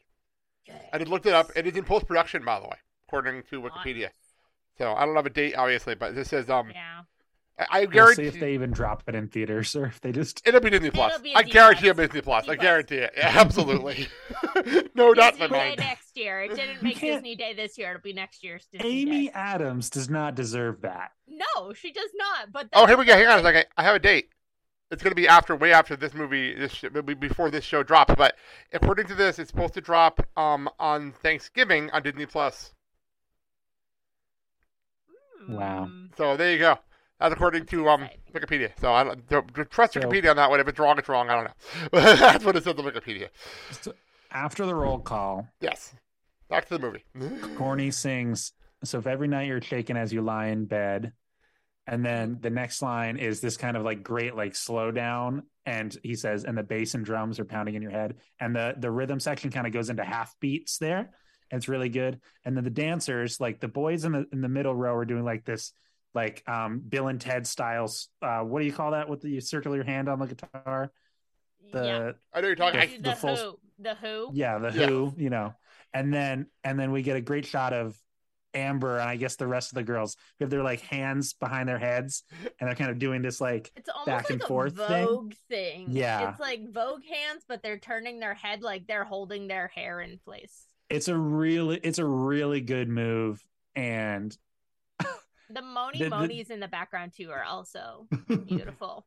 [0.91, 1.51] I did look it up.
[1.55, 2.77] It is in post production, by the way,
[3.07, 4.09] according to Wikipedia.
[4.77, 6.71] So I don't have a date, obviously, but this says um.
[6.73, 7.01] yeah
[7.57, 10.41] I, I We'll see if they even drop it in theaters or if they just.
[10.45, 11.13] it'll be Disney Plus.
[11.13, 11.89] It'll be a I D guarantee Plus.
[11.91, 12.43] it'll be Disney Plus.
[12.43, 12.61] I D Plus.
[12.65, 13.13] guarantee it.
[13.15, 14.07] Yeah, absolutely.
[14.95, 15.79] no doubt in Disney my Day mind.
[15.79, 16.41] next year.
[16.41, 17.91] It didn't make Disney Day this year.
[17.91, 19.31] It'll be next year's Disney Amy Day.
[19.33, 21.11] Adams does not deserve that.
[21.29, 22.51] No, she does not.
[22.51, 23.13] But Oh, here we go.
[23.15, 23.45] Hang on a thing.
[23.45, 23.65] second.
[23.77, 24.29] I have a date.
[24.95, 26.85] It's going to be after, way after this movie, this sh-
[27.19, 28.15] before this show drops.
[28.17, 28.35] But
[28.71, 32.73] according to this, it's supposed to drop um on Thanksgiving on Disney Plus.
[35.49, 35.87] Wow.
[35.89, 36.77] Mm, So there you go.
[37.19, 38.07] That's according to um.
[38.33, 38.71] Wikipedia.
[38.79, 40.59] So I don't, don't trust So- Wikipedia on that one.
[40.59, 41.29] If it's wrong, it's wrong.
[41.29, 41.99] I don't know.
[42.15, 43.29] That's what it says on Wikipedia.
[43.71, 43.93] So
[44.31, 45.93] after the roll call, Yes.
[46.49, 47.03] Back to the movie.
[47.57, 48.53] Corny sings.
[48.83, 51.11] So if every night you're shaken as you lie in bed,
[51.87, 55.95] and then the next line is this kind of like great like slow down, and
[56.03, 58.91] he says, and the bass and drums are pounding in your head, and the the
[58.91, 61.11] rhythm section kind of goes into half beats there.
[61.51, 62.19] And it's really good.
[62.43, 65.23] And then the dancers, like the boys in the in the middle row, are doing
[65.23, 65.73] like this,
[66.15, 68.09] like um Bill and Ted styles.
[68.21, 69.07] Uh, what do you call that?
[69.09, 70.91] With the you circle your hand on the guitar.
[71.71, 72.11] The yeah.
[72.33, 72.79] I know you're talking.
[72.79, 73.59] the- I, the, the full- Who.
[73.77, 74.31] The Who.
[74.33, 74.87] yeah the Yeah.
[74.87, 75.53] who you know
[75.93, 77.93] and then and then we get a great shot of
[78.55, 81.67] amber and i guess the rest of the girls we have their like hands behind
[81.69, 82.23] their heads
[82.59, 85.05] and they're kind of doing this like It's almost back like and a forth thing.
[85.05, 85.87] Vogue thing.
[85.89, 86.31] Yeah.
[86.31, 90.17] It's like Vogue hands, but they're turning their head like they're holding their hair in
[90.23, 90.65] place.
[90.89, 93.43] it's a really it's a really good move
[93.75, 94.37] and
[95.49, 98.07] The Moni The- the- Monis in the background too are also
[98.47, 99.05] beautiful.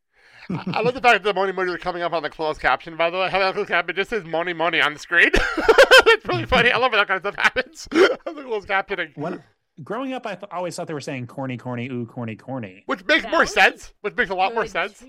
[0.51, 2.61] I I love the fact that the Money Money are coming up on the closed
[2.61, 3.29] caption, by the way.
[3.29, 5.31] How that closed caption just says Money Money on the screen.
[5.33, 6.71] it's really funny.
[6.71, 7.87] I love when that kind of stuff happens.
[7.91, 9.17] the closed captioning.
[9.17, 9.43] when
[9.85, 13.05] growing up i th- always thought they were saying corny corny ooh corny corny Which
[13.07, 13.93] makes That more sense.
[14.01, 15.05] Which makes a lot more sense.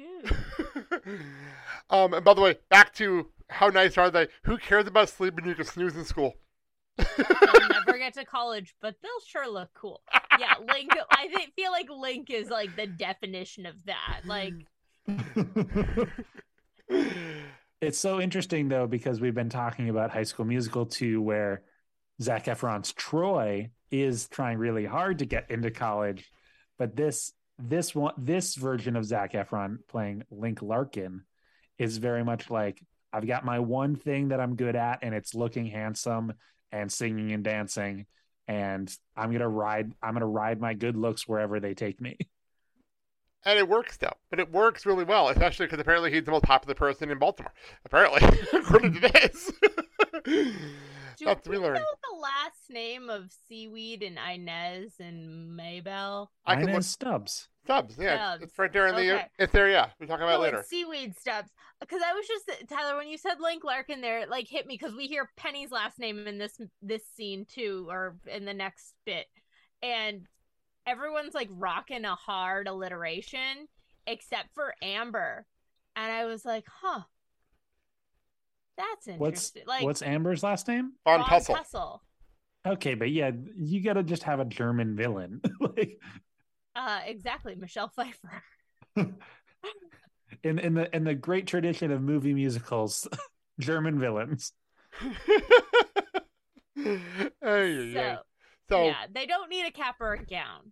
[1.89, 4.27] um, and by the way, back to how nice are they?
[4.43, 5.45] Who cares about sleeping?
[5.45, 6.35] You can snooze in school.
[6.97, 10.01] They'll never get to college, but they'll sure look cool.
[10.39, 10.91] Yeah, Link.
[11.11, 14.21] I thi- feel like Link is like the definition of that.
[14.25, 14.53] Like,
[17.81, 21.63] it's so interesting though because we've been talking about high school musical 2 where
[22.21, 26.29] zac efron's troy is trying really hard to get into college
[26.77, 31.23] but this this one this version of zach efron playing link larkin
[31.77, 32.81] is very much like
[33.13, 36.33] i've got my one thing that i'm good at and it's looking handsome
[36.71, 38.05] and singing and dancing
[38.47, 42.17] and i'm gonna ride i'm gonna ride my good looks wherever they take me
[43.45, 46.43] And it works though, but it works really well, especially because apparently he's the most
[46.43, 47.53] popular person in Baltimore.
[47.85, 48.21] Apparently,
[48.53, 49.51] according to this.
[50.25, 56.31] do That's we we know the last name of Seaweed and Inez and Maybelle?
[56.45, 57.47] I can Inez look Stubbs.
[57.63, 57.95] Stubbs.
[57.97, 58.43] Yeah, it's- Stubbs.
[58.43, 59.11] it's right there in the.
[59.15, 59.25] Okay.
[59.37, 59.69] It's there.
[59.69, 60.65] Yeah, we will talk about No, it later.
[60.67, 61.49] Seaweed Stubbs.
[61.79, 64.77] Because I was just Tyler when you said Link Larkin there, it, like hit me
[64.77, 68.95] because we hear Penny's last name in this this scene too, or in the next
[69.05, 69.27] bit,
[69.81, 70.25] and
[70.85, 73.67] everyone's like rocking a hard alliteration
[74.07, 75.45] except for Amber,
[75.95, 77.01] and I was like, huh,
[78.77, 79.63] that's What's interesting.
[79.67, 80.93] like what's Amber's last name?
[81.05, 81.55] Von Von Tussle.
[81.55, 82.03] Tussle.
[82.65, 85.41] Okay, but yeah, you got to just have a German villain.
[85.59, 85.99] like
[86.75, 88.43] Uh, exactly, Michelle Pfeiffer.
[90.43, 93.07] in in the in the great tradition of movie musicals,
[93.59, 94.53] German villains.
[96.77, 96.99] Ay,
[97.43, 98.17] ay, ay.
[98.69, 100.71] So, So, yeah, they don't need a cap or a gown,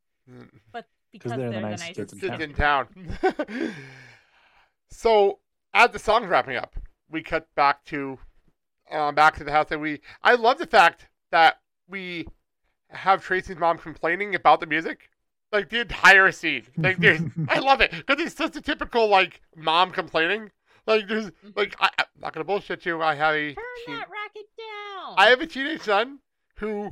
[0.72, 2.14] but because they're they're, the the nicest kids
[2.44, 2.88] in town.
[2.92, 3.74] in town.
[4.90, 5.40] so,
[5.74, 6.76] as the song's wrapping up,
[7.10, 8.20] we cut back to
[8.92, 10.02] uh, back to the house, and we.
[10.24, 12.28] I love the fact that we
[12.90, 15.10] have Tracy's mom complaining about the music.
[15.52, 19.42] Like the entire scene, like there's, I love it because it's such a typical like
[19.56, 20.52] mom complaining.
[20.86, 23.02] Like there's, like I, I'm not gonna bullshit you.
[23.02, 25.16] I have a Turn teen- that racket down.
[25.18, 26.20] I have a teenage son
[26.58, 26.92] who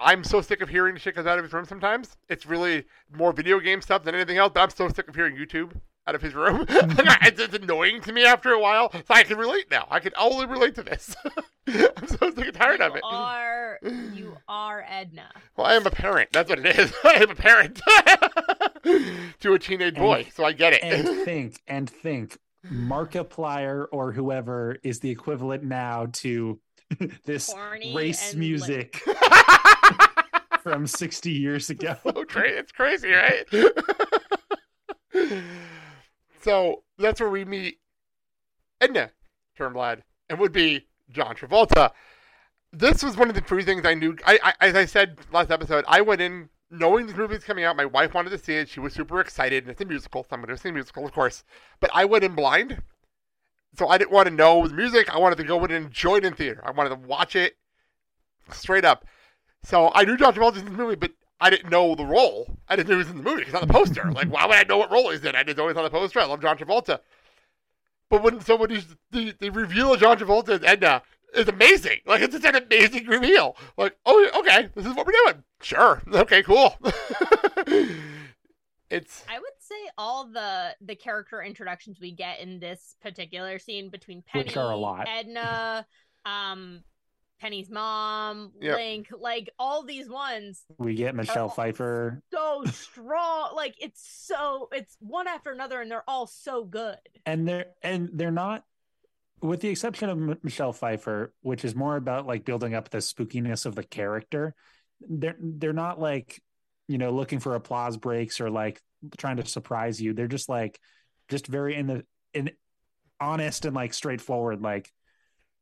[0.00, 2.16] I'm so sick of hearing the shit comes out of his room sometimes.
[2.28, 5.36] It's really more video game stuff than anything else, but I'm so sick of hearing
[5.36, 5.72] YouTube
[6.06, 6.66] out of his room.
[6.68, 8.90] it's, it's annoying to me after a while.
[8.92, 9.86] So I can relate now.
[9.90, 11.14] I can only relate to this.
[11.66, 13.02] I'm so sick and tired you of it.
[13.04, 13.78] Are
[14.12, 15.28] you are Edna?
[15.56, 16.30] Well, I am a parent.
[16.32, 16.92] That's what it is.
[17.04, 17.80] I am a parent
[19.40, 20.82] to a teenage boy, so I get it.
[20.82, 22.38] and think and think
[22.70, 26.60] Markiplier or whoever is the equivalent now to
[27.24, 29.02] this Corny race and, like- music
[30.64, 31.94] from 60 years ago.
[32.02, 32.56] so crazy.
[32.56, 33.44] It's crazy, right?
[36.42, 37.78] so that's where we meet
[38.80, 39.10] Edna
[39.56, 41.92] Turnblad and would be John Travolta.
[42.72, 44.16] This was one of the few things I knew.
[44.26, 47.64] I, I, as I said last episode, I went in knowing this movie was coming
[47.64, 47.76] out.
[47.76, 48.70] My wife wanted to see it.
[48.70, 49.64] She was super excited.
[49.64, 51.44] And it's a musical, so I'm going to see a musical, of course.
[51.78, 52.82] But I went in blind.
[53.76, 55.10] So I didn't want to know the music.
[55.14, 56.62] I wanted to go in and enjoy it in theater.
[56.64, 57.56] I wanted to watch it
[58.50, 59.04] straight up.
[59.64, 62.58] So I knew John Travolta was in the movie, but I didn't know the role.
[62.68, 63.42] I didn't know he was in the movie.
[63.42, 64.10] It's on the poster.
[64.12, 65.34] like, why would I know what role he's in?
[65.34, 66.20] I just know he's on the poster.
[66.20, 67.00] I love John Travolta.
[68.10, 71.02] But when somebody the, the reveal of John Travolta and Edna
[71.34, 71.98] is amazing.
[72.06, 73.56] Like it's just an amazing reveal.
[73.76, 75.42] Like, oh okay, this is what we're doing.
[75.60, 76.02] Sure.
[76.12, 76.76] Okay, cool.
[78.90, 83.90] it's I would say all the the character introductions we get in this particular scene
[83.90, 85.08] between Penny, Which are a lot.
[85.08, 85.86] Edna,
[86.26, 86.82] um,
[87.40, 88.76] Penny's mom, Yep.
[88.76, 91.50] Link, like all these ones We get Michelle Oh.
[91.50, 92.22] Pfeiffer.
[92.30, 93.54] so strong.
[93.54, 96.96] Like it's so it's one after another, and they're all so good.
[97.26, 98.64] and they're and they're not
[99.42, 102.98] with the exception of M- Michelle Pfeiffer, which is more about like building up the
[102.98, 104.54] spookiness of the character.
[105.00, 106.40] They're they're not like
[106.88, 108.80] you know looking for applause breaks or like
[109.18, 110.14] trying to surprise you.
[110.14, 110.80] They're just like
[111.28, 112.52] just very in the in
[113.20, 114.62] honest and like straightforward.
[114.62, 114.90] Like,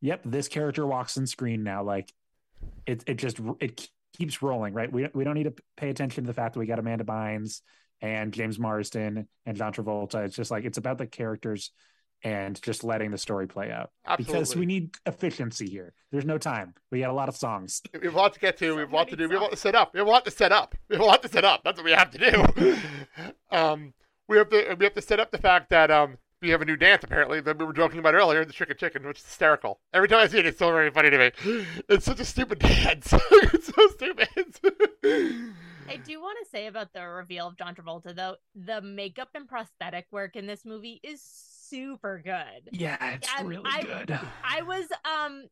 [0.03, 1.83] yep, this character walks on screen now.
[1.83, 2.13] Like,
[2.85, 3.89] it it just it
[4.19, 4.93] keeps rolling, right?
[4.93, 7.63] We we don't need to pay attention to the fact that we got Amanda Bynes
[8.03, 10.27] and James Marsden and John Travolta.
[10.27, 11.71] It's just like it's about the characters
[12.25, 13.91] and just letting the story play out.
[14.17, 15.93] Because we need efficiency here.
[16.13, 16.75] There's no time.
[16.91, 17.83] We got a lot of songs.
[17.93, 18.75] We have a lot to get to.
[18.75, 19.29] we have a lot to many do.
[19.29, 19.93] We have a lot to set up.
[19.93, 20.75] We have a lot to set up.
[20.89, 21.63] We have a lot to set up.
[21.65, 22.77] That's what we have to do.
[23.57, 23.93] um,
[24.29, 26.65] we have to we have to set up the fact that um we have a
[26.65, 29.79] new dance apparently that we were joking about earlier, the chicken chicken, which is hysterical.
[29.95, 31.31] Every time I see it, it's so very funny to me.
[31.89, 33.13] It's such a stupid dance.
[33.31, 34.29] it's so stupid.
[35.89, 39.49] I do want to say about the reveal of John Travolta though, the makeup and
[39.49, 42.69] prosthetic work in this movie is super good.
[42.73, 44.19] Yeah, it's Yeah, really I- good.
[44.45, 45.45] I was um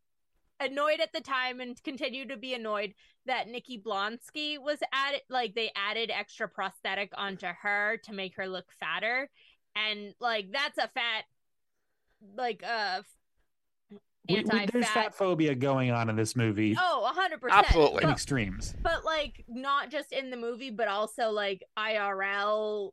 [0.58, 2.92] annoyed at the time and continue to be annoyed
[3.26, 8.46] that Nikki Blonsky was added like they added extra prosthetic onto her to make her
[8.46, 9.30] look fatter
[9.76, 11.24] and like that's a fat
[12.36, 13.02] like uh
[13.90, 13.98] We-
[14.28, 17.50] we- anti there's fat phobia going on in this movie Oh, 100%.
[17.50, 18.02] Absolutely.
[18.02, 18.74] in But, extremes.
[18.82, 22.92] but like not just in the movie but also like IRL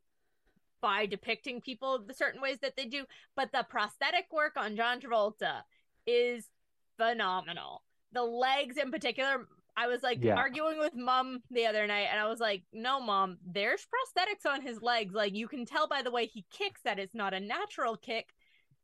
[0.82, 3.06] by depicting people the certain ways that they do
[3.36, 5.62] but the prosthetic work on John Travolta
[6.06, 6.50] is
[6.98, 7.84] phenomenal
[8.14, 9.48] the legs in particular
[9.78, 10.36] I was like Yeah.
[10.36, 14.62] arguing with mom the other night and I was like no mom there's prosthetics on
[14.62, 17.40] his legs like you can tell by the way he kicks that it's not a
[17.40, 18.34] natural kick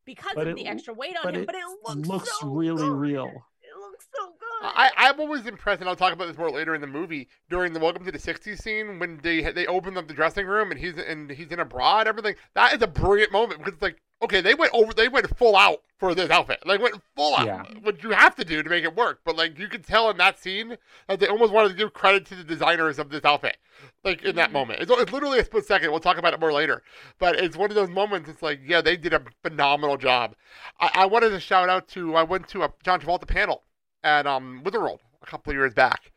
[0.06, 2.48] because But of it the extra weight on him it but it looks, looks so
[2.48, 2.92] really good.
[2.92, 3.26] real.
[3.26, 6.74] it looks so good I, I'm always impressed, and I'll talk about this more later
[6.74, 7.28] in the movie.
[7.50, 10.72] During the Welcome to the '60s scene, when they they open up the dressing room
[10.72, 13.74] and he's and he's in a bra and everything, that is a brilliant moment because
[13.74, 17.02] it's like, okay, they went over, they went full out for this outfit, like went
[17.16, 17.64] full out, Yeah.
[17.84, 19.22] which you have to do to make it work.
[19.24, 20.78] But like you could tell in that scene
[21.08, 23.58] that they almost wanted to give credit to the designers of this outfit,
[24.04, 24.54] like in that Mhm.
[24.54, 24.82] moment.
[24.82, 25.92] It's, it's literally a split second.
[25.92, 26.84] We'll talk about it more later,
[27.20, 28.30] but it's one of those moments.
[28.30, 30.36] It's like, yeah, they did a phenomenal job.
[30.80, 33.64] I, I wanted to shout out to I went to a John Travolta panel
[34.04, 36.12] at um Wizard World a couple of years back,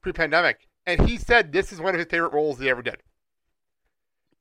[0.00, 3.02] pre-pandemic, and he said this is one of his favorite roles he ever did.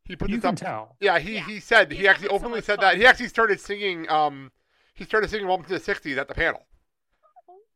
[0.08, 0.56] He put You this can up.
[0.60, 0.96] tell.
[1.00, 1.46] Yeah, he, Yeah.
[1.46, 2.86] he said He's he actually having so openly said fun.
[2.86, 4.52] that he actually started singing um
[4.94, 6.64] he started singing Welcome to the '60s at the panel.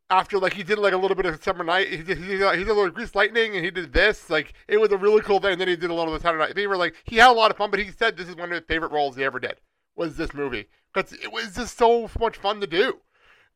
[0.09, 2.51] After like he did like a little bit of Summer Night, he did he did,
[2.53, 4.29] he did a little Grease Lightning, and he did this.
[4.29, 5.53] Like it was a really cool thing.
[5.53, 6.75] And then he did a little of the Saturday Night Fever.
[6.75, 8.63] Like he had a lot of fun, but he said this is one of his
[8.67, 9.61] favorite roles he ever did
[9.95, 12.99] was this movie because it was just so much fun to do.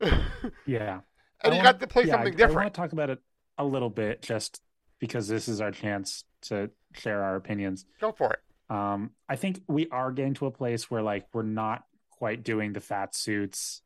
[0.66, 1.00] Yeah.
[1.44, 1.54] And Yeah.
[1.54, 2.54] you I got wanna- to play yeah, something I, I different.
[2.56, 3.20] want to talk about it
[3.58, 4.62] a little bit just
[4.98, 7.84] because this is our chance to share our opinions.
[8.00, 8.40] Go for it.
[8.68, 12.72] Um, I think we are getting to a place where like we're not quite doing
[12.72, 13.82] the fat suits.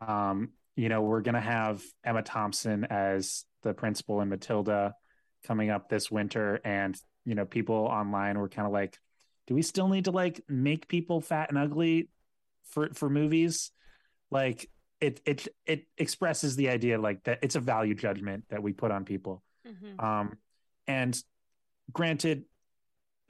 [0.00, 4.94] Um, you know, we're gonna have Emma Thompson as the principal in Matilda
[5.44, 8.98] coming up this winter, and you know, people online were kind of like,
[9.46, 12.08] do we still need to like make people fat and ugly
[12.64, 13.70] for for movies?
[14.30, 14.70] Like
[15.00, 18.90] it it it expresses the idea like that it's a value judgment that we put
[18.90, 19.42] on people.
[19.66, 20.02] Mhm.
[20.02, 20.38] Um,
[20.86, 21.20] and
[21.92, 22.44] granted,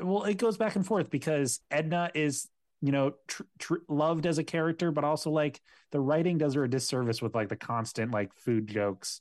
[0.01, 2.49] well, it goes back and forth because Edna is,
[2.81, 5.61] you know, tr- tr- loved as a character, but also like
[5.91, 9.21] the writing does her a disservice with like the constant like food jokes.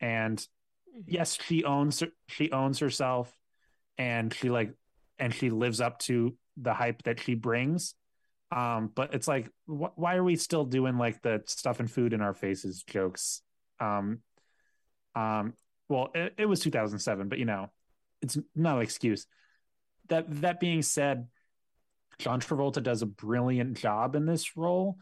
[0.00, 1.04] And Mhm.
[1.06, 3.32] yes, she owns she owns herself,
[3.98, 4.74] and she like
[5.18, 7.94] and she lives up to the hype that she brings.
[8.50, 12.12] Um, but it's like, wh- why are we still doing like the stuff and food
[12.12, 13.42] in our faces jokes?
[13.78, 14.20] Um,
[15.14, 15.54] um,
[15.88, 17.70] well, it, it was 2007, but you know,
[18.22, 19.26] it's not an excuse.
[20.10, 21.26] That that being said,
[22.18, 24.98] John Travolta does a brilliant job in this role,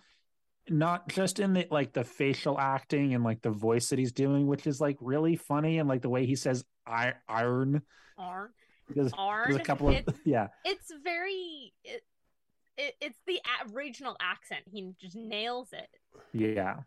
[0.69, 4.47] not just in the like the facial acting and like the voice that he's doing,
[4.47, 7.83] which is like really funny, and like the way he says "I iron."
[8.17, 8.51] Arn.
[8.95, 9.45] There's, Arn.
[9.51, 12.03] there's a couple of It's- yeah, it's very it,
[12.79, 15.89] it, it's the a- regional accent he just nails it
[16.33, 16.81] Yeah.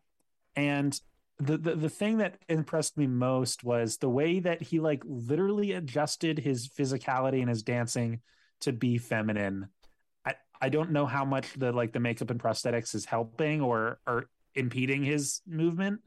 [0.56, 1.00] And
[1.42, 5.72] the, the the thing that impressed me most was the way that he like literally
[5.72, 8.22] adjusted his physicality and his dancing
[8.62, 9.68] to be feminine.
[10.26, 14.00] I I don't know how much the like the makeup and prosthetics is helping or
[14.06, 16.02] or impeding his movement,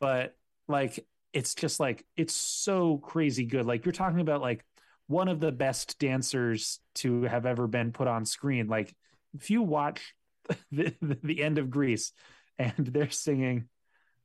[0.00, 0.34] but
[0.68, 1.04] like
[1.34, 3.66] it's just like it's so crazy good.
[3.66, 4.64] Like you're talking about like
[5.06, 8.68] one of the best dancers to have ever been put on screen.
[8.68, 8.94] Like
[9.34, 10.14] if you watch
[10.72, 12.12] the, the, the end of Grease
[12.58, 13.68] and they're singing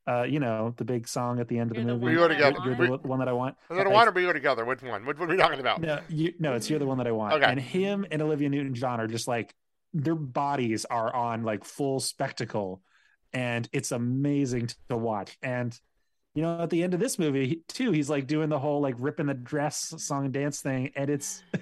[0.07, 2.11] Uh, you know, the big song at the end of You're the the movie.
[2.11, 2.57] We go together.
[2.63, 3.55] You're the one that I want.
[3.71, 4.63] Is that a I- one or we go together?
[4.63, 5.03] Which one?
[5.05, 5.81] Which one are we talking about?
[5.81, 7.33] No, you, no, it's you're the one that I want.
[7.33, 7.45] Okay.
[7.45, 9.55] And him and Olivia Newton-John are just like
[9.93, 12.81] their bodies are on like full spectacle,
[13.33, 15.37] and it's amazing to watch.
[15.41, 15.75] And
[16.35, 18.95] you know, at the end of this movie too, he's like doing the whole like
[18.99, 21.41] ripping the dress song and dance thing, and it's.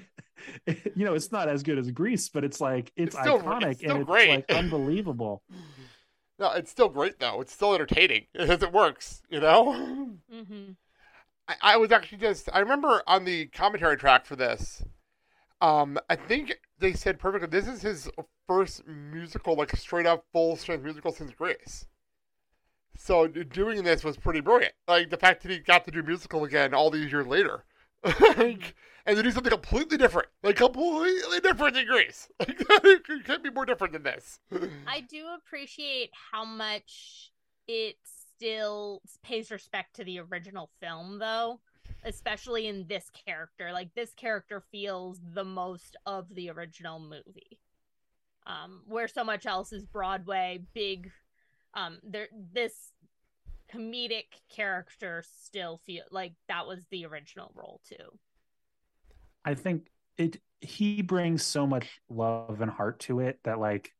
[0.95, 3.71] You know, it's not as good as Grease, but it's like it's, It's still- iconic
[3.73, 4.29] it's and it's great.
[4.29, 5.41] like unbelievable.
[6.43, 7.39] No, it's still great though.
[7.39, 9.21] It's still entertaining because it works.
[9.29, 9.71] You know.
[10.29, 10.71] hmm
[11.47, 14.83] I, I was actually just I remember on the commentary track for this,
[15.61, 18.09] um, I think they said perfectly this is his
[18.47, 21.85] first musical, like straight up full strength musical since Grease.
[22.97, 24.73] So doing this was pretty brilliant.
[24.87, 27.63] Like the fact that he got to do musical again all these years later.
[28.03, 28.75] Like,
[29.05, 32.29] and to do something completely different, like completely different than Grease.
[32.39, 32.59] Like
[33.09, 34.39] it can't be more different than this.
[34.87, 37.31] I do appreciate how much
[37.67, 41.59] it still pays respect to the original film, though,
[42.03, 43.71] especially in this character.
[43.71, 47.59] Like this character feels the most of the original movie,
[48.45, 51.11] um, where so much else is Broadway big.
[51.73, 52.92] Um, there this
[53.73, 58.17] comedic character still feel like that was the original role too.
[59.45, 59.87] I think
[60.17, 63.91] it he brings so much love and heart to it that like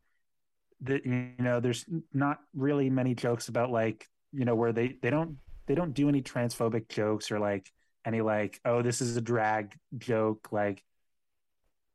[0.82, 5.10] that you know there's not really many jokes about like you know where they they
[5.10, 7.72] don't they don't do any transphobic jokes or like
[8.06, 10.84] any like oh this is a drag joke like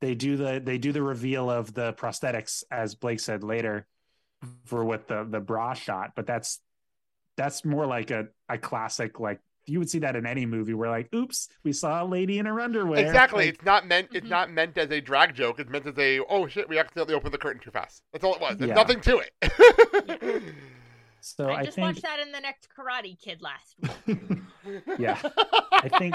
[0.01, 3.87] they do the they do the reveal of the prosthetics as Blake said later
[4.67, 6.61] for what the the bra shot but that's
[7.39, 10.89] that's more like a a classic like you would see that in any movie where
[10.91, 13.47] like oops we saw a lady in her underwear Exactly.
[13.47, 14.09] Like, it's not meant.
[14.13, 14.31] It's Mhm.
[14.31, 15.61] not meant as a drag joke.
[15.61, 18.03] It's meant as a oh shit, we accidentally opened the curtain too fast.
[18.13, 18.57] That's all it was.
[18.57, 18.75] There's Yeah.
[18.75, 20.43] nothing to it.
[21.21, 24.83] so I I, just think watched that in the next Karate Kid last week.
[24.99, 25.19] yeah
[25.73, 26.15] I think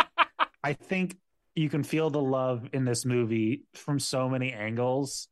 [0.64, 1.18] I think
[1.56, 5.28] you can feel the love in this movie from so many angles,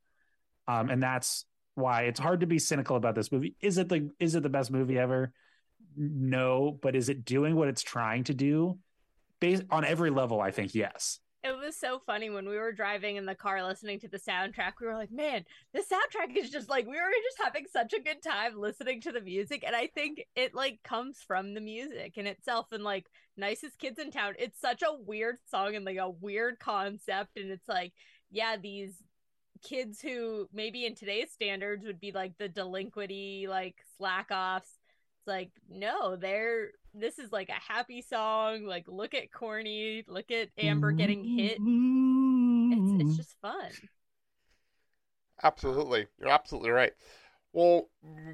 [0.68, 3.56] um, and that's why it's hard to be cynical about this movie.
[3.62, 5.34] Is it the is it the best movie ever?
[5.96, 8.78] No, but is it doing what it's trying to do?
[9.40, 11.20] Based on every level, I think yes.
[11.44, 14.74] It was so funny when we were driving in the car listening to the soundtrack.
[14.80, 15.44] We were like, man,
[15.74, 19.12] the soundtrack is just like, we were just having such a good time listening to
[19.12, 19.64] the music.
[19.66, 23.08] And I think it like comes from the music in itself and like
[23.38, 24.36] Nicest Kids in Town.
[24.38, 27.32] It's such a weird song and like a weird concept.
[27.36, 27.94] And it's like,
[28.30, 28.94] yeah, these
[29.64, 34.70] kids who maybe in today's standards would be like the delinquenty, like slack offs.
[35.22, 38.66] It's like, no, they're this is like a happy song.
[38.66, 41.62] Like, look at Corny, look at Amber getting hit.
[42.70, 43.72] It's it's just fun.
[45.44, 46.94] absolutely, you're absolutely right.
[47.54, 47.90] Well,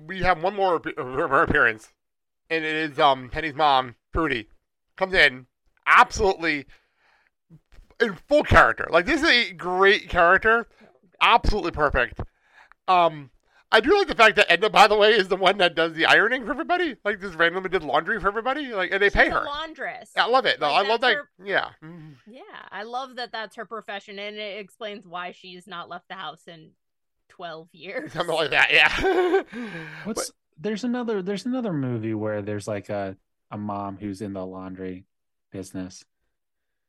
[0.06, 1.92] we have one more of her appearance,
[2.50, 4.48] and it is um Penny's mom, Prudy,
[4.96, 5.48] comes in
[5.86, 6.66] absolutely
[8.00, 8.88] in full character.
[8.92, 10.68] Like this is a great character,
[11.22, 12.20] absolutely perfect.
[12.88, 13.32] Um,
[13.72, 15.94] I do like the fact that Edna, by the way, is the one that does
[15.94, 16.96] the ironing for everybody.
[17.04, 18.68] Like just randomly did laundry for everybody.
[18.74, 19.44] Like and they pay She's her.
[19.44, 20.12] a laundress.
[20.16, 20.60] I love it.
[20.62, 21.16] No, Like, I love that.
[21.16, 21.70] her- Yeah.
[22.26, 22.42] Yeah,
[22.72, 26.44] I love that that's her profession, and it explains why she's not left the house
[26.48, 26.72] in
[27.28, 28.14] twelve years.
[28.14, 28.72] Something like that.
[28.72, 29.44] Yeah.
[30.06, 33.18] What's there's another there's another movie where there's like a
[33.52, 35.06] a mom who's in the laundry
[35.52, 36.06] business,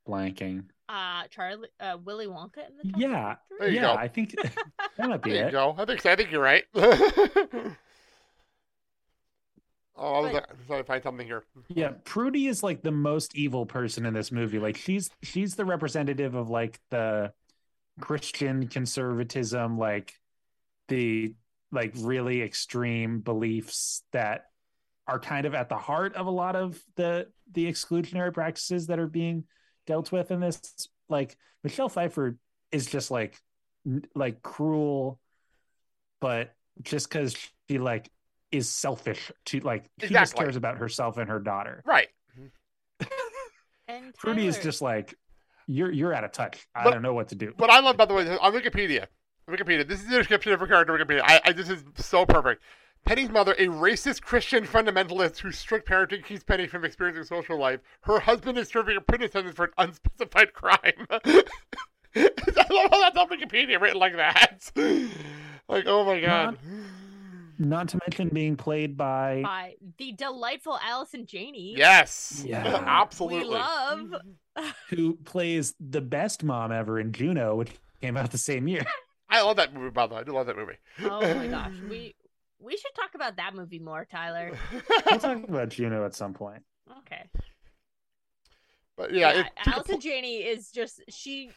[0.07, 0.65] blanking.
[0.89, 3.59] Uh, Charlie, uh, Willy Wonka in the Chocolate Yeah, Factory?
[3.59, 3.95] There you yeah, go.
[3.95, 4.35] I think
[4.97, 5.53] that might be There you it.
[5.53, 5.75] go.
[5.77, 6.07] I think.
[6.07, 6.65] I think you're right.
[6.75, 7.75] oh,
[9.97, 11.45] I was But- trying to find something here.
[11.69, 14.59] Yeah, Prudy is like the most evil person in this movie.
[14.59, 17.33] Like she's she's the representative of like the
[18.01, 20.15] Christian conservatism, like
[20.89, 21.35] the
[21.71, 24.47] like really extreme beliefs that
[25.07, 28.99] are kind of at the heart of a lot of the the exclusionary practices that
[28.99, 29.45] are being
[29.89, 30.61] dealt with in this.
[31.09, 32.37] Like Michelle Pfeiffer
[32.71, 33.41] is just like
[34.15, 35.19] like cruel,
[36.21, 37.35] but just because
[37.69, 38.09] she like
[38.53, 41.83] is selfish to like she just cares about herself and her daughter.
[41.85, 42.09] Right.
[43.89, 45.15] And Prudy is just like
[45.67, 46.67] you're you're out of touch.
[46.75, 47.55] I But- don't know what to do.
[47.57, 49.07] But I love, by the way, on Wikipedia,
[49.49, 50.93] Wikipedia, this is the description of her character.
[50.93, 51.23] on Wikipedia.
[51.25, 52.63] I, I this is so perfect.
[53.05, 57.81] Penny's mother, a racist Christian fundamentalist whose strict parenting keeps Penny from experiencing social life.
[58.03, 61.07] Her husband is serving a prison sentence for an unspecified crime.
[62.17, 64.71] I love how that's on Wikipedia written like that.
[65.69, 66.59] Like, oh my god.
[67.59, 71.75] Not to mention being played by by the delightful Allison Janney.
[71.77, 72.45] Yes.
[72.47, 72.83] Yeah.
[72.87, 73.49] Absolutely.
[73.49, 74.15] we love.
[74.91, 78.85] who plays the best mom ever in Juno, which came out the same year.
[79.29, 80.21] I love that movie, by the way.
[80.21, 80.77] I do love that movie.
[81.03, 82.15] Oh my gosh, we
[82.61, 84.53] We should talk about that movie more, Tyler.
[85.07, 86.63] We'll talk about Juno at some point.
[87.01, 87.25] Okay.
[88.97, 91.51] but yeah, Yeah, it took Allison Janney is just she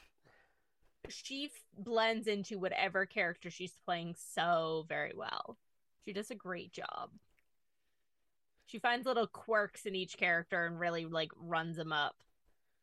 [1.10, 5.58] she blends into whatever character she's playing so very well.
[6.06, 7.10] She does a great job.
[8.68, 12.16] She finds little quirks in each character and really like runs them up.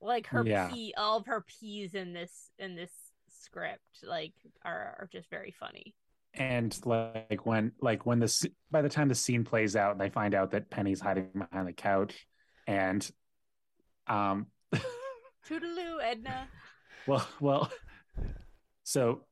[0.01, 0.69] Like her Yeah.
[0.69, 2.93] pee, all of her peas in this in this
[3.31, 4.33] script like
[4.65, 5.95] are are just very funny.
[6.35, 10.11] And like when like when the s- by the time the scene plays out, they
[10.11, 12.27] find out that Penny's hiding behind the couch,
[12.67, 13.09] and
[14.07, 14.47] um,
[15.49, 16.49] Toodaloo, Edna.
[17.07, 17.73] well, well,
[18.85, 19.25] so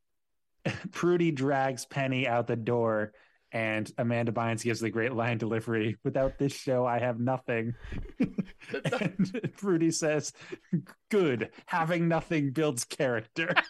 [0.91, 3.13] Prudy drags Penny out the door,
[3.53, 7.75] and Amanda Bynes gives the great line delivery: "Without this show, I have nothing."
[9.01, 10.33] and Prudy says,
[11.11, 13.55] "Good, having nothing builds character."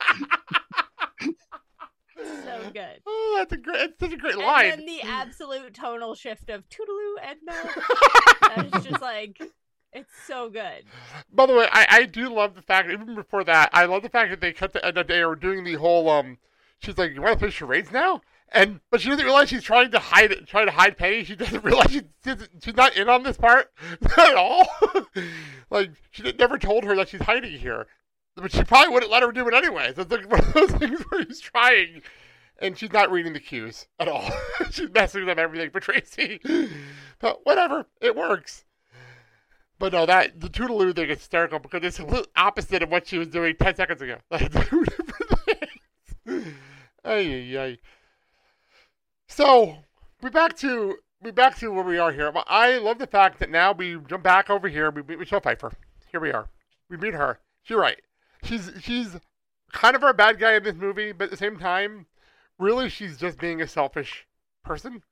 [2.66, 3.00] So good.
[3.06, 3.80] Oh, that's a great.
[3.90, 4.68] It's such a great And line.
[4.70, 7.52] then the absolute tonal shift of Toodaloo, Edna.
[8.56, 9.40] That is just like
[9.92, 10.84] it's so good.
[11.32, 14.08] By the way, I, I do love the fact even before that, I love the
[14.08, 16.38] fact that they cut the end of day or doing the whole um
[16.78, 18.20] she's like, You wanna play charades now?
[18.52, 21.24] And but she doesn't realize she's trying to hide it trying to hide Penny.
[21.24, 23.72] She doesn't realize she, she's, she's not in on this part
[24.16, 24.66] at all.
[25.70, 27.86] like she never told her that she's hiding here.
[28.36, 29.92] But she probably wouldn't let her do it anyway.
[29.96, 32.02] So it's like one of those things where he's trying
[32.58, 34.30] and she's not reading the cues at all.
[34.70, 36.40] she's messing up everything for Tracy.
[37.18, 38.64] But whatever, it works.
[39.78, 43.18] But no, that the Toodaloo thing is hysterical because it's the opposite of what she
[43.18, 44.18] was doing ten seconds ago.
[47.06, 47.78] Ay, ay.
[49.28, 49.76] So
[50.22, 52.32] we back to we back to where we are here.
[52.48, 54.90] I love the fact that now we jump back over here.
[54.90, 55.72] We meet Michelle Pfeiffer.
[56.10, 56.48] Here we are.
[56.90, 57.38] We meet her.
[57.66, 58.00] You're right.
[58.42, 59.16] She's she's
[59.72, 62.06] kind of our bad guy in this movie, but at the same time,
[62.58, 64.26] really she's just being a selfish
[64.64, 65.02] person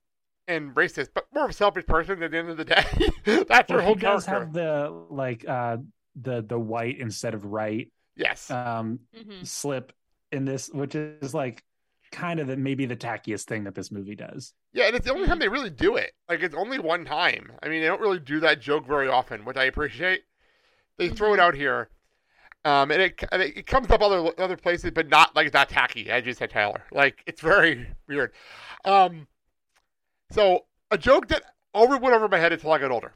[0.48, 2.84] and racist, but more of a selfish person at the end of the day.
[3.48, 4.30] That's her whole he does character.
[4.30, 5.78] have the like uh
[6.20, 8.50] the the white instead of right Yes.
[8.50, 9.46] um Mhm.
[9.46, 9.92] slip
[10.32, 11.62] in this, which is like
[12.12, 14.52] kind of the, maybe the tackiest thing that this movie does.
[14.72, 16.12] Yeah, and it's the only time they really do it.
[16.28, 17.52] Like it's only one time.
[17.62, 20.24] I mean, they don't really do that joke very often, which I appreciate.
[20.98, 21.90] They throw it out here,
[22.64, 26.10] um, and it it comes up other other places, but not like that tacky.
[26.10, 26.82] I just said, Tyler.
[26.92, 28.32] Like it's very weird.
[28.84, 29.26] Um,
[30.30, 31.42] so a joke that
[31.74, 33.12] over went over my head until I got older.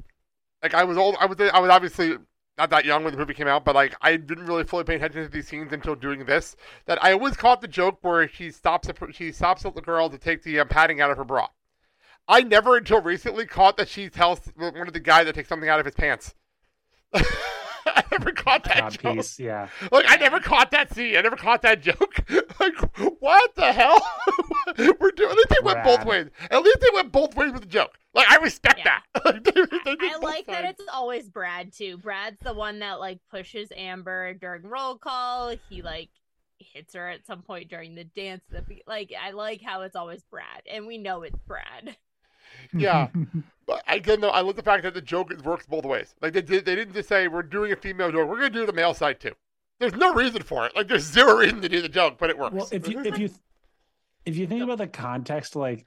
[0.63, 1.17] Like I was old.
[1.21, 2.17] I was I was obviously
[2.59, 4.97] not that young when the movie came out, but like I didn't really fully pay
[4.97, 6.57] attention to these scenes until doing this.
[6.87, 10.43] That I always caught the joke where she stops she stops the girl to take
[10.43, 11.47] the um, padding out of her bra.
[12.27, 15.71] I never until recently caught that she tells one of the guys to take something
[15.71, 16.35] out of his pants.
[17.97, 19.15] I never caught that Odd joke.
[19.17, 19.69] piece, yeah.
[19.93, 21.17] Like I never caught that scene.
[21.17, 22.25] I never caught that joke.
[22.61, 22.77] like
[23.21, 24.01] what the hell?
[25.01, 25.31] We're doing.
[25.31, 26.27] At least they went both ways.
[26.51, 27.99] At least they went both ways with the joke.
[28.15, 28.99] Like I respect Yeah.
[29.15, 29.25] that.
[29.25, 31.99] Like, they- they I both like that it's always Brad too.
[31.99, 35.55] Brad's the one that like pushes Amber during roll call.
[35.69, 36.09] He like
[36.59, 38.43] hits her at some point during the dance.
[38.51, 41.97] That like I like how it's always Brad, and we know it's Brad.
[42.73, 43.09] Yeah.
[43.69, 46.15] But again, though, I love the fact that the joke works both ways.
[46.23, 48.27] Like they did, they didn't just say we're doing a female joke.
[48.27, 49.35] We're going to do the male side too.
[49.79, 50.75] There's no reason for it.
[50.75, 52.55] Like there's zero reason to do the joke, but it works.
[52.55, 53.29] Well, if you if you
[54.25, 55.85] if you think about the context, like,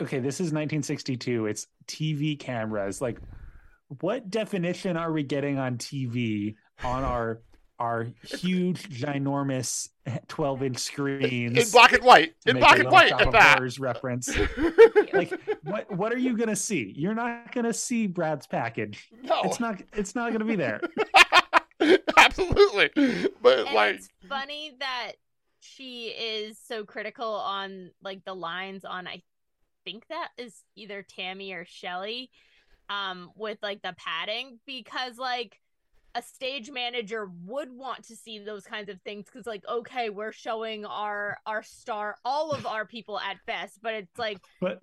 [0.00, 1.46] okay, this is 1962.
[1.46, 3.00] It's TV cameras.
[3.00, 3.20] Like,
[4.00, 7.40] what definition are we getting on TV on our
[7.78, 9.88] our huge, ginormous
[10.28, 11.58] 12 inch screens?
[11.58, 13.78] in black and white, in black and white, at that.
[13.78, 14.36] Reference.
[15.12, 15.32] Like,
[15.62, 16.92] what what are you gonna see?
[16.96, 19.08] You're not gonna see Brad's package.
[19.22, 19.80] no, It's not.
[19.94, 20.80] It's not gonna be there.
[22.16, 22.90] absolutely.
[23.42, 25.12] But And like, it's funny that
[25.60, 29.22] she is so critical on like the lines on I
[29.84, 32.30] think that is either Tammy or Shelly
[32.88, 35.58] um with like the padding because like
[36.16, 40.32] a stage manager would want to see those kinds of things because like okay we're
[40.32, 44.80] showing our our star all of our people at best but it's like But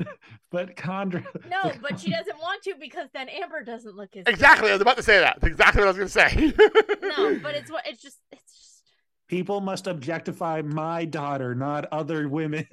[0.51, 1.23] but Chandra.
[1.49, 4.31] no but she doesn't want to because then amber doesn't look as good.
[4.31, 4.69] exactly.
[4.69, 5.37] I was about to say that.
[5.41, 6.53] That's exactly what I was going to say.
[7.01, 8.83] no but it's what it's just it's just
[9.27, 12.67] People must objectify my daughter, not other women.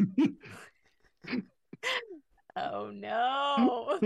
[2.56, 3.98] oh no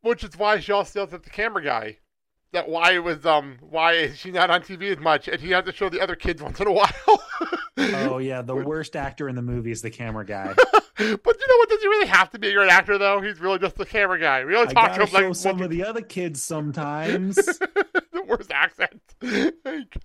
[0.00, 1.98] Which is why she also yells at the camera guy.
[2.54, 5.66] That why was um why is she not on TV as much, and he had
[5.66, 6.88] to show the other kids once in a while.
[7.76, 10.54] oh yeah, the worst actor in the movie is the camera guy.
[10.72, 11.68] but you know what?
[11.68, 13.20] Does he really have to be a great actor though?
[13.20, 14.44] He's really just the camera guy.
[14.44, 17.34] We only I talk to him like some of the other kids sometimes.
[17.34, 19.02] the worst accent.
[19.20, 19.96] Like,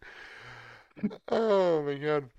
[1.28, 2.30] oh my god.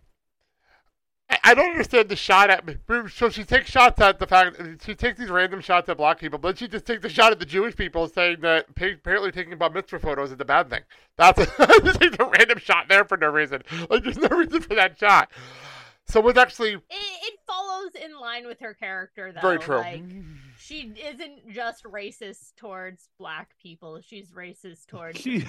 [1.44, 2.76] I, don't understand the shot at me.
[3.12, 6.38] So she takes shots at the fact she takes these random shots at black people,
[6.38, 9.70] but she just takes a shot at the Jewish people, saying that apparently taking bar
[9.70, 10.82] mitzvah photos is a bad thing.
[11.16, 11.46] That's a,
[11.84, 13.62] just a random shot there for no reason.
[13.88, 15.30] Like there's no reason for that shot.
[16.06, 19.40] So it's actually It, it follows in line with her character, though.
[19.40, 19.76] very true.
[19.78, 20.02] Like,
[20.58, 25.18] she isn't just racist towards black people; she's racist towards.
[25.20, 25.44] She,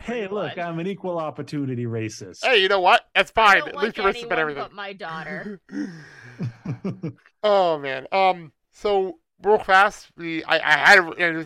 [0.00, 0.58] hey, look.
[0.58, 2.44] I'm an equal opportunity racist.
[2.44, 3.02] hey, you know what?
[3.14, 3.58] That's fine.
[3.68, 4.62] At least you're racist about everything.
[4.62, 5.60] but my daughter.
[7.42, 8.06] Oh man.
[8.10, 8.52] Um.
[8.72, 10.98] So real fast, we I I had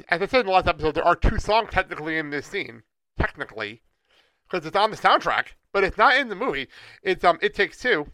[0.09, 2.83] as I said in the last episode, there are two songs technically in this scene,
[3.19, 3.83] technically,
[4.49, 6.69] because it's on the soundtrack, but it's not in the movie.
[7.03, 8.07] It's um it takes two,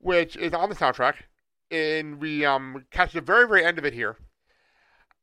[0.00, 1.14] which is on the soundtrack,
[1.70, 4.16] and we um catch the very very end of it here.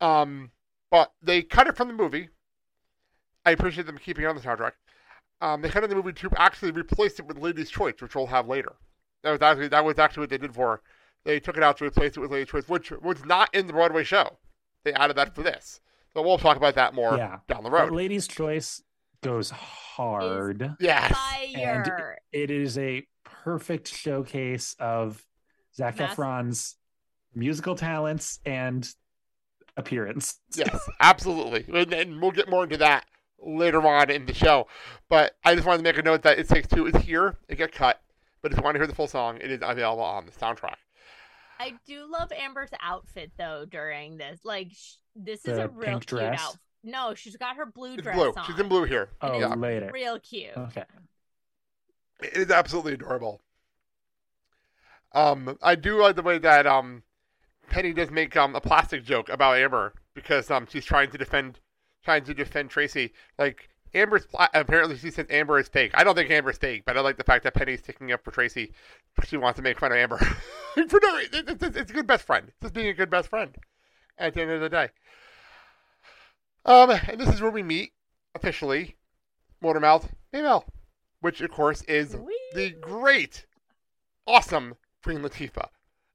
[0.02, 0.52] Um,
[0.92, 2.30] but they cut it from the movie.
[3.46, 4.74] I appreciate them keeping it on the soundtrack.
[5.42, 8.16] Um, they cut it in the movie to actually replace it with Lady's Choice, which
[8.16, 8.74] we'll have later.
[9.24, 10.68] That was actually that was actually what they did for.
[10.78, 10.82] her.
[11.24, 13.74] They took it out to replace it with Lady's Choice, which was not in the
[13.74, 14.38] Broadway show.
[14.84, 15.82] They added that for this.
[16.14, 17.40] So we'll talk about that more Yeah.
[17.48, 17.92] down the But road.
[17.94, 18.84] Lady's Choice
[19.22, 20.76] goes hard.
[20.80, 21.12] Yes.
[21.12, 22.18] Fire.
[22.32, 23.06] It is a
[23.46, 25.24] perfect showcase of
[25.76, 26.76] Zac Mass- Efron's
[27.36, 28.90] musical talents and
[29.78, 30.40] appearance.
[30.56, 31.64] yes, absolutely.
[31.72, 33.06] And, and we'll get more into that
[33.40, 34.68] later on in the show.
[35.10, 37.38] But I just wanted to make a note that It Takes Two is here.
[37.48, 38.02] It got cut.
[38.42, 40.76] But if you want to hear the full song, it is available on the soundtrack.
[41.60, 44.40] I do love Amber's outfit though during this.
[44.44, 46.42] Like sh- this is a real pink cute dress?
[46.42, 46.60] outfit.
[46.84, 48.34] No, she's got her blue It's dress blue.
[48.36, 48.46] on.
[48.46, 49.10] She's in blue here.
[49.22, 49.54] Oh, yeah.
[49.56, 49.90] later.
[49.94, 50.56] Real cute.
[50.56, 50.84] Okay.
[52.22, 53.42] It is absolutely adorable.
[55.14, 57.04] Um, I do like the way that um,
[57.70, 61.60] Penny does make um a plastic joke about Amber because um she's trying to defend
[62.04, 63.14] trying to defend Tracy.
[63.38, 65.92] Like Amber's pla- apparently she says Amber is fake.
[65.96, 68.32] I don't think Amber's fake, but I like the fact that Penny's sticking up for
[68.32, 68.74] Tracy.
[69.26, 70.18] She wants to make fun of Amber
[70.74, 71.46] for no reason.
[71.48, 72.48] It's, it's, it's a good best friend.
[72.48, 73.56] It's just being a good best friend.
[74.18, 74.90] At the end of the day.
[76.66, 77.92] Um, and this is where we meet
[78.34, 78.96] officially
[79.62, 80.66] Motormouth Maybelle,
[81.26, 82.16] which of course is
[82.54, 83.48] the great,
[84.28, 85.70] awesome Queen Latifah.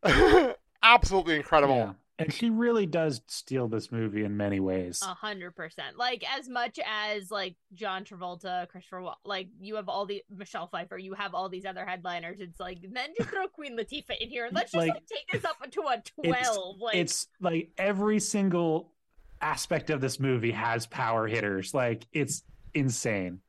[0.85, 1.77] Absolutely incredible.
[1.77, 1.93] Yeah.
[2.20, 5.01] And she really does steal this movie in many ways.
[5.03, 5.99] A hundred percent.
[5.99, 10.69] Like as much as like John Travolta, Christopher, Wa- like you have all the Michelle
[10.69, 12.39] Pfeiffer, you have all these other headliners.
[12.39, 15.27] It's like then just throw Queen Latifah in here and let's just Like, like, take
[15.32, 16.78] this up to a twelve.
[16.78, 18.93] like it's like every single
[19.41, 21.74] aspect of this movie has power hitters.
[21.74, 23.41] Like it's insane.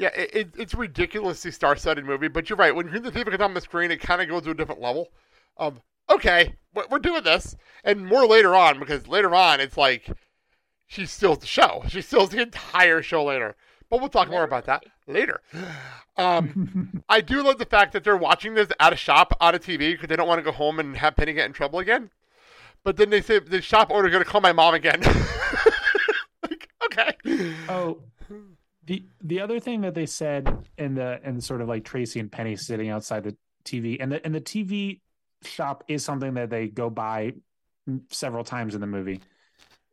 [0.00, 2.74] Yeah, it, it, it's a ridiculously star-studded movie, but you're right.
[2.74, 5.08] When Queen Latifah gets on the screen, it kind of goes to a different level.
[5.58, 7.54] Of okay, we're we're doing this,
[7.84, 10.10] and more later on because later on it's like
[10.86, 11.84] she steals the show.
[11.88, 13.56] She steals the entire show later.
[13.90, 15.42] But we'll talk more about that later.
[16.16, 19.58] Um, I do love the fact that they're watching this at a shop on a
[19.58, 22.10] TV because they don't want to go home and have Penny get in trouble again.
[22.84, 25.00] But then they say the shop owner going to call my mom again.
[26.42, 27.54] like, okay.
[27.68, 27.98] Oh,
[28.86, 32.30] the the other thing that they said in the in sort of like Tracy and
[32.30, 35.00] Penny sitting outside the TV, and the and the TV
[35.44, 37.32] shop is something that they go by
[38.10, 39.20] several times in the movie.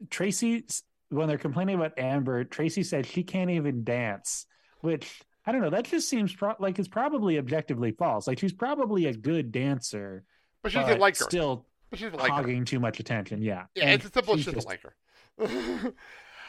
[0.09, 0.65] Tracy,
[1.09, 4.45] when they're complaining about Amber, Tracy said she can't even dance,
[4.81, 5.69] which I don't know.
[5.69, 8.27] That just seems pro- like it's probably objectively false.
[8.27, 10.23] Like she's probably a good dancer,
[10.63, 11.23] But she doesn't like her.
[11.25, 12.35] still But she doesn't like her.
[12.35, 13.41] hogging too much attention.
[13.41, 15.93] Yeah, Yeah, And it's simple she's she doesn't just- like her.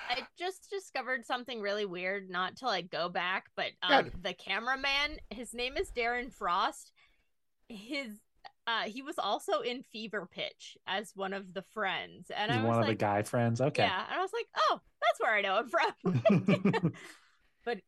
[0.08, 2.30] I just discovered something really weird.
[2.30, 6.92] Not to like go back, but um, the cameraman, his name is Darren Frost.
[7.68, 8.18] His
[8.66, 12.62] uh, he was also in Fever Pitch as one of the friends, and He's I
[12.62, 13.60] was one of the guy friends.
[13.60, 13.82] Okay.
[13.82, 16.22] yeah, and I was like, oh, that's where I know him
[16.74, 16.92] from.
[17.64, 17.78] but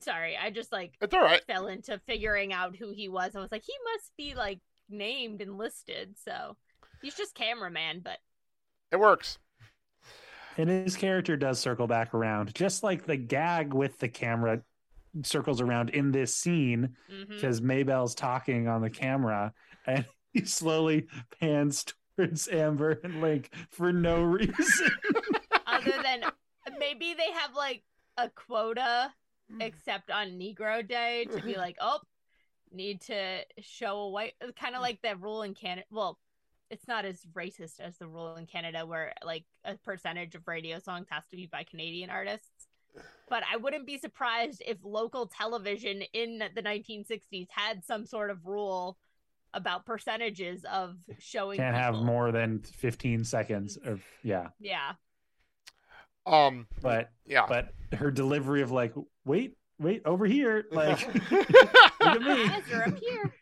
[0.00, 1.42] sorry, I just like it's all right.
[1.46, 3.34] fell into figuring out who he was.
[3.34, 6.56] I was like, he must be like named and listed, so
[7.02, 8.18] he's just cameraman, but
[8.92, 9.38] It works.
[10.60, 14.62] And his character does circle back around, just like the gag with the camera
[15.22, 17.34] circles around in this scene mm-hmm.
[17.34, 19.52] because Maybelle's talking on the camera
[19.86, 21.06] and he slowly
[21.40, 24.90] pans towards Amber and Link for no reason.
[25.66, 26.24] other than
[26.78, 27.82] maybe they have like
[28.18, 29.10] a quota
[29.60, 32.00] except on Negro Day to be like, oh,
[32.72, 35.86] need to show a white, kind of like that rule in Canada.
[35.90, 36.18] Well,
[36.70, 40.78] it's not as racist as the rule in Canada where like a percentage of radio
[40.78, 42.48] songs has to be by Canadian artists.
[43.28, 48.44] But I wouldn't be surprised if local television in the 1960s had some sort of
[48.46, 48.98] rule
[49.54, 51.58] about percentages of showing.
[51.58, 54.48] Can't have more than 15 seconds of, yeah.
[54.58, 54.92] Yeah.
[56.26, 57.46] Um, But, yeah.
[57.48, 58.94] but her delivery of like,
[59.24, 60.66] wait, wait, over here.
[60.70, 61.50] Like, look
[62.00, 62.48] at me.
[62.48, 63.34] Guys are up here.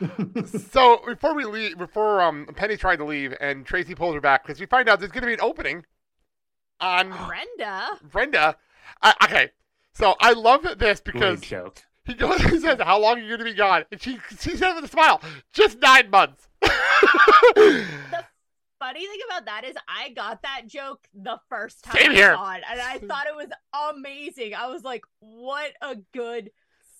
[0.72, 4.44] so before we leave, before um Penny tried to leave and Tracy pulls her back
[4.46, 5.84] because we find out there's going to be an opening
[6.80, 7.88] on Brenda.
[8.10, 8.56] Brenda.
[9.02, 9.50] I, okay,
[9.92, 11.82] so I love this Great because joke.
[12.04, 14.56] he goes and says, "How long are you going to be gone?" And she she
[14.56, 15.20] says with a smile,
[15.52, 16.48] "Just nine months."
[17.54, 22.14] The funny thing about that is I got that joke the first time Same I
[22.14, 22.34] here.
[22.34, 23.48] saw it, and I thought it was
[23.96, 24.54] amazing.
[24.54, 26.50] I was like, "What a good,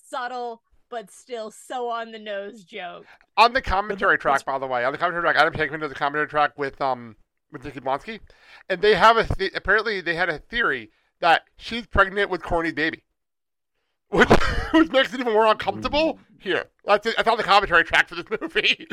[0.09, 3.05] subtle, but still so on the nose joke."
[3.37, 5.95] on the commentary track, by the way, on the commentary track, Adam Shankman does a
[5.95, 7.15] commentary track with um
[7.51, 8.19] with Nikki Blonsky,
[8.69, 12.73] and they have a th- apparently they had a theory that she's pregnant with Corny's
[12.73, 13.03] baby,
[14.09, 14.29] which
[14.73, 16.19] which makes it even more uncomfortable.
[16.39, 17.15] Here, that's it.
[17.17, 18.85] That's on the commentary track for this movie.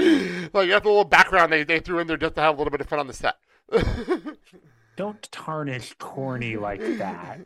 [0.52, 2.70] like that's a little background they they threw in there just to have a little
[2.70, 3.36] bit of fun on the set.
[4.96, 7.40] Don't tarnish corny like that.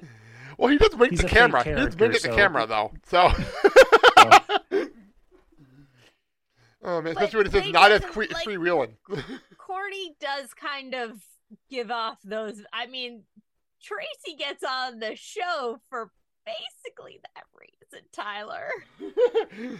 [0.58, 1.64] well, he does wink He's the camera.
[1.64, 2.92] He does wink at the so- camera though.
[3.06, 3.30] So.
[4.72, 4.86] Oh.
[6.80, 8.92] Oh man, But especially when it says not as doesn't, que- like- freewheeling.
[9.58, 11.20] Corny does kind of
[11.68, 12.62] give off those.
[12.72, 13.24] I mean,
[13.82, 16.12] Tracy gets on the show for
[16.46, 18.68] basically that reason, Tyler.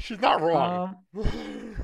[0.00, 0.96] She's not wrong.
[1.14, 1.76] Um,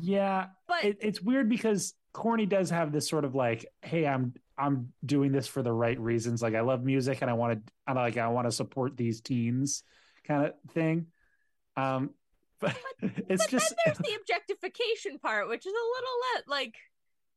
[0.00, 4.32] yeah, But it, it's weird because corny does have this sort of like hey i'm
[4.56, 7.72] i'm doing this for the right reasons like i love music and i want to
[7.88, 9.82] i like i want to support these teens
[10.26, 11.06] kind of thing.
[11.76, 12.10] Um
[12.60, 16.74] but it's but just then there's the objectification part, which is a little like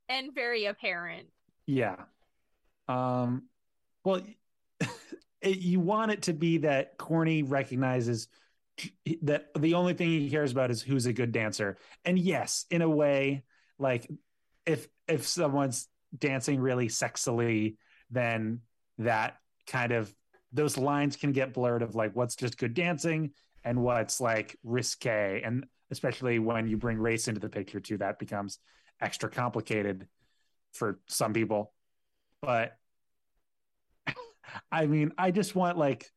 [0.09, 1.27] and very apparent.
[1.65, 1.95] yeah.
[2.88, 3.43] Um
[4.03, 4.22] well
[5.41, 8.27] it, you want it to be that corny recognizes
[9.23, 11.77] that the only thing he cares about is who's a good dancer.
[12.05, 13.43] And yes in a way
[13.80, 14.09] like
[14.65, 15.88] if if someone's
[16.18, 17.76] dancing really sexily
[18.09, 18.61] then
[18.99, 19.38] that
[19.68, 20.14] kind of
[20.53, 23.32] those lines can get blurred of like what's just good dancing
[23.64, 28.19] and what's like risque and especially when you bring race into the picture too that
[28.19, 28.60] becomes
[29.02, 30.07] extra complicated
[30.74, 31.74] for some people
[32.41, 32.78] but
[34.72, 36.10] i mean i just want like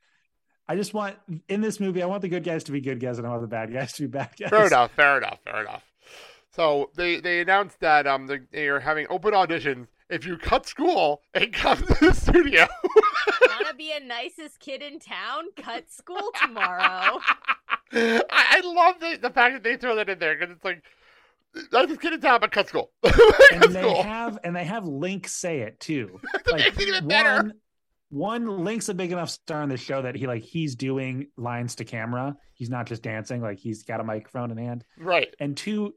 [0.69, 1.16] i just want
[1.48, 3.43] in this movie i want the good guys to be good guys and i want
[3.43, 4.90] the bad guys to be bad guys fair enough.
[4.93, 5.39] Fair enough.
[5.44, 5.82] Fair enough.
[6.52, 10.66] So they they announced that um they, they are having open auditions if you cut
[10.66, 12.66] school and come to the studio.
[13.48, 15.44] Wanna be a nicest kid in town?
[15.56, 17.20] Cut school tomorrow.
[17.92, 20.82] I, I love the, the fact that they throw that in there because it's like
[21.74, 22.92] I just get in town, but cut school.
[23.52, 24.02] and they school.
[24.02, 27.36] have and they have link say it too That makes it even better.
[27.36, 27.52] one
[28.12, 31.76] one link's a big enough star in the show that he like he's doing lines
[31.76, 35.32] to camera he's not just dancing like he's got a microphone in hand Right.
[35.38, 35.94] and two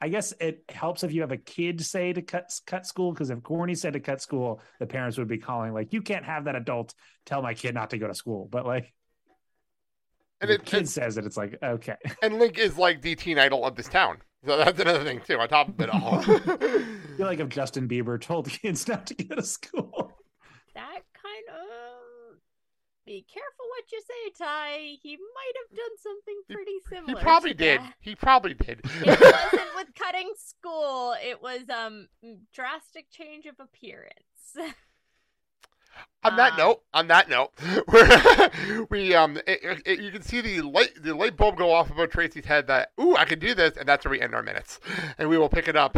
[0.00, 3.30] i guess it helps if you have a kid say to cut cut school because
[3.30, 6.44] if corny said to cut school the parents would be calling like you can't have
[6.44, 6.94] that adult
[7.24, 8.92] tell my kid not to go to school but like
[10.40, 13.38] And it, kid and, says it it's like okay and Link is like the teen
[13.38, 14.18] idol of this town.
[14.44, 15.38] So that's another thing too.
[15.38, 16.20] On top of it all.
[16.24, 16.24] I
[17.16, 20.12] feel like if justin bieber told kids not to go to school
[20.74, 22.36] that kind of
[23.06, 24.78] be careful what you say, Ty.
[25.02, 27.22] He might have done something He- pretty he similar.
[27.22, 27.80] probably to did.
[27.80, 27.94] that.
[28.00, 28.80] He probably did.
[28.84, 31.14] It wasn't with cutting school.
[31.22, 32.08] It was um
[32.52, 34.12] drastic change of appearance.
[36.24, 37.52] on that Uh, note, on that note,
[38.90, 42.10] we um, it, it, you can see the light the light bulb go off above
[42.10, 44.80] Tracy's head that ooh I can do this, and that's where we end our minutes,
[45.18, 45.96] and we will pick it up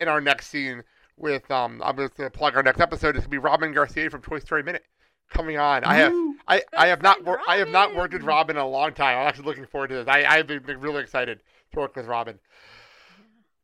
[0.00, 0.82] in our next scene
[1.16, 1.80] with um.
[1.84, 3.16] I'm just gonna plug our next episode.
[3.16, 4.84] It's gonna be Robin Garcia from Toy Story Minute
[5.30, 5.84] coming on.
[5.84, 6.12] I have
[6.46, 8.56] I, I have not wor- I have not worked with Robin.
[8.56, 9.18] In a long time.
[9.18, 10.08] I'm actually looking forward to this.
[10.08, 11.40] I I've been really excited
[11.72, 12.38] to work with Robin.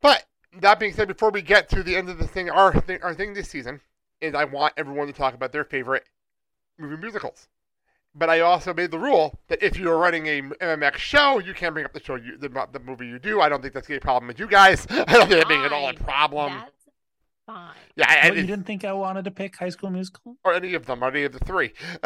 [0.00, 0.24] But
[0.60, 3.14] that being said, before we get to the end of the thing, our thing, our
[3.14, 3.80] thing this season
[4.20, 6.04] is I want everyone to talk about their favorite
[6.78, 7.48] movie musicals.
[8.14, 11.52] But I also made the rule that if you are running a MMX show, you
[11.52, 13.40] can't bring up the show you the, the movie you do.
[13.40, 14.86] I don't think that's a problem with you guys.
[14.90, 16.62] I don't think that being at all a problem.
[17.46, 17.74] Fine.
[17.96, 20.36] yeah, I, I What, you didn't- didn't think i wanted to pick high school musical
[20.44, 21.72] or any of them, or any of the three.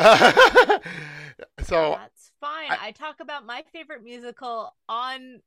[1.63, 2.71] so That's fine.
[2.71, 5.41] I- I, talk about my favorite musical on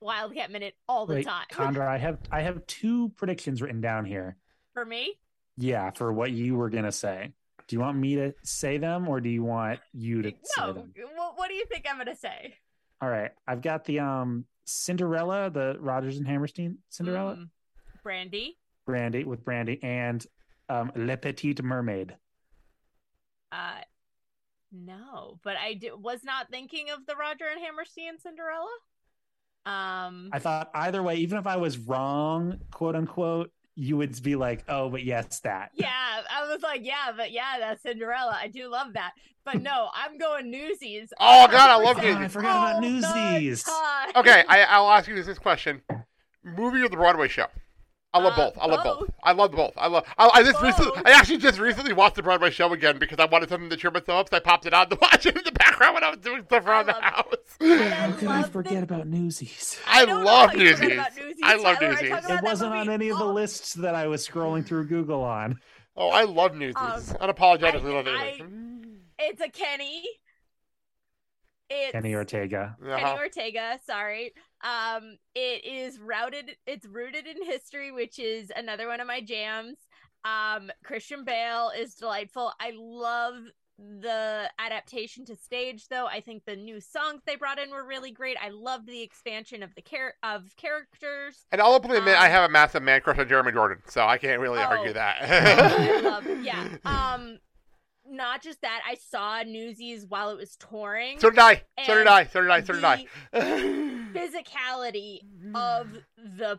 [0.00, 1.44] Wildcat Minute all the Wait, time.
[1.54, 4.36] Chandra, I have I have two predictions written down here.
[4.72, 5.14] For me,
[5.58, 7.32] Yeah, for what you were gonna say.
[7.68, 10.72] Do you want me to say them or do you want you to say no.
[10.72, 10.92] them?
[11.14, 12.54] What, what do you think I'm gonna say?
[13.02, 13.30] All right.
[13.46, 17.48] I've got the um Cinderella, the Rodgers and Hammerstein Cinderella, Mm.
[18.02, 18.56] Brandy.
[18.90, 20.24] Brandy with Brandy, and
[20.68, 22.16] um Le Petite Mermaid.
[23.52, 23.80] Uh,
[24.72, 28.70] no, but I did, was not thinking of the Roger and Hammerstein Cinderella.
[29.66, 34.36] Um, I thought either way, even if I was wrong, quote unquote, you would be
[34.36, 35.70] like, oh, but yes, that.
[35.74, 38.36] Yeah, I was like, yeah, but yeah, that's Cinderella.
[38.40, 39.12] I do love that.
[39.44, 41.12] But no, I'm going Newsies.
[41.20, 42.02] Oh, God, I love 100%.
[42.02, 42.16] Newsies.
[42.16, 43.68] I forgot about All Newsies.
[44.16, 45.82] Okay, I, I'll ask you this question:
[46.44, 47.46] movie or the Broadway show?
[48.12, 48.58] I love Uh, both.
[48.60, 48.98] I love both.
[49.00, 49.10] both.
[49.22, 49.72] I love both.
[49.76, 50.04] I love.
[50.18, 53.26] I, I just recently, I actually just recently watched the Broadway show again because I
[53.26, 54.30] wanted something to cheer myself up.
[54.30, 56.42] So I popped it on to watch it in the background when I was doing
[56.44, 57.24] stuff around the house.
[57.60, 59.78] And I How could I forget the- about Newsies?
[59.86, 60.98] I don't love how you forgot Newsies.
[60.98, 61.90] about Newsies, I love Tyler.
[61.92, 62.08] Newsies.
[62.10, 65.60] talk It wasn't on any of the lists that I was scrolling through Google on.
[65.96, 66.76] Oh, I love Newsies.
[66.76, 68.96] Um, Unapologetically I- love I- Newsies.
[69.20, 70.02] It's a Kenny.
[71.68, 72.76] It's Kenny Ortega.
[72.82, 73.16] Kenny Uh-huh.
[73.18, 74.32] Ortega, sorry.
[74.62, 76.56] Um, it is routed.
[76.66, 79.76] It's rooted in history, which is another one of my jams.
[80.24, 82.52] Um, Christian Bale is delightful.
[82.60, 83.36] I love
[83.78, 86.06] the adaptation to stage, though.
[86.06, 88.36] I think the new songs they brought in were really great.
[88.38, 91.46] I loved the expansion of the char- of characters.
[91.50, 94.04] And I'll openly admit, I Um, have a massive man crush on Jeremy Jordan, so
[94.06, 94.64] I can't really Oh.
[94.64, 95.22] argue Oh, that.
[95.22, 96.76] I love, yeah.
[96.84, 97.38] Um,
[98.10, 101.18] not just that, I saw Newsies while it was touring.
[101.20, 101.62] so did I.
[101.86, 102.24] So did I.
[102.24, 102.60] So did I.
[102.62, 103.06] So did I.
[104.14, 105.20] physicality
[105.54, 106.58] of the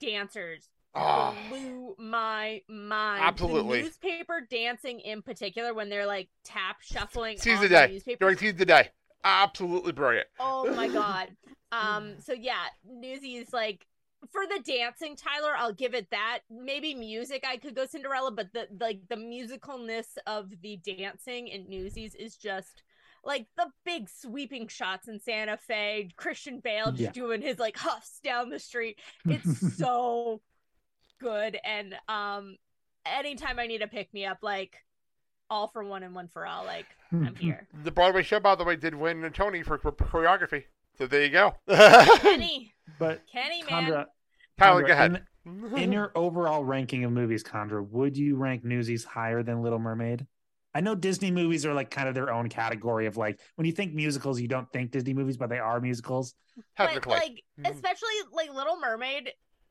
[0.00, 1.34] dancers Ah.
[1.48, 3.22] blew my mind.
[3.22, 3.78] Absolutely.
[3.78, 7.88] The newspaper dancing in particular when they're like tap shuffling Seize the the day.
[7.92, 8.18] newspaper.
[8.20, 8.88] During Seize the Day.
[9.22, 10.26] Absolutely brilliant.
[10.40, 11.28] Oh my god.
[11.72, 13.86] Um so yeah, Newsies like
[14.32, 16.40] for the dancing, Tyler, I'll give it that.
[16.50, 21.68] Maybe music I could go Cinderella, but the like the musicalness of the dancing in
[21.68, 22.82] Newsies is just
[23.24, 27.10] like the big sweeping shots in Santa Fe, Christian Bale just Yeah.
[27.12, 28.98] doing his like huffs down the street.
[29.24, 30.40] It's so
[31.20, 32.56] good and um
[33.04, 34.76] anytime I need a pick me up like
[35.50, 37.66] all for one and one for all like I'm here.
[37.84, 40.64] The Broadway show, by the way, did win a Tony for cho- choreography.
[40.98, 41.54] So there you go.
[42.18, 43.68] Kenny, But Kenny man.
[43.68, 44.06] Chandra,
[44.58, 45.22] Tyler, Chandra, go ahead.
[45.74, 49.78] In, in your overall ranking of movies, Chandra, would you rank Newsies higher than Little
[49.78, 50.26] Mermaid?
[50.74, 53.72] I know Disney movies are like kind of their own category of like when you
[53.72, 56.34] think musicals, you don't think Disney movies, but they are musicals.
[56.76, 57.70] but like Mhm.
[57.70, 59.30] especially like little mermaid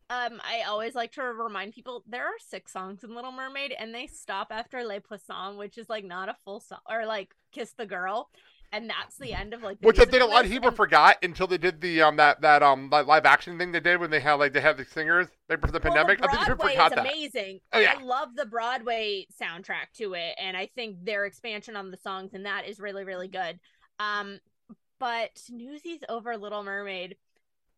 [0.09, 3.93] um i always like to remind people there are six songs in little mermaid and
[3.93, 7.73] they stop after Les Poissons, which is like not a full song or like kiss
[7.73, 8.29] the girl
[8.71, 10.77] and that's the end of like the Which I think a lot of people and-
[10.77, 13.99] forgot until they did the um that that um that live action thing they did
[13.99, 16.19] when they had like they had the singers like for the well, pandemic.
[16.19, 17.05] the I think people Broadway forgot is that.
[17.05, 17.59] amazing.
[17.73, 17.93] Oh, yeah.
[17.97, 22.33] I love the Broadway soundtrack to it, and I think their expansion on the songs
[22.33, 23.59] and that is really, really good.
[23.99, 24.39] Um,
[24.99, 27.15] but Newsies over Little Mermaid,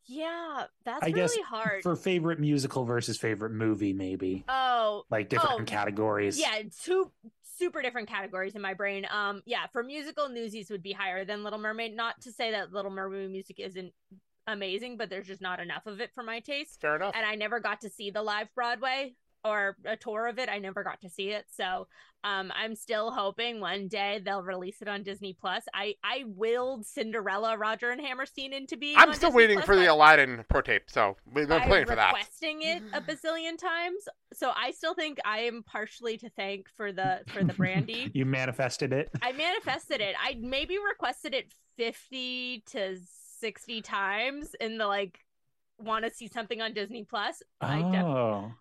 [0.05, 1.83] yeah, that's I really guess hard.
[1.83, 6.39] for favorite musical versus favorite movie, maybe oh, like different Oh, categories.
[6.39, 7.11] yeah two
[7.59, 9.05] super different categories in my brain.
[9.11, 11.95] Um yeah for musical newsies would be higher than little mermaid.
[11.95, 13.93] Not to say that little mermaid music isn't
[14.47, 16.81] amazing but there's just not enough of it for my taste.
[16.81, 17.13] Fair enough.
[17.15, 19.13] and i never got to see the live broadway
[19.45, 21.87] or a tour of it i never got to see it so
[22.25, 26.85] um i'm still hoping one day they'll release it on disney plus i i willed
[26.85, 30.43] cinderella roger and hammerstein into being I'm on still Disney waiting Plus for the Aladdin
[30.49, 32.13] pro tape, so we've been by playing for that.
[32.13, 34.07] requesting it a bazillion times.
[34.33, 38.11] So I still think I am partially to thank for the for the brandy.
[38.13, 39.09] You manifested it.
[39.21, 40.15] I manifested it.
[40.21, 42.97] I maybe requested it fifty to
[43.39, 45.19] sixty times in the like
[45.77, 47.41] want to see something on Disney Plus.
[47.61, 48.51] I def- Oh,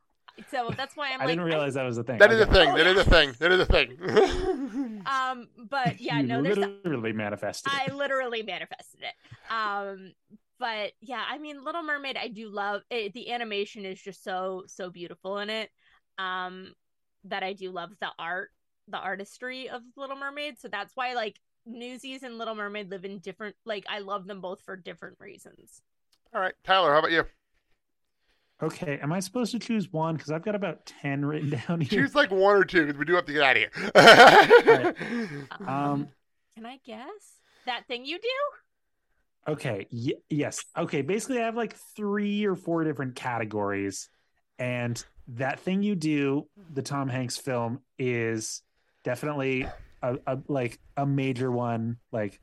[0.50, 2.18] so that's why I'm I like didn't realize that was a thing.
[2.18, 2.70] That is a thing.
[2.70, 3.00] Oh, That is yeah.
[3.00, 3.34] a thing.
[3.38, 5.02] That is a thing.
[5.06, 7.72] um, but yeah, you no, there's literally manifested.
[7.74, 9.52] I literally manifested it.
[9.52, 10.12] Um,
[10.58, 13.12] but yeah, I mean, Little Mermaid, I do love it.
[13.12, 15.70] The animation is just so so beautiful in it.
[16.18, 16.74] Um,
[17.24, 18.50] that I do love the art,
[18.88, 20.58] the artistry of Little Mermaid.
[20.58, 23.56] So that's why like Newsies and Little Mermaid live in different.
[23.64, 25.82] Like I love them both for different reasons.
[26.34, 27.24] All right, Tyler, how about you?
[28.60, 30.16] Okay, am I supposed to choose one?
[30.16, 32.00] Because I've got about ten written down here.
[32.00, 33.62] Choose like one or two because we do have to get out of
[34.64, 34.94] here.
[35.66, 36.08] Um,
[36.56, 39.52] can I guess that thing you do?
[39.52, 39.86] Okay.
[39.92, 40.64] Y- yes.
[40.76, 41.02] Okay.
[41.02, 44.08] Basically, I have like three or four different categories,
[44.58, 48.62] and that thing you do, the Tom Hanks film, is
[49.04, 49.68] definitely
[50.02, 51.98] a, a like a major one.
[52.10, 52.40] Like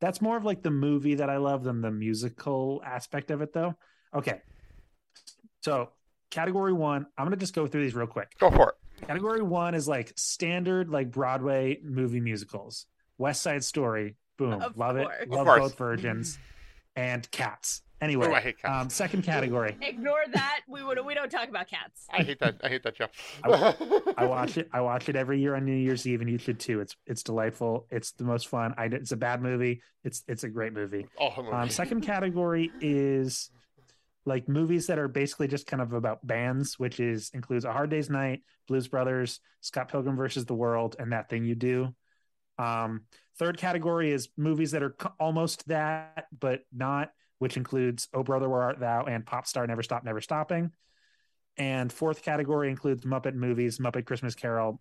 [0.00, 3.54] that's more of like the movie that I love than the musical aspect of it,
[3.54, 3.76] though.
[4.14, 4.42] Okay.
[5.64, 5.88] So
[6.30, 8.36] category one, I'm gonna just go through these real quick.
[8.38, 8.70] Go for
[9.00, 9.06] it.
[9.06, 12.84] Category one is like standard like Broadway movie musicals.
[13.16, 15.14] West Side Story, boom, Of love course.
[15.20, 16.38] it, Of love both virgins,
[16.96, 17.80] and Cats.
[18.00, 18.82] Anyway, Ooh, I hate cats.
[18.82, 20.60] Um, second category, Ignore that.
[20.68, 22.06] We would we don't talk about cats.
[22.12, 22.56] I hate that.
[22.62, 23.06] I hate that show.
[24.18, 24.68] I watch it.
[24.70, 26.80] I watch it every year on New Year's Eve, and you should too.
[26.80, 27.86] It's it's delightful.
[27.90, 28.74] It's the most fun.
[28.76, 29.80] I it's a bad movie.
[30.02, 31.06] It's it's a great movie.
[31.18, 33.48] Oh, Um, second category is
[34.26, 37.90] like movies that are basically just kind of about bands, which is includes A Hard
[37.90, 41.94] Day's Night, Blues Brothers, Scott Pilgrim versus the World, and That Thing You Do.
[42.58, 43.02] Um,
[43.38, 48.62] third category is movies that are almost that, but not, which includes Oh Brother Where
[48.62, 50.70] Art Thou and Pop Star Never Stop Never Stopping.
[51.56, 54.80] And fourth category includes Muppet movies, Muppet Christmas Carol,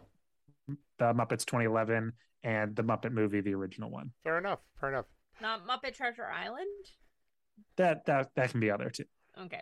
[0.98, 2.14] The Muppets 2011,
[2.44, 4.12] and The Muppet Movie, the original one.
[4.24, 4.60] Fair enough.
[4.80, 5.06] Fair enough.
[5.42, 6.68] Not Muppet Treasure Island.
[7.76, 9.06] That that that can be out there too.
[9.42, 9.62] Okay.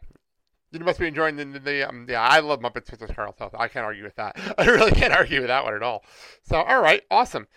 [0.72, 3.50] You must be enjoying the, the, the um, yeah, I love Muppets Christmas Carol, so
[3.58, 4.38] I can't argue with that.
[4.58, 6.04] I really can't argue with that one at all.
[6.44, 7.48] So, all right, awesome.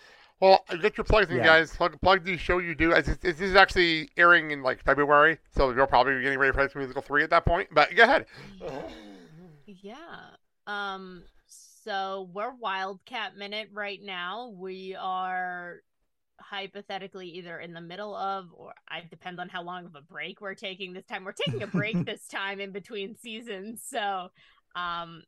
[0.41, 1.43] Well, get your plugs in, Yeah.
[1.45, 1.73] guys.
[1.75, 2.91] Plug, plug the show you do.
[2.91, 5.37] Is this, is actually airing in like February?
[5.55, 7.69] So you're probably getting ready for High School Musical 3 at that point.
[7.71, 8.25] But go ahead.
[9.65, 9.95] Yeah.
[10.67, 14.49] Um so we're Wildcat Minute right now.
[14.57, 15.77] We are
[16.39, 20.41] hypothetically either in the middle of or I depends on how long of a break
[20.41, 21.23] we're taking this time.
[21.23, 23.81] We're taking a break this time in between seasons.
[23.87, 24.29] So
[24.75, 25.23] um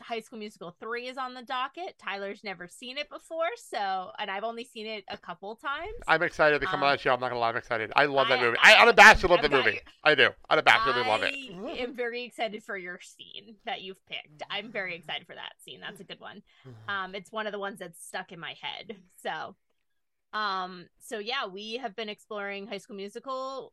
[0.00, 1.98] High School Musical 3 is on the docket.
[1.98, 5.92] Tyler's never seen it before, so and I've only seen it a couple times.
[6.06, 7.12] I'm excited to come on the show.
[7.14, 7.48] I'm not going to lie.
[7.48, 7.92] I'm excited.
[7.96, 8.56] I love that movie.
[8.62, 9.70] I- I, unabashedly love I've the movie.
[9.72, 9.78] you.
[10.04, 10.28] I do.
[10.50, 11.34] Unabashedly love it.
[11.34, 14.42] I am very excited for your scene that you've picked.
[14.48, 15.80] I'm very excited for that scene.
[15.80, 16.42] That's a good one.
[16.86, 18.98] Um, it's one of the ones that's stuck in my head.
[19.20, 19.56] So,
[20.32, 23.72] um, so yeah, we have been exploring High School Musical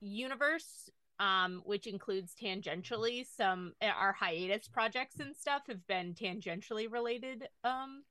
[0.00, 7.48] universe, um, which includes tangentially some our hiatus projects and stuff have been tangentially related.
[7.64, 8.04] Um,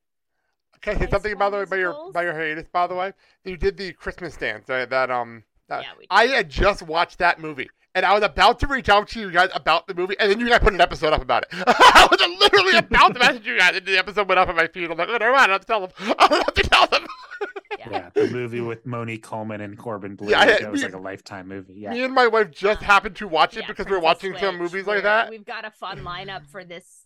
[0.80, 2.66] Can I say something by the way by your by your hiatus?
[2.72, 3.12] By the way,
[3.44, 4.66] you did the Christmas dance.
[4.66, 5.44] That, that um.
[5.68, 6.06] That, Yeah.
[6.10, 9.32] I had just watched that movie, and I was about to reach out to you
[9.32, 11.48] guys about the movie, and then you guys put an episode up about it.
[11.66, 14.68] I was literally about to message you guys, and the episode went up on my
[14.68, 14.88] feed.
[14.90, 15.50] I'm like, oh, never mind.
[15.50, 15.90] I don't have to tell them.
[16.18, 17.06] I don't have to tell them.
[17.78, 17.88] yeah.
[17.90, 20.30] Yeah, the movie with Monique Coleman and Corbin Bleu.
[20.30, 21.74] Yeah, I- that was me- like a lifetime movie.
[21.74, 21.90] Yeah.
[21.92, 24.04] Me and my wife just Um, happened to watch it Yeah, because we are Princess
[24.04, 25.30] watching some Switch, movies where like that.
[25.30, 27.02] We've got a fun lineup for this.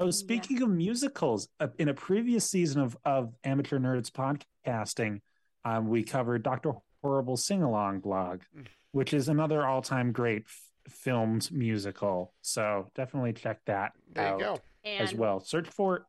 [0.00, 5.20] Oh, speaking of musicals, uh, in a previous season of, of Amateur Nerds podcasting,
[5.64, 6.72] um, we covered Dr.
[7.04, 8.66] Horrible Sing Along blog, Mm.
[8.92, 12.32] which is another all time great f- filmed musical.
[12.40, 14.58] So definitely check that There you out go.
[14.84, 15.38] And as well.
[15.40, 16.06] Search for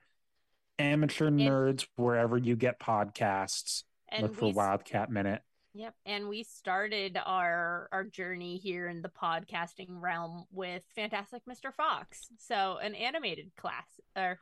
[0.80, 3.84] Amateur Nerds wherever you get podcasts.
[4.07, 5.41] and Look for we Wildcat Minute.
[5.73, 11.73] Yep, and we started our our journey here in the podcasting realm with Fantastic Mr.
[11.73, 12.30] Fox.
[12.38, 13.85] So an animated class,
[14.15, 14.39] or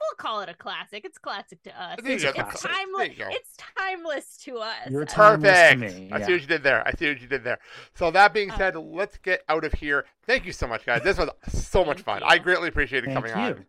[0.00, 1.04] we'll call it a classic.
[1.04, 1.98] It's classic to us.
[2.02, 2.96] There It's, it's timeless.
[2.98, 3.28] There you go.
[3.30, 4.74] It's timeless to us.
[4.90, 5.98] You're timeless to Perfect.
[6.00, 6.10] me.
[6.12, 6.86] I see what you did there.
[6.86, 7.58] I see what you did there.
[7.94, 10.04] So that being Uh, said, let's get out of here.
[10.26, 11.02] Thank you so much, guys.
[11.02, 12.20] This was so much fun.
[12.20, 12.26] you.
[12.28, 13.54] I greatly appreciated Thank coming you.
[13.54, 13.66] on.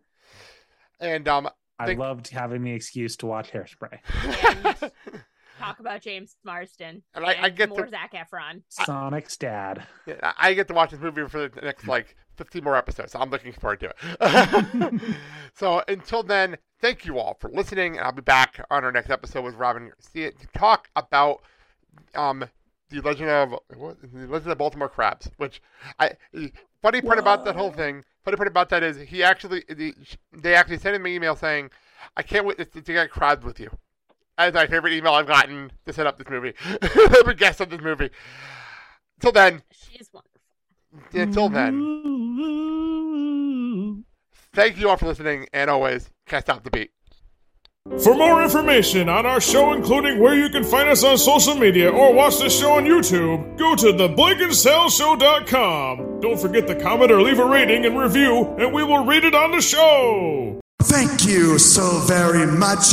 [1.00, 1.48] And um,
[1.78, 3.98] I Thank- loved having the excuse to watch Hairspray.
[5.58, 8.62] And talk about James Marsden And I- I get more to- Zac Efron.
[8.68, 9.86] Sonic's dad.
[10.06, 13.12] Yeah, I get to watch this movie for the next like 15 more episodes.
[13.12, 15.00] So I'm looking forward to it.
[15.54, 17.96] so until then, thank you all for listening.
[17.96, 21.42] And I'll be back on our next episode with Robin Garcia to talk about
[22.14, 22.44] um
[22.88, 25.30] the legend of what, the legend of Baltimore crabs.
[25.38, 25.60] Which
[25.98, 26.12] I
[26.82, 28.04] funny part about that whole thing.
[28.24, 29.94] Funny part about that is he actually the,
[30.32, 31.70] they actually sent him an email saying,
[32.16, 33.70] "I can't wait to, to get crabs with you."
[34.38, 36.52] That's my favorite email I've gotten to set up this movie.
[37.18, 38.10] Every guest on this movie.
[39.20, 40.40] Till then, She's wonderful.
[41.20, 41.80] until then,
[44.52, 46.90] thank you all for listening, and always can't stop the beat.
[48.02, 51.88] For more information on our show, including where you can find us on social media
[51.88, 56.20] or watch the show on YouTube, go to theblakeandsaleshow.com.
[56.20, 59.34] Don't forget to comment or leave a rating and review, and we will read it
[59.36, 60.60] on the show.
[60.82, 62.92] Thank you so very much.